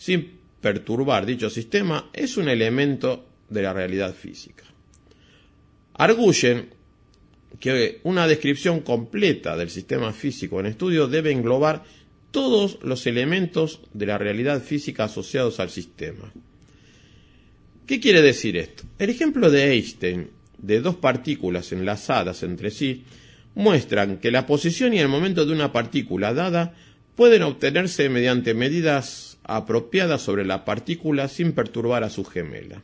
[0.00, 4.64] sin perturbar dicho sistema es un elemento de la realidad física.
[5.92, 6.70] Arguyen
[7.60, 11.84] que una descripción completa del sistema físico en estudio debe englobar
[12.30, 16.32] todos los elementos de la realidad física asociados al sistema.
[17.86, 18.84] ¿Qué quiere decir esto?
[18.98, 23.04] El ejemplo de Einstein de dos partículas enlazadas entre sí
[23.54, 26.74] muestran que la posición y el momento de una partícula dada
[27.16, 32.82] pueden obtenerse mediante medidas apropiada sobre la partícula sin perturbar a su gemela.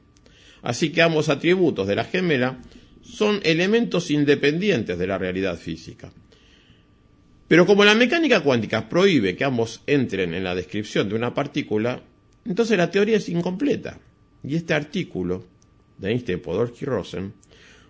[0.62, 2.58] Así que ambos atributos de la gemela
[3.02, 6.12] son elementos independientes de la realidad física.
[7.48, 12.02] Pero como la mecánica cuántica prohíbe que ambos entren en la descripción de una partícula,
[12.44, 14.00] entonces la teoría es incompleta.
[14.42, 15.44] Y este artículo
[15.98, 17.34] de Einstein, Podolsky Rosen,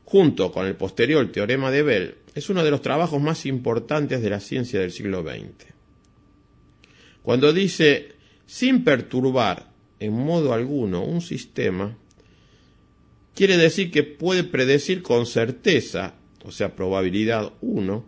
[0.04, 4.30] junto con el posterior teorema de Bell, es uno de los trabajos más importantes de
[4.30, 5.72] la ciencia del siglo XX.
[7.22, 8.15] Cuando dice
[8.46, 11.96] sin perturbar en modo alguno un sistema,
[13.34, 16.14] quiere decir que puede predecir con certeza,
[16.44, 18.04] o sea, probabilidad 1,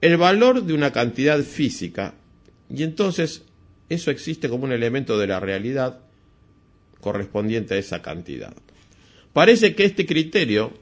[0.00, 2.14] el valor de una cantidad física,
[2.68, 3.44] y entonces
[3.88, 6.00] eso existe como un elemento de la realidad
[7.00, 8.54] correspondiente a esa cantidad.
[9.32, 10.72] Parece que este criterio,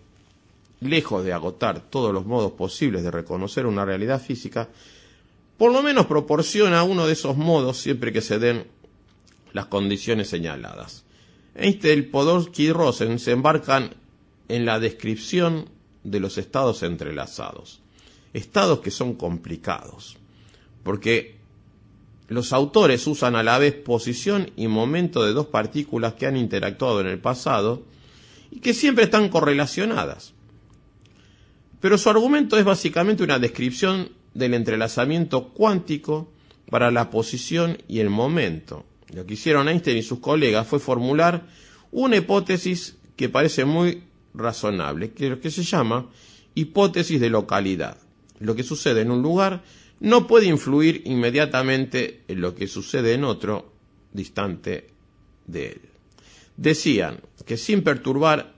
[0.81, 4.69] lejos de agotar todos los modos posibles de reconocer una realidad física,
[5.57, 8.78] por lo menos proporciona uno de esos modos siempre que se den
[9.53, 11.05] las condiciones señaladas.
[11.55, 13.91] Einstein, Podolsky y Rosen se embarcan
[14.49, 15.69] en la descripción
[16.05, 17.81] de los estados entrelazados.
[18.33, 20.17] Estados que son complicados,
[20.83, 21.39] porque
[22.29, 27.01] los autores usan a la vez posición y momento de dos partículas que han interactuado
[27.01, 27.83] en el pasado
[28.51, 30.35] y que siempre están correlacionadas.
[31.81, 36.31] Pero su argumento es básicamente una descripción del entrelazamiento cuántico
[36.71, 38.85] para la posición y el momento.
[39.15, 41.47] Lo que hicieron Einstein y sus colegas fue formular
[41.91, 44.05] una hipótesis que parece muy
[44.35, 46.11] razonable, que, que se llama
[46.55, 47.99] hipótesis de localidad.
[48.39, 49.63] Lo que sucede en un lugar
[50.01, 53.73] no puede influir inmediatamente en lo que sucede en otro
[54.13, 54.89] distante
[55.47, 55.81] de él.
[56.57, 58.55] Decían que sin perturbar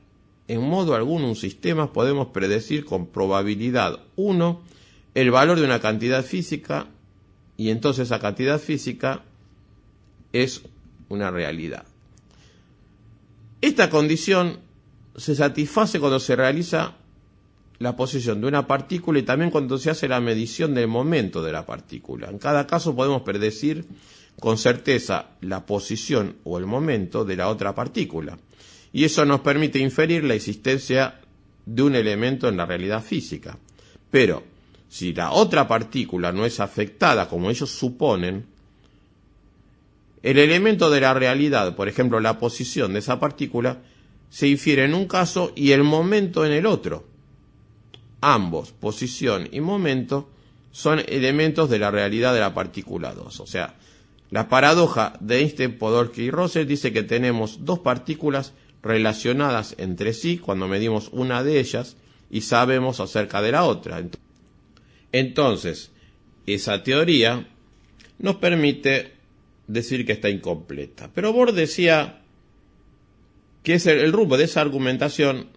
[0.48, 4.62] en modo alguno un sistema podemos predecir con probabilidad 1
[5.14, 6.88] el valor de una cantidad física
[7.56, 9.24] y entonces esa cantidad física
[10.32, 10.62] es
[11.08, 11.84] una realidad.
[13.60, 14.60] Esta condición
[15.16, 16.94] se satisface cuando se realiza
[17.78, 21.52] la posición de una partícula y también cuando se hace la medición del momento de
[21.52, 22.28] la partícula.
[22.28, 23.86] En cada caso podemos predecir
[24.38, 28.38] con certeza la posición o el momento de la otra partícula.
[28.92, 31.20] Y eso nos permite inferir la existencia
[31.64, 33.58] de un elemento en la realidad física.
[34.10, 34.42] Pero
[34.88, 38.46] si la otra partícula no es afectada como ellos suponen,
[40.22, 43.78] el elemento de la realidad, por ejemplo la posición de esa partícula,
[44.28, 47.10] se infiere en un caso y el momento en el otro
[48.20, 50.28] ambos, posición y momento,
[50.72, 53.40] son elementos de la realidad de la partícula 2.
[53.40, 53.74] O sea,
[54.30, 58.52] la paradoja de Einstein, Podolsky y Russell dice que tenemos dos partículas
[58.82, 61.96] relacionadas entre sí cuando medimos una de ellas
[62.30, 64.02] y sabemos acerca de la otra.
[65.12, 65.90] Entonces,
[66.46, 67.48] esa teoría
[68.18, 69.14] nos permite
[69.72, 71.10] decir que está incompleta.
[71.14, 72.22] Pero Bohr decía
[73.62, 75.48] que el rumbo de esa argumentación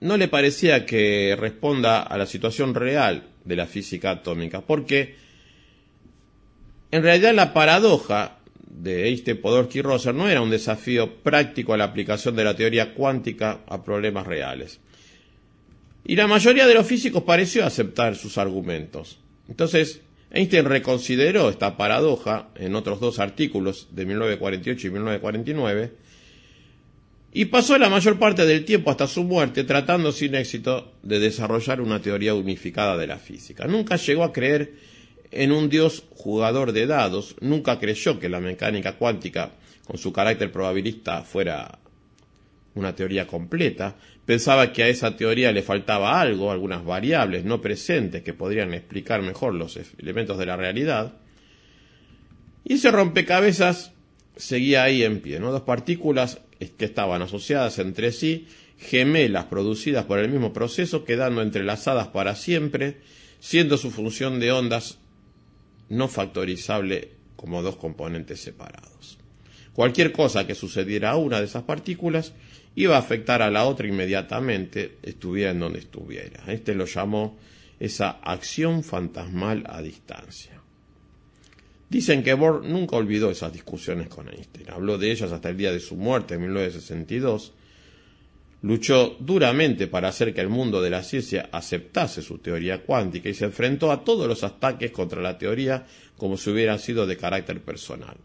[0.00, 5.16] no le parecía que responda a la situación real de la física atómica, porque
[6.90, 11.76] en realidad la paradoja de Einstein, Podolsky y Roser no era un desafío práctico a
[11.76, 14.80] la aplicación de la teoría cuántica a problemas reales.
[16.04, 19.18] Y la mayoría de los físicos pareció aceptar sus argumentos.
[19.48, 20.02] Entonces,
[20.34, 25.92] Einstein reconsideró esta paradoja en otros dos artículos de 1948 y 1949
[27.32, 31.80] y pasó la mayor parte del tiempo hasta su muerte tratando sin éxito de desarrollar
[31.80, 33.66] una teoría unificada de la física.
[33.66, 34.74] Nunca llegó a creer
[35.30, 39.52] en un dios jugador de dados, nunca creyó que la mecánica cuántica,
[39.86, 41.78] con su carácter probabilista, fuera
[42.74, 48.22] una teoría completa, pensaba que a esa teoría le faltaba algo, algunas variables no presentes
[48.22, 51.14] que podrían explicar mejor los elementos de la realidad,
[52.64, 53.92] y ese rompecabezas
[54.36, 55.38] seguía ahí en pie.
[55.38, 56.40] Dos partículas
[56.78, 58.46] que estaban asociadas entre sí,
[58.78, 62.96] gemelas producidas por el mismo proceso, quedando entrelazadas para siempre,
[63.38, 64.98] siendo su función de ondas
[65.90, 69.18] no factorizable como dos componentes separados.
[69.74, 72.32] Cualquier cosa que sucediera a una de esas partículas
[72.76, 76.44] iba a afectar a la otra inmediatamente, estuviera en donde estuviera.
[76.48, 77.36] Este lo llamó
[77.78, 80.60] esa acción fantasmal a distancia.
[81.88, 84.70] Dicen que Bohr nunca olvidó esas discusiones con Einstein.
[84.70, 87.52] Habló de ellas hasta el día de su muerte en 1962.
[88.62, 93.34] Luchó duramente para hacer que el mundo de la ciencia aceptase su teoría cuántica y
[93.34, 95.86] se enfrentó a todos los ataques contra la teoría
[96.16, 98.16] como si hubiera sido de carácter personal.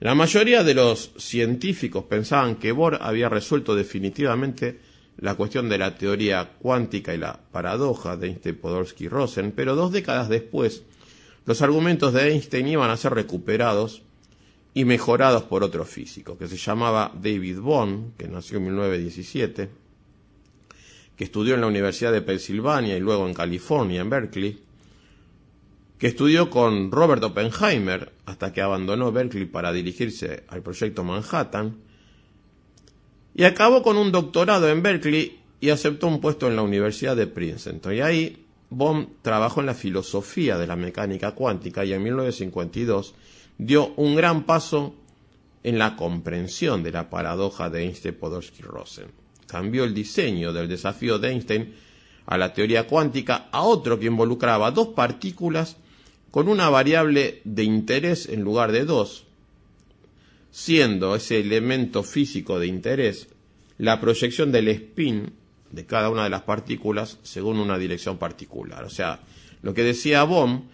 [0.00, 4.78] La mayoría de los científicos pensaban que Bohr había resuelto definitivamente
[5.18, 9.74] la cuestión de la teoría cuántica y la paradoja de Einstein, Podolsky y Rosen, pero
[9.74, 10.82] dos décadas después
[11.46, 14.02] los argumentos de Einstein iban a ser recuperados
[14.74, 19.70] y mejorados por otro físico, que se llamaba David Bohm, que nació en 1917,
[21.16, 24.58] que estudió en la Universidad de Pensilvania y luego en California, en Berkeley,
[25.98, 31.76] que estudió con Robert Oppenheimer hasta que abandonó Berkeley para dirigirse al proyecto Manhattan,
[33.34, 37.26] y acabó con un doctorado en Berkeley y aceptó un puesto en la Universidad de
[37.26, 37.94] Princeton.
[37.94, 43.14] Y ahí Bohm trabajó en la filosofía de la mecánica cuántica y en 1952
[43.58, 44.94] dio un gran paso
[45.62, 49.06] en la comprensión de la paradoja de Einstein-Podolsky-Rosen.
[49.46, 51.74] Cambió el diseño del desafío de Einstein
[52.24, 55.76] a la teoría cuántica a otro que involucraba dos partículas
[56.36, 59.24] con una variable de interés en lugar de dos,
[60.50, 63.28] siendo ese elemento físico de interés
[63.78, 65.32] la proyección del spin
[65.70, 68.84] de cada una de las partículas según una dirección particular.
[68.84, 69.20] O sea,
[69.62, 70.64] lo que decía Bohm,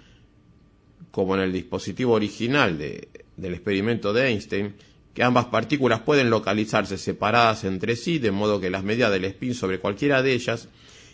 [1.12, 3.06] como en el dispositivo original de-
[3.36, 4.74] del experimento de Einstein,
[5.14, 9.54] que ambas partículas pueden localizarse separadas entre sí, de modo que las medidas del spin
[9.54, 10.68] sobre cualquiera de ellas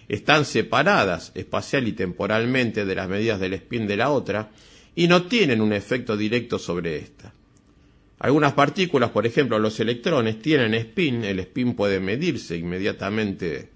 [0.09, 4.51] están separadas espacial y temporalmente de las medidas del spin de la otra
[4.95, 7.33] y no tienen un efecto directo sobre esta.
[8.21, 13.71] Algunas partículas, por ejemplo los electrones, tienen spin, el spin puede medirse inmediatamente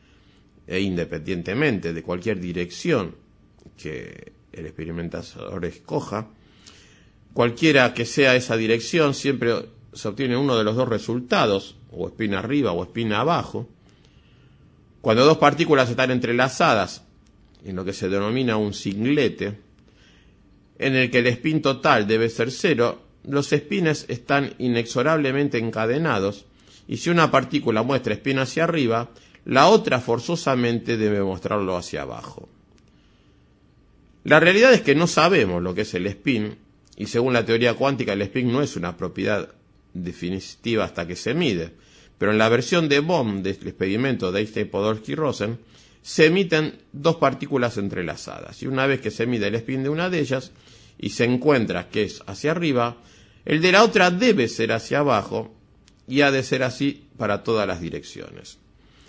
[0.66, 3.14] e independientemente de cualquier dirección
[3.76, 6.28] que el experimentador escoja.
[7.32, 9.52] Cualquiera que sea esa dirección, siempre
[9.92, 13.68] se obtiene uno de los dos resultados, o spin arriba o spin abajo.
[15.02, 17.02] Cuando dos partículas están entrelazadas
[17.64, 19.58] en lo que se denomina un singlete,
[20.78, 26.46] en el que el spin total debe ser cero, los spines están inexorablemente encadenados
[26.86, 29.10] y si una partícula muestra spin hacia arriba,
[29.44, 32.48] la otra forzosamente debe mostrarlo hacia abajo.
[34.22, 36.58] La realidad es que no sabemos lo que es el spin
[36.96, 39.48] y según la teoría cuántica el spin no es una propiedad
[39.94, 41.72] definitiva hasta que se mide,
[42.22, 45.58] pero en la versión de Bohm del experimento de Einstein-Podolsky-Rosen
[46.02, 50.08] se emiten dos partículas entrelazadas y una vez que se mide el spin de una
[50.08, 50.52] de ellas
[51.00, 52.98] y se encuentra que es hacia arriba,
[53.44, 55.52] el de la otra debe ser hacia abajo
[56.06, 58.60] y ha de ser así para todas las direcciones.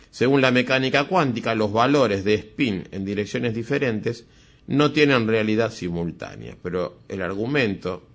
[0.09, 4.25] Según la mecánica cuántica, los valores de spin en direcciones diferentes
[4.65, 8.07] no tienen realidad simultánea, pero el argumento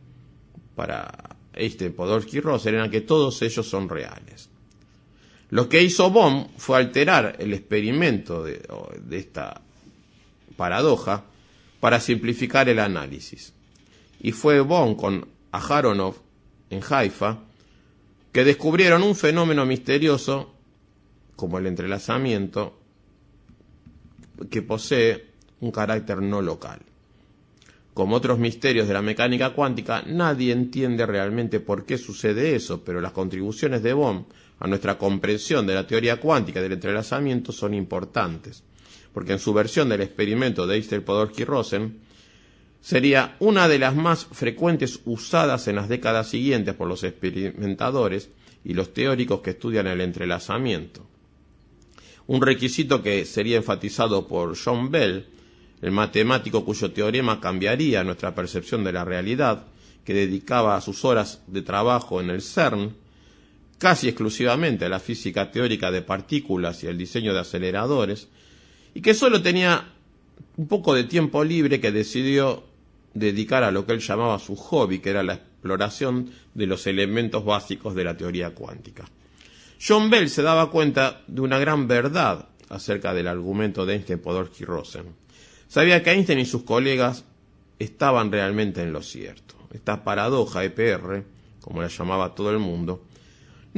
[0.74, 4.50] para Einstein, Podolsky y Rosen era que todos ellos son reales.
[5.50, 8.60] Lo que hizo Bohm fue alterar el experimento de,
[9.12, 9.60] esta
[10.56, 11.24] paradoja
[11.80, 13.54] para simplificar el análisis.
[14.20, 16.16] Y fue Bohm con Aharonov
[16.70, 17.38] en Haifa
[18.32, 20.52] que descubrieron un fenómeno misterioso
[21.34, 22.78] como el entrelazamiento
[24.50, 25.28] que posee
[25.60, 26.80] un carácter no local.
[27.94, 33.00] Como otros misterios de la mecánica cuántica, nadie entiende realmente por qué sucede eso, pero
[33.00, 34.26] las contribuciones de Bohm
[34.60, 38.64] a nuestra comprensión de la teoría cuántica del entrelazamiento son importantes,
[39.12, 41.98] porque en su versión del experimento de Einstein-Podolsky-Rosen
[42.80, 48.30] sería una de las más frecuentes usadas en las décadas siguientes por los experimentadores
[48.64, 51.06] y los teóricos que estudian el entrelazamiento.
[52.26, 55.26] Un requisito que sería enfatizado por John Bell,
[55.80, 59.66] el matemático cuyo teorema cambiaría nuestra percepción de la realidad,
[60.04, 62.94] que dedicaba sus horas de trabajo en el CERN
[63.78, 68.28] casi exclusivamente a la física teórica de partículas y el diseño de aceleradores,
[68.94, 69.92] y que solo tenía
[70.56, 72.64] un poco de tiempo libre que decidió
[73.14, 77.44] dedicar a lo que él llamaba su hobby, que era la exploración de los elementos
[77.44, 79.08] básicos de la teoría cuántica.
[79.80, 85.04] John Bell se daba cuenta de una gran verdad acerca del argumento de Einstein-Podolsky-Rosen.
[85.68, 87.24] Sabía que Einstein y sus colegas
[87.78, 89.54] estaban realmente en lo cierto.
[89.72, 91.24] Esta paradoja EPR,
[91.60, 93.04] como la llamaba todo el mundo,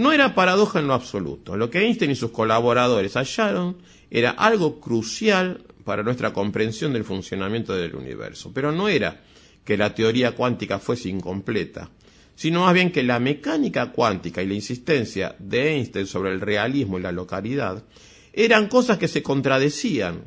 [0.00, 1.58] no era paradoja en lo absoluto.
[1.58, 3.76] Lo que Einstein y sus colaboradores hallaron
[4.10, 8.50] era algo crucial para nuestra comprensión del funcionamiento del universo.
[8.54, 9.20] Pero no era
[9.62, 11.90] que la teoría cuántica fuese incompleta,
[12.34, 16.98] sino más bien que la mecánica cuántica y la insistencia de Einstein sobre el realismo
[16.98, 17.84] y la localidad
[18.32, 20.22] eran cosas que se contradecían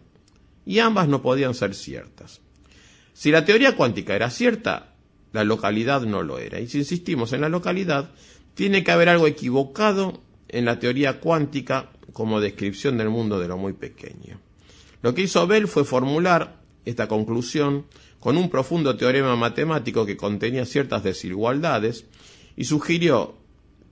[0.68, 2.42] y ambas no podían ser ciertas.
[3.14, 4.94] Si la teoría cuántica era cierta,
[5.32, 6.60] la localidad no lo era.
[6.60, 8.12] Y si insistimos en la localidad,
[8.56, 13.58] tiene que haber algo equivocado en la teoría cuántica como descripción del mundo de lo
[13.58, 14.40] muy pequeño.
[15.02, 17.86] Lo que hizo Bell fue formular esta conclusión
[18.20, 22.06] con un profundo teorema matemático que contenía ciertas desigualdades
[22.56, 23.36] y sugirió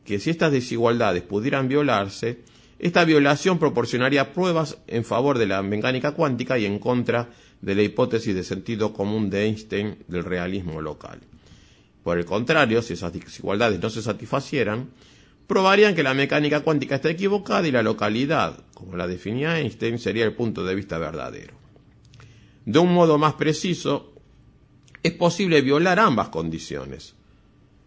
[0.06, 2.40] que si estas desigualdades pudieran violarse,
[2.80, 7.30] esta violación proporcionaría pruebas en favor de la mecánica cuántica y en contra
[7.62, 11.20] de la hipótesis de sentido común de Einstein del realismo local.
[12.04, 14.90] Por el contrario, si esas desigualdades no se satisfacieran,
[15.48, 20.26] probarían que la mecánica cuántica está equivocada y la localidad, como la definía Einstein, sería
[20.26, 21.54] el punto de vista verdadero.
[22.66, 24.14] De un modo más preciso,
[25.04, 27.16] es posible violar ambas condiciones.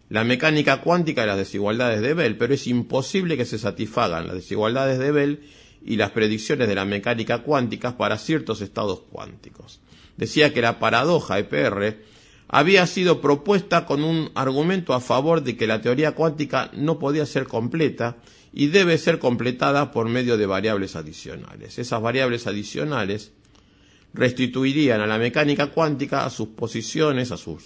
[0.09, 4.35] La mecánica cuántica y las desigualdades de Bell, pero es imposible que se satisfagan las
[4.35, 5.43] desigualdades de Bell
[5.83, 9.81] y las predicciones de la mecánica cuántica para ciertos estados cuánticos.
[10.17, 11.97] Decía que la paradoja EPR
[12.47, 17.25] había sido propuesta con un argumento a favor de que la teoría cuántica no podía
[17.25, 18.17] ser completa
[18.53, 21.77] y debe ser completada por medio de variables adicionales.
[21.79, 23.31] Esas variables adicionales
[24.13, 27.63] restituirían a la mecánica cuántica a sus posiciones, a sus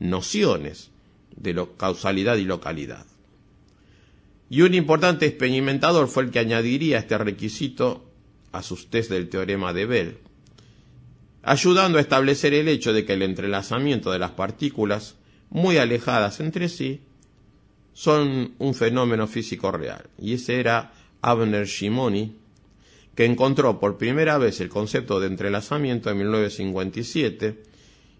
[0.00, 0.90] nociones
[1.36, 3.06] de causalidad y localidad.
[4.50, 8.04] Y un importante experimentador fue el que añadiría este requisito
[8.52, 10.18] a sus test del teorema de Bell.
[11.44, 15.16] Ayudando a establecer el hecho de que el entrelazamiento de las partículas
[15.50, 17.02] muy alejadas entre sí
[17.92, 20.10] son un fenómeno físico real.
[20.18, 20.92] Y ese era
[21.22, 22.36] Abner Shimoni,
[23.14, 27.62] que encontró por primera vez el concepto de entrelazamiento en 1957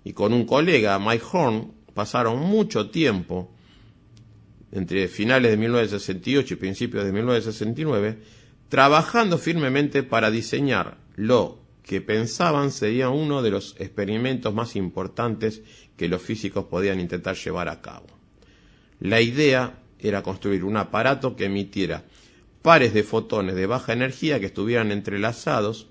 [0.04, 3.50] y con un colega, Mike Horn, pasaron mucho tiempo
[4.70, 8.18] entre finales de 1968 y principios de 1969
[8.68, 15.62] trabajando firmemente para diseñar lo que pensaban sería uno de los experimentos más importantes
[15.96, 18.06] que los físicos podían intentar llevar a cabo.
[19.00, 22.04] La idea era construir un aparato que emitiera
[22.62, 25.88] pares de fotones de baja energía que estuvieran entrelazados,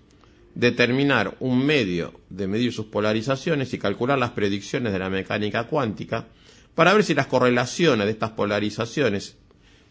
[0.56, 6.28] determinar un medio de medir sus polarizaciones y calcular las predicciones de la mecánica cuántica
[6.74, 9.38] para ver si las correlaciones de estas polarizaciones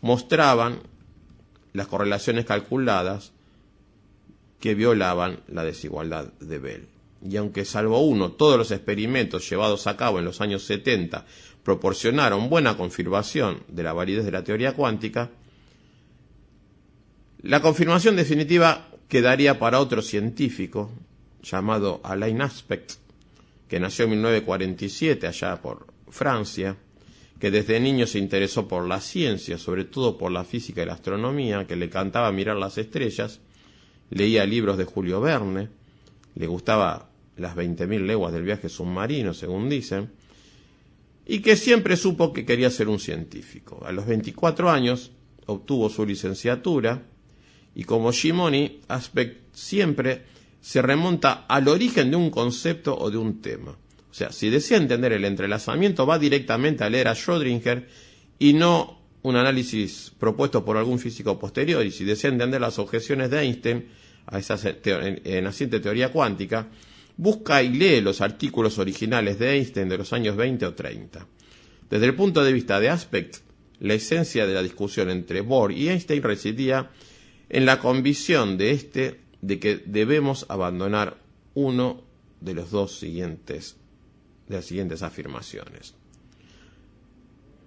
[0.00, 0.80] mostraban
[1.72, 3.32] las correlaciones calculadas
[4.62, 6.88] que violaban la desigualdad de Bell.
[7.28, 11.26] Y aunque salvo uno, todos los experimentos llevados a cabo en los años 70
[11.64, 15.30] proporcionaron buena confirmación de la validez de la teoría cuántica,
[17.42, 20.92] la confirmación definitiva quedaría para otro científico
[21.42, 22.92] llamado Alain Aspect,
[23.66, 26.76] que nació en 1947 allá por Francia,
[27.40, 30.92] que desde niño se interesó por la ciencia, sobre todo por la física y la
[30.92, 33.40] astronomía, que le cantaba mirar las estrellas,
[34.12, 35.68] leía libros de Julio Verne,
[36.34, 40.10] le gustaba las 20.000 leguas del viaje submarino, según dicen,
[41.26, 43.82] y que siempre supo que quería ser un científico.
[43.84, 45.12] A los 24 años
[45.46, 47.02] obtuvo su licenciatura
[47.74, 50.22] y como Shimoni, Aspect siempre
[50.60, 53.72] se remonta al origen de un concepto o de un tema.
[54.10, 57.86] O sea, si desea entender el entrelazamiento, va directamente a leer a Schrödinger
[58.38, 61.84] y no un análisis propuesto por algún físico posterior.
[61.86, 63.86] Y si desea entender las objeciones de Einstein
[64.26, 64.56] a esa
[65.42, 66.68] naciente teoría cuántica,
[67.16, 71.26] busca y lee los artículos originales de Einstein de los años 20 o 30.
[71.90, 73.36] Desde el punto de vista de Aspect,
[73.80, 76.90] la esencia de la discusión entre Bohr y Einstein residía
[77.48, 81.18] en la convicción de éste de que debemos abandonar
[81.54, 82.02] uno
[82.40, 83.76] de los dos siguientes
[84.48, 85.94] de las siguientes afirmaciones.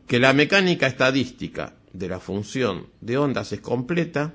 [0.08, 4.34] Que la mecánica estadística de la función de ondas es completa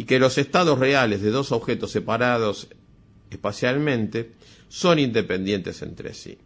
[0.00, 2.68] y que los estados reales de dos objetos separados
[3.28, 4.32] espacialmente
[4.66, 6.38] son independientes entre sí.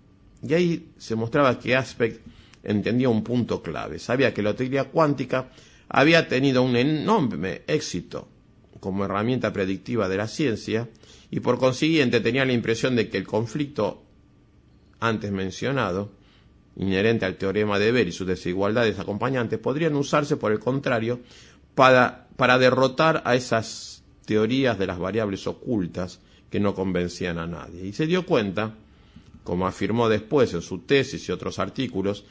[0.42, 2.26] Y ahí se mostraba que Aspect
[2.64, 4.00] entendía un punto clave.
[4.00, 5.52] Sabía que la teoría cuántica
[5.88, 8.26] había tenido un enorme éxito
[8.80, 10.88] como herramienta predictiva de la ciencia
[11.30, 14.02] y por consiguiente tenía la impresión de que el conflicto
[14.98, 16.10] antes mencionado,
[16.74, 21.20] inherente al teorema de Ver y sus desigualdades acompañantes, podrían usarse, por el contrario,
[21.76, 26.20] para, para derrotar a esas teorías de las variables ocultas
[26.50, 27.86] que no convencían a nadie.
[27.86, 28.74] Y se dio cuenta,
[29.42, 32.24] como afirmó después en su tesis y otros artículos,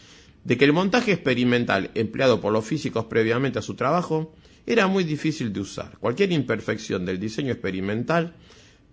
[0.43, 4.33] de que el montaje experimental empleado por los físicos previamente a su trabajo
[4.65, 5.97] era muy difícil de usar.
[5.99, 8.33] Cualquier imperfección del diseño experimental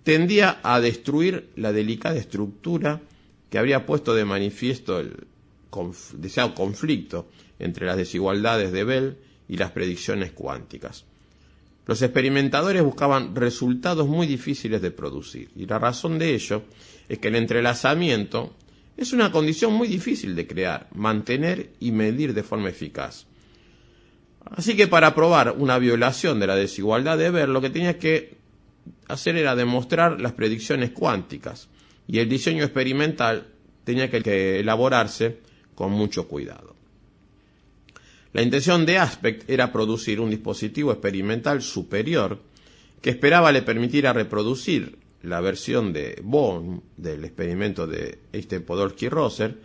[0.02, 3.00] tendía a destruir la delicada estructura
[3.50, 5.26] que habría puesto de manifiesto el
[6.14, 7.28] deseado conflicto
[7.58, 9.16] entre las desigualdades de Bell
[9.50, 11.04] y las predicciones cuánticas.
[11.84, 16.62] Los experimentadores buscaban resultados muy difíciles de producir, y la razón de ello
[17.08, 18.54] es que el entrelazamiento
[18.96, 23.26] es una condición muy difícil de crear, mantener y medir de forma eficaz.
[24.44, 28.38] Así que para probar una violación de la desigualdad de ver, lo que tenía que
[29.08, 31.68] hacer era demostrar las predicciones cuánticas
[32.06, 33.48] y el diseño experimental
[33.82, 35.38] tenía que elaborarse
[35.74, 36.79] con mucho cuidado.
[38.32, 42.40] La intención de Aspect era producir un dispositivo experimental superior
[43.02, 49.58] que esperaba le permitiera reproducir la versión de Bohm del experimento de Einstein Podolsky Roser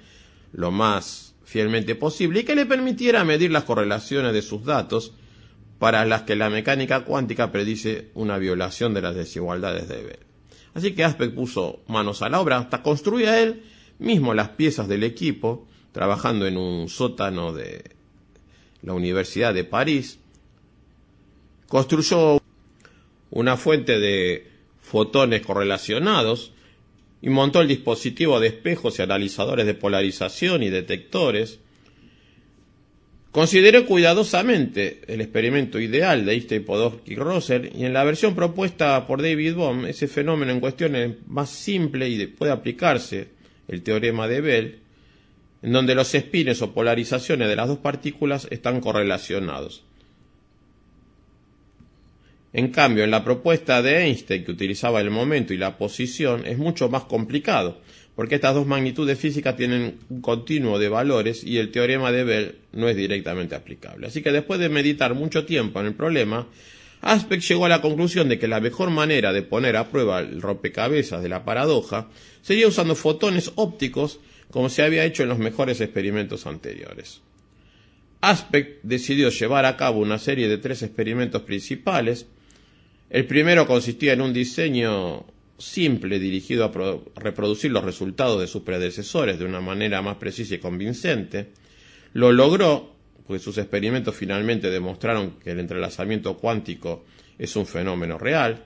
[0.52, 5.14] lo más fielmente posible y que le permitiera medir las correlaciones de sus datos
[5.78, 10.20] para las que la mecánica cuántica predice una violación de las desigualdades de Bell.
[10.74, 13.64] Así que Aspect puso manos a la obra, hasta construía él
[14.00, 17.95] mismo las piezas del equipo, trabajando en un sótano de
[18.86, 20.20] la Universidad de París.
[21.68, 22.42] Construyó
[23.32, 24.48] una fuente de
[24.80, 26.54] fotones correlacionados
[27.22, 31.60] y montó el dispositivo de espejos y analizadores de polarización y detectores.
[33.32, 39.06] Consideró cuidadosamente el experimento ideal de Einstein, Podolsky y Rosser y en la versión propuesta
[39.08, 43.30] por David Bohm ese fenómeno en cuestión es más simple y puede aplicarse
[43.68, 44.80] el teorema de Bell,
[45.66, 49.84] en donde los espines o polarizaciones de las dos partículas están correlacionados.
[52.54, 56.60] En cambio, en la propuesta de Einstein, que utilizaba el momento y la posición, es
[56.60, 57.82] mucho más complicado,
[58.16, 62.56] porque estas dos magnitudes físicas tienen un continuo de valores y el teorema de Bell
[62.74, 64.06] no es directamente aplicable.
[64.06, 66.48] Así que después de meditar mucho tiempo en el problema,
[67.02, 70.44] Aspect llegó a la conclusión de que la mejor manera de poner a prueba el
[70.44, 72.08] rompecabezas de la paradoja
[72.44, 74.20] sería usando fotones ópticos
[74.56, 77.20] como se había hecho en los mejores experimentos anteriores.
[78.22, 82.28] Aspect decidió llevar a cabo una serie de tres experimentos principales.
[83.10, 85.26] El primero consistía en un diseño
[85.58, 90.60] simple dirigido a reproducir los resultados de sus predecesores de una manera más precisa y
[90.60, 91.50] convincente.
[92.14, 92.96] Lo logró,
[93.28, 97.04] pues sus experimentos finalmente demostraron que el entrelazamiento cuántico
[97.38, 98.64] es un fenómeno real.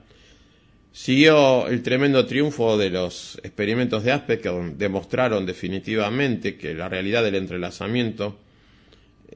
[0.92, 7.22] Siguió el tremendo triunfo de los experimentos de Aspect que demostraron definitivamente que la realidad
[7.22, 8.38] del entrelazamiento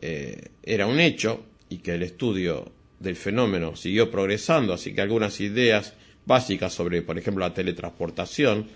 [0.00, 5.40] eh, era un hecho y que el estudio del fenómeno siguió progresando, así que algunas
[5.40, 5.94] ideas
[6.26, 8.66] básicas sobre, por ejemplo, la teletransportación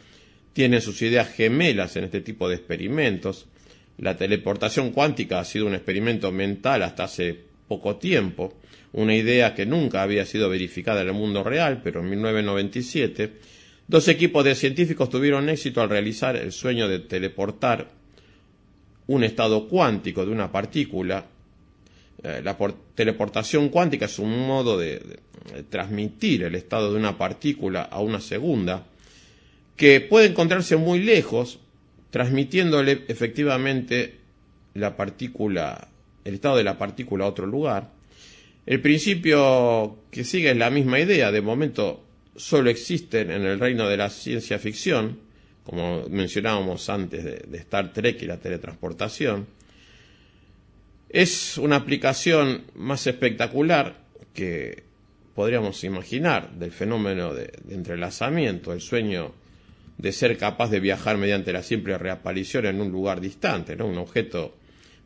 [0.53, 3.47] tienen sus ideas gemelas en este tipo de experimentos.
[3.99, 8.55] La teleportación cuántica ha sido un experimento mental hasta hace poco tiempo,
[8.93, 13.32] una idea que nunca había sido verificada en el mundo real, pero en 1997
[13.89, 17.89] dos equipos de científicos tuvieron éxito al realizar el sueño de teleportar
[19.09, 21.24] un estado cuántico de una partícula.
[22.23, 22.56] Eh, la
[22.94, 25.20] teleportación cuántica es un modo de,
[25.70, 28.86] transmitir el estado de una partícula a una segunda
[29.77, 31.60] que puede encontrarse muy lejos,
[32.10, 34.19] transmitiéndole efectivamente
[34.74, 35.89] la partícula,
[36.24, 37.93] el estado de la partícula a otro lugar.
[38.69, 42.05] El principio que sigue es la misma idea, de momento
[42.36, 45.20] solo existen en el reino de la ciencia ficción,
[45.65, 49.47] como mencionábamos antes de, Star Trek y la teletransportación,
[51.09, 54.05] es una aplicación más espectacular
[54.35, 54.82] que
[55.35, 59.32] podríamos imaginar del fenómeno de, entrelazamiento, el sueño
[59.97, 63.82] de ser capaz de viajar mediante la simple reaparición en un lugar distante.
[63.82, 64.59] Un objeto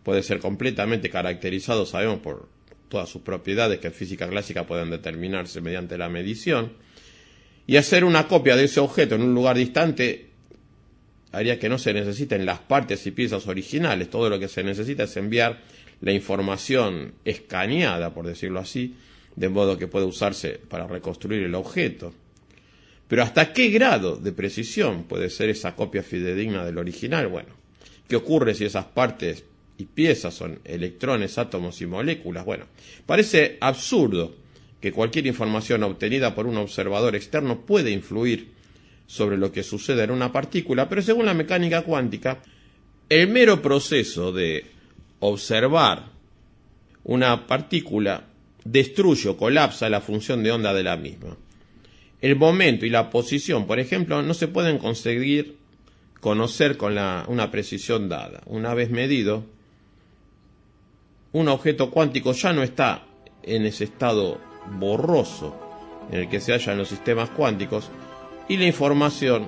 [0.03, 2.49] puede ser completamente caracterizado, sabemos, por
[2.93, 6.73] todas sus propiedades que en física clásica pueden determinarse mediante la medición,
[7.67, 10.27] y hacer una copia de ese objeto en un lugar distante
[11.33, 14.11] haría que no se necesiten las partes y piezas originales.
[14.11, 15.63] Todo lo que se necesita es enviar
[16.03, 18.95] la información escaneada, por decirlo así,
[19.37, 22.13] de modo que pueda usarse para reconstruir el objeto.
[23.09, 27.29] Pero ¿hasta qué grado de precisión puede ser esa copia fidedigna del original?
[27.29, 27.55] Bueno,
[28.07, 29.45] ¿qué ocurre si esas partes
[29.79, 32.45] y piezas son electrones, átomos y moléculas?
[32.45, 32.67] Bueno,
[33.07, 34.35] parece absurdo
[34.81, 38.51] que cualquier información obtenida por un observador externo puede influir
[39.07, 42.43] sobre lo que sucede en una partícula, pero según la mecánica cuántica,
[43.09, 44.65] el mero proceso de
[45.21, 46.07] observar
[47.05, 48.25] una partícula
[48.65, 51.37] destruye o colapsa la función de onda de la misma.
[52.21, 55.57] El momento y la posición, por ejemplo, no se pueden conseguir
[56.21, 58.43] conocer con una precisión dada.
[58.47, 59.45] Una vez medido,
[61.33, 63.03] un objeto cuántico ya no está
[63.43, 64.39] en ese estado
[64.79, 65.55] borroso
[66.11, 67.91] en el que se hallan los sistemas cuánticos,
[68.49, 69.47] y la información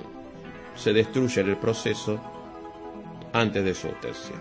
[0.75, 2.19] se destruye en el proceso
[3.33, 4.39] antes de su obtención.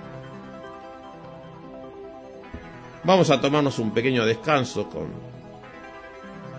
[3.03, 5.09] Vamos a tomarnos un pequeño descanso con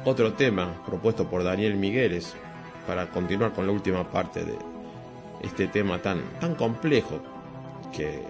[0.04, 2.36] otro tema propuesto por Daniel Migueles
[2.86, 4.56] para continuar con la última parte de
[5.42, 7.20] este tema tan, tan complejo
[7.92, 8.22] que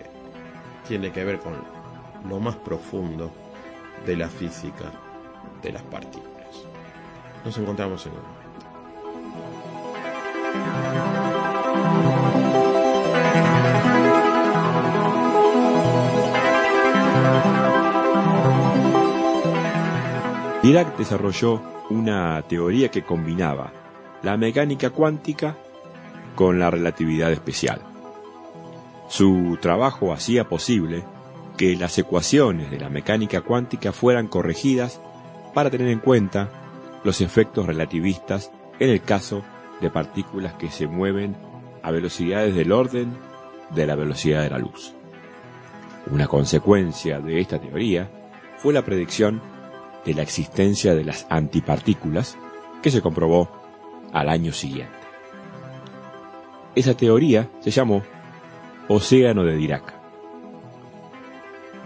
[0.88, 1.75] tiene que ver con
[2.30, 3.32] lo más profundo
[4.06, 4.92] de la física
[5.62, 6.66] de las partículas.
[7.44, 8.46] Nos encontramos en un
[20.66, 21.62] Dirac desarrolló
[21.92, 23.72] una teoría que combinaba
[24.24, 25.56] la mecánica cuántica
[26.34, 27.82] con la relatividad especial.
[29.08, 31.04] Su trabajo hacía posible
[31.57, 34.99] que las ecuaciones de la mecánica cuántica fueran corregidas
[35.53, 36.49] para tener en cuenta
[37.03, 39.44] los efectos relativistas en el caso
[39.82, 41.36] de partículas que se mueven
[41.82, 43.14] a velocidades del orden
[43.73, 44.94] de la velocidad de la luz.
[46.11, 48.10] Una consecuencia de esta teoría
[48.57, 49.41] fue la predicción
[50.06, 52.38] de la existencia de las antipartículas
[52.82, 53.49] que se comprobó
[54.14, 54.94] al año siguiente.
[56.76, 58.03] Esa teoría se llamó
[58.88, 60.05] Océano de Dirac.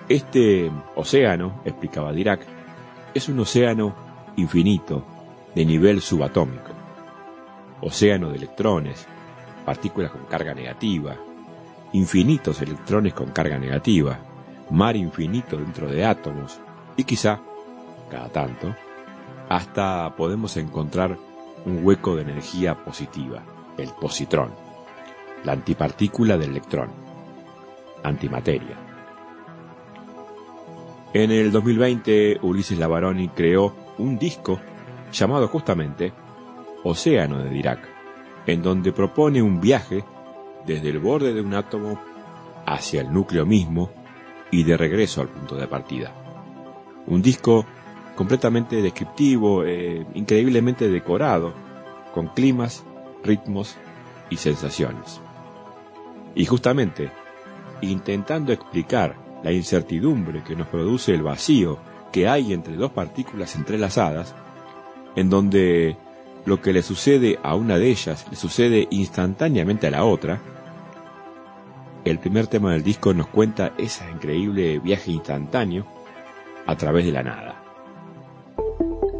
[0.10, 2.42] Este océano, explicaba Dirac,
[3.14, 3.96] es un océano
[4.36, 5.06] infinito
[5.56, 6.80] de nivel subatómico
[7.82, 9.06] océano de electrones,
[9.66, 11.16] partículas con carga negativa,
[11.94, 14.20] infinitos electrones con carga negativa,
[14.70, 16.60] mar infinito dentro de átomos
[16.98, 17.40] y quizá,
[18.10, 18.76] cada tanto,
[19.48, 21.18] hasta podemos encontrar
[21.66, 23.42] un hueco de energía positiva,
[23.78, 24.52] el positrón,
[25.44, 26.90] la antipartícula del electrón,
[28.04, 28.89] antimateria.
[31.12, 34.60] En el 2020, Ulises Lavaroni creó un disco
[35.12, 36.14] llamado justamente
[36.84, 37.80] Océano de Dirac,
[38.46, 40.04] en donde propone un viaje
[40.68, 42.00] desde el borde de un átomo
[42.68, 43.90] hacia el núcleo mismo
[44.52, 46.14] y de regreso al punto de partida.
[47.08, 47.66] Un disco
[48.16, 51.54] completamente descriptivo, eh, increíblemente decorado,
[52.14, 52.84] con climas,
[53.24, 53.78] ritmos
[54.30, 55.20] y sensaciones.
[56.36, 57.10] Y justamente,
[57.82, 61.80] intentando explicar la incertidumbre que nos produce el vacío
[62.12, 64.36] que hay entre dos partículas entrelazadas,
[65.16, 65.96] en donde
[66.46, 70.40] lo que le sucede a una de ellas le sucede instantáneamente a la otra,
[72.06, 75.86] el primer tema del disco nos cuenta ese increíble viaje instantáneo
[76.66, 77.62] a través de la nada,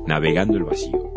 [0.08, 1.09] navegando el vacío.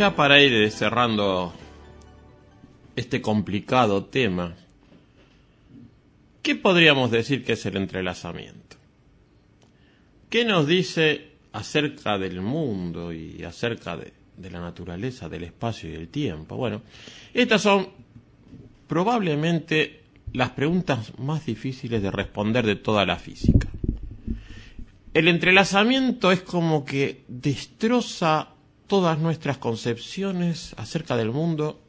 [0.00, 1.52] Ya para ir cerrando
[2.96, 4.56] este complicado tema,
[6.40, 8.78] ¿qué podríamos decir que es el entrelazamiento?
[10.30, 15.92] ¿Qué nos dice acerca del mundo y acerca de, de la naturaleza, del espacio y
[15.92, 16.56] del tiempo?
[16.56, 16.80] Bueno,
[17.34, 17.90] estas son
[18.86, 20.00] probablemente
[20.32, 23.68] las preguntas más difíciles de responder de toda la física.
[25.12, 28.54] El entrelazamiento es como que destroza
[28.90, 31.80] todas nuestras concepciones acerca del mundo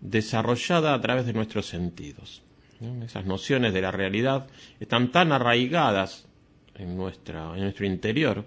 [0.00, 2.42] desarrollada a través de nuestros sentidos.
[3.04, 4.48] Esas nociones de la realidad
[4.80, 6.26] están tan arraigadas
[6.74, 8.44] en, nuestra, en nuestro interior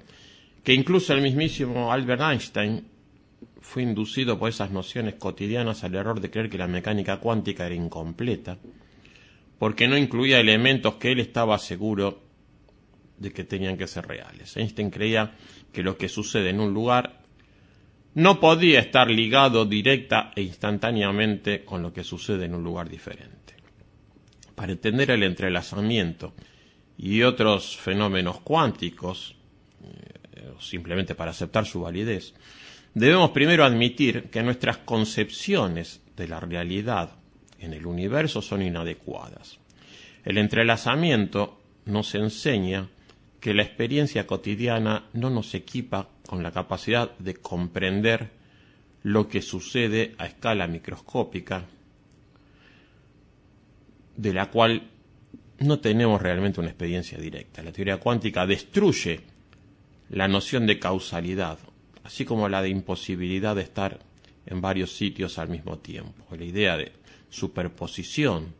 [0.65, 2.85] que incluso el mismísimo Albert Einstein
[3.61, 7.73] fue inducido por esas nociones cotidianas al error de creer que la mecánica cuántica era
[7.73, 8.57] incompleta,
[9.57, 12.21] porque no incluía elementos que él estaba seguro
[13.17, 14.57] de que tenían que ser reales.
[14.57, 15.35] Einstein creía
[15.71, 17.18] que lo que sucede en un lugar
[18.15, 23.55] no podía estar ligado directa e instantáneamente con lo que sucede en un lugar diferente.
[24.55, 26.33] Para entender el entrelazamiento
[26.97, 29.35] y otros fenómenos cuánticos,
[29.83, 32.33] eh, simplemente para aceptar su validez,
[32.93, 37.11] debemos primero admitir que nuestras concepciones de la realidad
[37.59, 39.59] en el universo son inadecuadas.
[40.25, 42.89] El entrelazamiento nos enseña
[43.39, 48.29] que la experiencia cotidiana no nos equipa con la capacidad de comprender
[49.03, 51.65] lo que sucede a escala microscópica,
[54.17, 54.89] de la cual
[55.59, 57.63] no tenemos realmente una experiencia directa.
[57.63, 59.21] La teoría cuántica destruye
[60.09, 61.59] la noción de causalidad,
[62.03, 63.99] así como la de imposibilidad de estar
[64.45, 66.35] en varios sitios al mismo tiempo.
[66.35, 66.91] La idea de
[67.29, 68.53] superposición,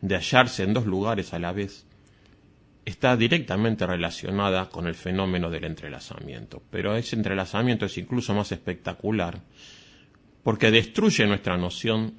[0.00, 1.85] de hallarse en dos lugares a la vez,
[2.86, 6.62] está directamente relacionada con el fenómeno del entrelazamiento.
[6.70, 9.42] Pero ese entrelazamiento es incluso más espectacular
[10.44, 12.14] porque destruye nuestra noción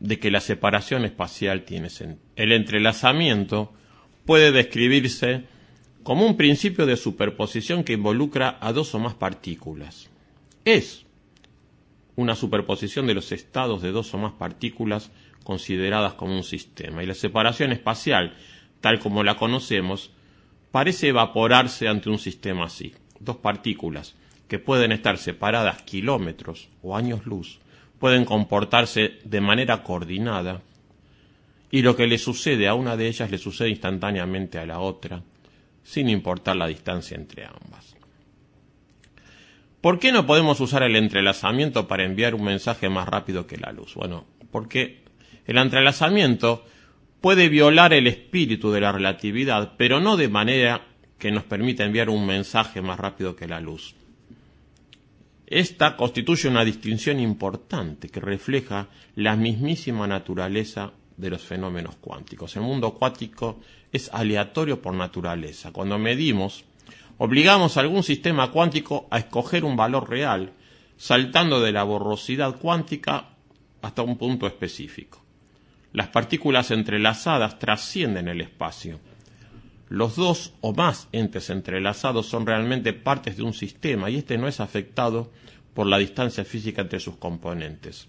[0.00, 2.24] de que la separación espacial tiene sentido.
[2.34, 3.74] El entrelazamiento
[4.24, 5.44] puede describirse
[6.02, 10.08] como un principio de superposición que involucra a dos o más partículas.
[10.64, 11.04] Es
[12.16, 15.10] una superposición de los estados de dos o más partículas
[15.44, 17.02] consideradas como un sistema.
[17.02, 18.34] Y la separación espacial
[18.82, 20.10] tal como la conocemos,
[20.70, 22.92] parece evaporarse ante un sistema así.
[23.18, 24.14] Dos partículas
[24.48, 27.60] que pueden estar separadas kilómetros o años luz
[27.98, 30.60] pueden comportarse de manera coordinada
[31.70, 35.22] y lo que le sucede a una de ellas le sucede instantáneamente a la otra,
[35.82, 37.96] sin importar la distancia entre ambas.
[39.80, 43.72] ¿Por qué no podemos usar el entrelazamiento para enviar un mensaje más rápido que la
[43.72, 43.94] luz?
[43.94, 45.02] Bueno, porque
[45.46, 46.66] el entrelazamiento
[47.22, 50.88] puede violar el espíritu de la relatividad, pero no de manera
[51.18, 53.94] que nos permita enviar un mensaje más rápido que la luz.
[55.46, 62.56] Esta constituye una distinción importante que refleja la mismísima naturaleza de los fenómenos cuánticos.
[62.56, 63.60] El mundo cuántico
[63.92, 65.70] es aleatorio por naturaleza.
[65.70, 66.64] Cuando medimos,
[67.18, 70.54] obligamos a algún sistema cuántico a escoger un valor real,
[70.96, 73.28] saltando de la borrosidad cuántica
[73.80, 75.21] hasta un punto específico.
[75.92, 78.98] Las partículas entrelazadas trascienden el espacio.
[79.88, 84.48] Los dos o más entes entrelazados son realmente partes de un sistema y este no
[84.48, 85.30] es afectado
[85.74, 88.08] por la distancia física entre sus componentes.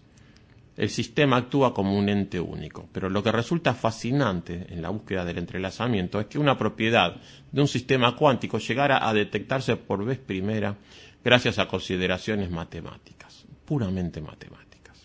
[0.77, 5.23] El sistema actúa como un ente único, pero lo que resulta fascinante en la búsqueda
[5.23, 7.17] del entrelazamiento es que una propiedad
[7.51, 10.75] de un sistema cuántico llegara a detectarse por vez primera
[11.23, 14.97] gracias a consideraciones matemáticas, puramente matemáticas.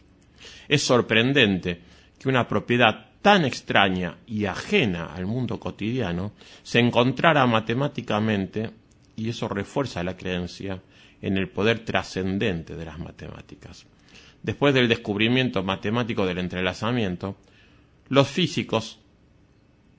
[0.69, 1.88] Es sorprendente
[2.19, 6.32] que una propiedad tan extraña y ajena al mundo cotidiano
[6.62, 8.70] se encontrara matemáticamente
[9.16, 10.81] y eso refuerza la creencia
[11.20, 13.86] en el poder trascendente de las matemáticas.
[14.43, 17.36] Después del descubrimiento matemático del entrelazamiento,
[18.09, 19.01] los físicos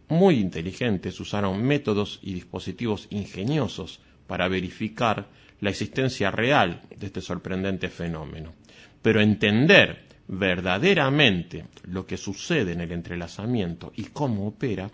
[0.07, 5.27] muy inteligentes usaron métodos y dispositivos ingeniosos para verificar
[5.59, 8.53] la existencia real de este sorprendente fenómeno.
[9.01, 14.91] Pero entender verdaderamente lo que sucede en el entrelazamiento y cómo opera,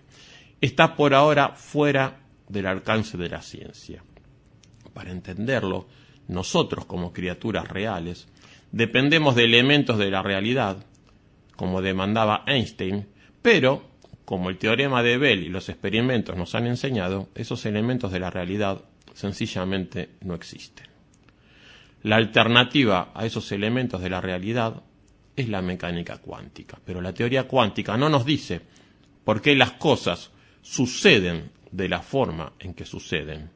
[0.62, 4.02] está por ahora fuera del alcance de la ciencia.
[4.94, 5.88] Para entenderlo,
[6.28, 8.28] nosotros como criaturas reales
[8.72, 10.78] dependemos de elementos de la realidad,
[11.54, 13.06] como demandaba Einstein,
[13.42, 13.84] pero,
[14.24, 18.30] como el teorema de Bell y los experimentos nos han enseñado, esos elementos de la
[18.30, 18.80] realidad
[19.12, 20.86] sencillamente no existen.
[22.02, 24.82] La alternativa a esos elementos de la realidad
[25.36, 26.78] es la mecánica cuántica.
[26.84, 28.60] Pero la teoría cuántica no nos dice
[29.24, 30.30] por qué las cosas
[30.62, 33.50] suceden de la forma en que suceden.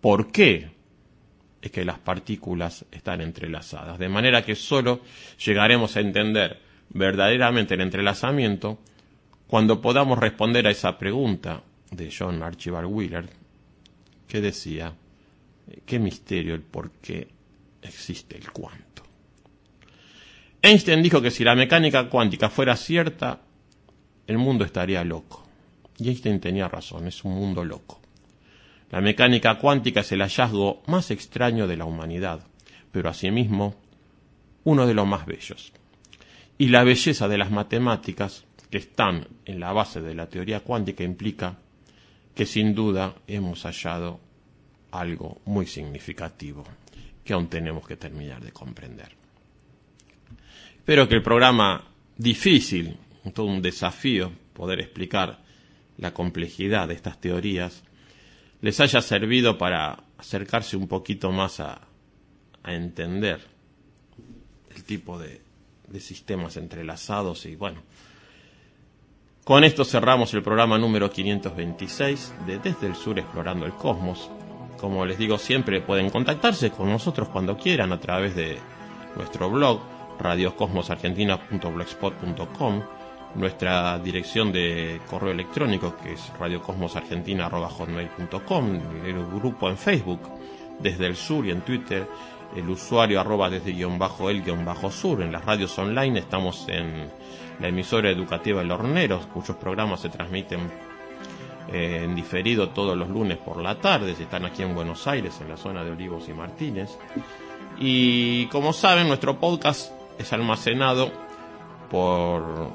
[0.00, 0.70] ¿Por qué
[1.62, 3.98] es que las partículas están entrelazadas?
[3.98, 5.00] De manera que solo
[5.44, 8.78] llegaremos a entender verdaderamente el entrelazamiento
[9.46, 13.28] cuando podamos responder a esa pregunta de John Archibald Wheeler,
[14.28, 14.92] que decía,
[15.86, 17.28] ¿qué misterio el por qué
[17.82, 18.83] existe el cuánto?
[20.64, 23.42] Einstein dijo que si la mecánica cuántica fuera cierta,
[24.26, 25.44] el mundo estaría loco.
[25.98, 28.00] Y Einstein tenía razón, es un mundo loco.
[28.90, 32.46] La mecánica cuántica es el hallazgo más extraño de la humanidad,
[32.90, 33.74] pero asimismo
[34.64, 35.70] uno de los más bellos.
[36.56, 41.04] Y la belleza de las matemáticas, que están en la base de la teoría cuántica,
[41.04, 41.58] implica
[42.34, 44.18] que sin duda hemos hallado
[44.92, 46.64] algo muy significativo
[47.22, 49.23] que aún tenemos que terminar de comprender.
[50.84, 51.82] Espero que el programa
[52.18, 52.98] difícil,
[53.32, 55.38] todo un desafío poder explicar
[55.96, 57.82] la complejidad de estas teorías,
[58.60, 61.80] les haya servido para acercarse un poquito más a,
[62.66, 63.40] entender
[64.76, 65.40] el tipo de,
[65.88, 67.80] de sistemas entrelazados y bueno.
[69.42, 74.28] Con esto cerramos el programa número 526 de Desde el Sur Explorando el Cosmos.
[74.78, 78.58] Como les digo siempre, pueden contactarse con nosotros cuando quieran a través de
[79.16, 82.82] nuestro blog radiocosmosargentina.blogspot.com
[83.34, 90.20] nuestra dirección de correo electrónico que es radiocosmosargentina.com el grupo en Facebook
[90.78, 92.06] desde el sur y en Twitter
[92.54, 95.22] el usuario arroba desde guion bajo el guion bajo sur.
[95.22, 97.10] En las radios online estamos en
[97.60, 100.60] la emisora educativa El Hornero muchos programas se transmiten
[101.72, 104.14] eh, en diferido todos los lunes por la tarde.
[104.14, 106.96] Si están aquí en Buenos Aires en la zona de Olivos y Martínez.
[107.78, 111.10] Y como saben nuestro podcast es almacenado
[111.90, 112.70] por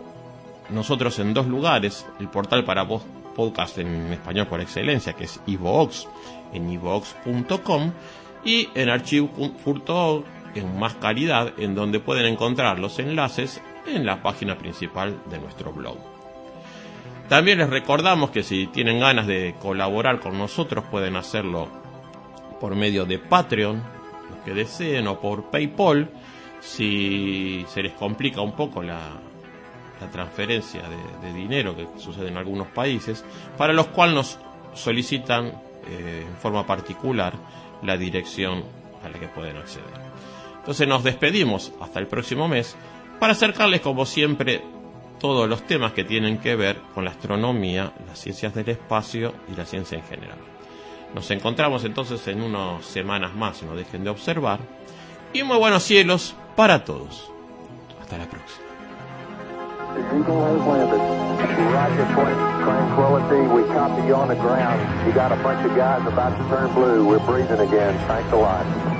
[0.70, 2.88] nosotros en dos lugares, el portal para
[3.36, 6.06] podcast en español por excelencia, que es iVoox,
[6.54, 7.92] en iVoox.com,
[8.44, 10.24] y en archivo.org,
[10.56, 15.72] en más calidad, en donde pueden encontrar los enlaces en la página principal de nuestro
[15.72, 15.98] blog.
[17.28, 21.68] También les recordamos que si tienen ganas de colaborar con nosotros pueden hacerlo
[22.60, 23.84] por medio de Patreon,
[24.30, 26.10] los que deseen, o por PayPal,
[26.60, 29.00] si se les complica un poco la,
[30.02, 30.82] la transferencia
[31.22, 33.24] de, dinero que sucede en algunos países,
[33.58, 34.40] para los cuales nos
[34.74, 35.48] solicitan
[35.88, 37.34] eh, en forma particular
[37.84, 38.64] la dirección
[39.04, 40.10] a la que pueden acceder.
[40.58, 42.76] Entonces nos despedimos hasta el próximo mes
[43.20, 44.62] para acercarles como siempre
[45.20, 49.56] todos los temas que tienen que ver con la astronomía, las ciencias del espacio y
[49.56, 50.38] la ciencia en general.
[51.14, 54.60] Nos encontramos entonces en unas semanas más, no dejen de observar.
[55.34, 57.32] Y muy buenos cielos para todos.
[58.02, 58.66] Hasta la próxima.
[67.26, 68.00] Tranquility.
[68.08, 68.99] Thanks a lot.